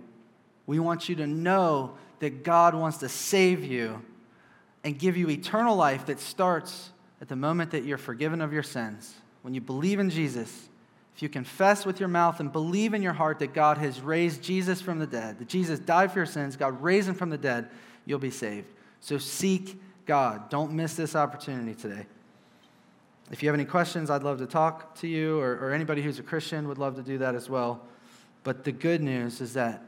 we 0.68 0.80
want 0.80 1.10
you 1.10 1.16
to 1.16 1.28
know 1.28 1.96
that 2.20 2.44
God 2.44 2.74
wants 2.74 2.98
to 3.00 3.10
save 3.10 3.64
you 3.64 4.02
and 4.84 4.98
give 4.98 5.18
you 5.18 5.30
eternal 5.30 5.76
life 5.76 6.06
that 6.08 6.20
starts 6.20 6.92
at 7.22 7.28
the 7.28 7.36
moment 7.36 7.72
that 7.72 7.84
you're 7.84 7.98
forgiven 7.98 8.42
of 8.42 8.54
your 8.54 8.64
sins. 8.64 9.16
When 9.42 9.54
you 9.54 9.62
believe 9.62 10.00
in 10.00 10.10
Jesus, 10.10 10.70
if 11.16 11.22
you 11.22 11.30
confess 11.30 11.86
with 11.86 12.00
your 12.00 12.10
mouth 12.10 12.40
and 12.40 12.52
believe 12.52 12.94
in 12.94 13.02
your 13.02 13.14
heart 13.14 13.40
that 13.40 13.54
God 13.54 13.78
has 13.78 14.02
raised 14.02 14.42
Jesus 14.42 14.82
from 14.82 15.00
the 15.00 15.08
dead, 15.08 15.40
that 15.40 15.48
Jesus 15.48 15.80
died 15.80 16.12
for 16.12 16.20
your 16.20 16.26
sins, 16.26 16.56
God 16.56 16.82
raised 16.82 17.08
him 17.08 17.16
from 17.16 17.30
the 17.30 17.38
dead, 17.38 17.70
you'll 18.06 18.20
be 18.20 18.32
saved. 18.32 18.68
So 19.00 19.18
seek 19.18 19.80
God. 20.06 20.50
Don't 20.50 20.74
miss 20.74 20.96
this 20.96 21.16
opportunity 21.16 21.74
today. 21.74 22.06
If 23.32 23.42
you 23.42 23.50
have 23.50 23.56
any 23.56 23.66
questions, 23.66 24.10
I'd 24.10 24.24
love 24.24 24.40
to 24.40 24.46
talk 24.46 24.96
to 24.96 25.08
you, 25.08 25.40
or, 25.40 25.54
or 25.54 25.72
anybody 25.72 26.02
who's 26.02 26.20
a 26.20 26.24
Christian 26.24 26.68
would 26.68 26.78
love 26.78 26.96
to 26.96 27.02
do 27.02 27.18
that 27.20 27.34
as 27.34 27.50
well. 27.50 27.82
But 28.44 28.64
the 28.64 28.72
good 28.72 29.02
news 29.02 29.42
is 29.42 29.54
that 29.54 29.82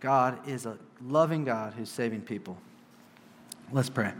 God 0.00 0.48
is 0.48 0.66
a 0.66 0.78
loving 1.06 1.44
God 1.44 1.74
who's 1.74 1.90
saving 1.90 2.22
people. 2.22 2.56
Let's 3.70 3.90
pray. 3.90 4.12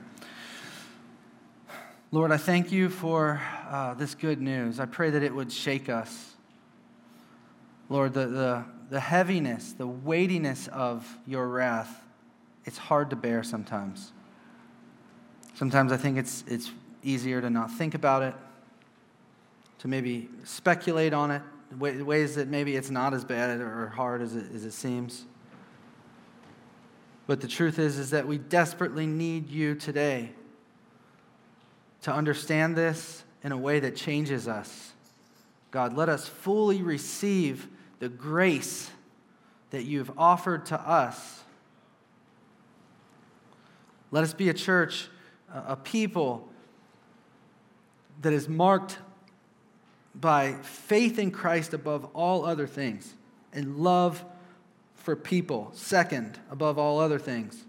Lord, 2.13 2.33
I 2.33 2.37
thank 2.37 2.71
you 2.71 2.89
for 2.89 3.41
uh, 3.69 3.95
this 3.95 4.15
good 4.15 4.41
news. 4.41 4.79
I 4.79 4.87
pray 4.87 5.11
that 5.11 5.23
it 5.23 5.35
would 5.35 5.51
shake 5.51 5.89
us. 5.89 6.35
Lord, 7.89 8.13
the, 8.13 8.27
the, 8.27 8.65
the 8.91 9.01
heaviness, 9.01 9.73
the 9.73 9.87
weightiness 9.87 10.69
of 10.69 11.19
your 11.27 11.49
wrath, 11.49 12.05
it's 12.65 12.79
hard 12.79 13.11
to 13.11 13.17
bear 13.17 13.43
sometimes. 13.43 14.13
Sometimes 15.55 15.93
I 15.93 15.97
think 15.97 16.19
it's, 16.19 16.45
it's 16.47 16.71
easier 17.03 17.41
to 17.41 17.49
not 17.49 17.71
think 17.71 17.95
about 17.95 18.23
it, 18.23 18.35
to 19.79 19.89
maybe 19.89 20.29
speculate 20.45 21.13
on 21.13 21.31
it, 21.31 21.43
ways 21.79 22.35
that 22.35 22.49
maybe 22.49 22.77
it's 22.77 22.91
not 22.91 23.15
as 23.15 23.25
bad 23.25 23.61
or 23.61 23.89
hard 23.89 24.21
as 24.21 24.37
it, 24.37 24.47
as 24.55 24.65
it 24.65 24.73
seems. 24.73 25.25
But 27.31 27.41
the 27.41 27.47
truth 27.47 27.79
is, 27.79 27.97
is 27.97 28.11
that 28.11 28.27
we 28.27 28.39
desperately 28.39 29.07
need 29.07 29.51
you 29.51 29.77
today. 29.77 30.31
to 32.03 32.13
understand 32.13 32.75
this 32.75 33.23
in 33.45 33.53
a 33.53 33.57
way 33.57 33.79
that 33.79 33.95
changes 33.95 34.49
us. 34.49 34.95
God, 35.71 35.97
let 35.97 36.09
us 36.09 36.27
fully 36.27 36.83
receive 36.83 37.69
the 38.01 38.09
grace 38.09 38.91
that 39.71 39.85
you've 39.85 40.11
offered 40.19 40.67
to 40.67 40.81
us. 40.81 41.45
Let 44.11 44.25
us 44.25 44.35
be 44.35 44.49
a 44.49 44.55
church, 44.55 45.07
a 45.55 45.77
people 45.77 46.49
that 48.23 48.33
is 48.33 48.49
marked 48.49 48.99
by 50.17 50.55
faith 50.63 51.17
in 51.17 51.31
Christ 51.31 51.75
above 51.75 52.09
all 52.13 52.45
other 52.45 52.67
things 52.67 53.15
and 53.53 53.77
love 53.77 54.25
for 55.01 55.17
people, 55.17 55.71
second, 55.73 56.39
above 56.51 56.79
all 56.79 57.01
other 57.01 57.19
things. 57.19 57.65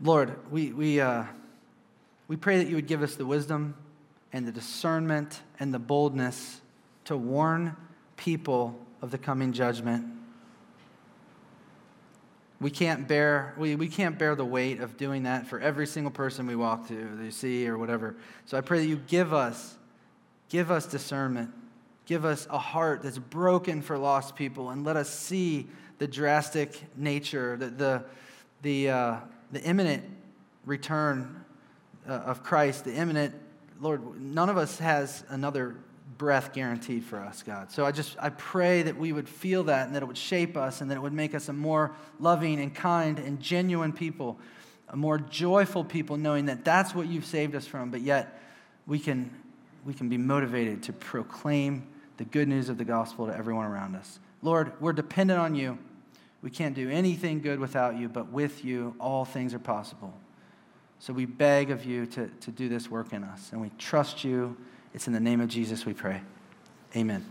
Lord, 0.00 0.38
we, 0.50 0.72
we, 0.72 1.00
uh, 1.00 1.24
we 2.28 2.36
pray 2.36 2.58
that 2.58 2.68
you 2.68 2.76
would 2.76 2.86
give 2.86 3.02
us 3.02 3.14
the 3.14 3.26
wisdom 3.26 3.74
and 4.32 4.46
the 4.46 4.52
discernment 4.52 5.40
and 5.58 5.72
the 5.72 5.78
boldness 5.78 6.60
to 7.06 7.16
warn 7.16 7.76
people 8.16 8.78
of 9.00 9.10
the 9.10 9.18
coming 9.18 9.52
judgment. 9.52 10.04
We 12.60 12.70
can't 12.70 13.08
bear, 13.08 13.54
we, 13.56 13.76
we 13.76 13.88
can't 13.88 14.18
bear 14.18 14.34
the 14.34 14.44
weight 14.44 14.80
of 14.80 14.96
doing 14.96 15.24
that 15.24 15.46
for 15.46 15.58
every 15.58 15.86
single 15.86 16.10
person 16.10 16.46
we 16.46 16.56
walk 16.56 16.88
to, 16.88 17.26
or 17.26 17.30
see, 17.30 17.66
or 17.68 17.78
whatever. 17.78 18.16
So 18.46 18.58
I 18.58 18.60
pray 18.60 18.80
that 18.80 18.86
you 18.86 18.96
give 18.96 19.32
us, 19.32 19.76
give 20.48 20.70
us 20.70 20.86
discernment. 20.86 21.50
Give 22.06 22.24
us 22.24 22.46
a 22.50 22.58
heart 22.58 23.02
that's 23.02 23.18
broken 23.18 23.82
for 23.82 23.96
lost 23.96 24.36
people, 24.36 24.70
and 24.70 24.84
let 24.84 24.96
us 24.96 25.08
see 25.08 25.66
the 25.98 26.06
drastic 26.06 26.82
nature, 26.96 27.56
the, 27.56 27.70
the, 27.70 28.04
the, 28.62 28.90
uh, 28.90 29.16
the 29.52 29.62
imminent 29.62 30.04
return 30.66 31.44
uh, 32.08 32.12
of 32.12 32.42
Christ, 32.42 32.84
the 32.84 32.94
imminent, 32.94 33.34
Lord, 33.80 34.20
none 34.20 34.48
of 34.48 34.56
us 34.56 34.78
has 34.78 35.24
another 35.28 35.76
breath 36.18 36.52
guaranteed 36.52 37.04
for 37.04 37.18
us, 37.18 37.42
God. 37.42 37.70
So 37.72 37.84
I 37.84 37.92
just 37.92 38.16
I 38.20 38.28
pray 38.30 38.82
that 38.82 38.96
we 38.96 39.12
would 39.12 39.28
feel 39.28 39.64
that 39.64 39.86
and 39.86 39.96
that 39.96 40.02
it 40.02 40.06
would 40.06 40.18
shape 40.18 40.56
us 40.56 40.80
and 40.80 40.90
that 40.90 40.96
it 40.96 41.00
would 41.00 41.12
make 41.12 41.34
us 41.34 41.48
a 41.48 41.52
more 41.52 41.94
loving 42.20 42.60
and 42.60 42.74
kind 42.74 43.18
and 43.18 43.40
genuine 43.40 43.92
people, 43.92 44.38
a 44.88 44.96
more 44.96 45.18
joyful 45.18 45.84
people 45.84 46.16
knowing 46.16 46.46
that 46.46 46.64
that's 46.64 46.94
what 46.94 47.06
you've 47.06 47.24
saved 47.24 47.54
us 47.54 47.66
from, 47.66 47.90
but 47.90 48.00
yet 48.00 48.40
we 48.86 48.98
can 48.98 49.30
we 49.84 49.92
can 49.92 50.08
be 50.08 50.16
motivated 50.16 50.82
to 50.84 50.92
proclaim 50.92 51.86
the 52.16 52.24
good 52.24 52.48
news 52.48 52.68
of 52.68 52.78
the 52.78 52.84
gospel 52.84 53.26
to 53.26 53.36
everyone 53.36 53.66
around 53.66 53.96
us. 53.96 54.18
Lord, 54.42 54.72
we're 54.80 54.92
dependent 54.92 55.40
on 55.40 55.54
you. 55.54 55.78
We 56.42 56.50
can't 56.50 56.74
do 56.74 56.90
anything 56.90 57.40
good 57.40 57.58
without 57.58 57.96
you, 57.96 58.08
but 58.08 58.30
with 58.30 58.64
you 58.64 58.94
all 59.00 59.24
things 59.24 59.54
are 59.54 59.58
possible. 59.58 60.12
So 60.98 61.12
we 61.12 61.24
beg 61.24 61.70
of 61.70 61.84
you 61.84 62.06
to, 62.06 62.28
to 62.28 62.50
do 62.50 62.68
this 62.68 62.90
work 62.90 63.12
in 63.12 63.24
us, 63.24 63.50
and 63.52 63.60
we 63.60 63.70
trust 63.78 64.24
you. 64.24 64.56
It's 64.92 65.06
in 65.06 65.12
the 65.12 65.20
name 65.20 65.40
of 65.40 65.48
Jesus 65.48 65.84
we 65.84 65.94
pray. 65.94 66.22
Amen. 66.94 67.24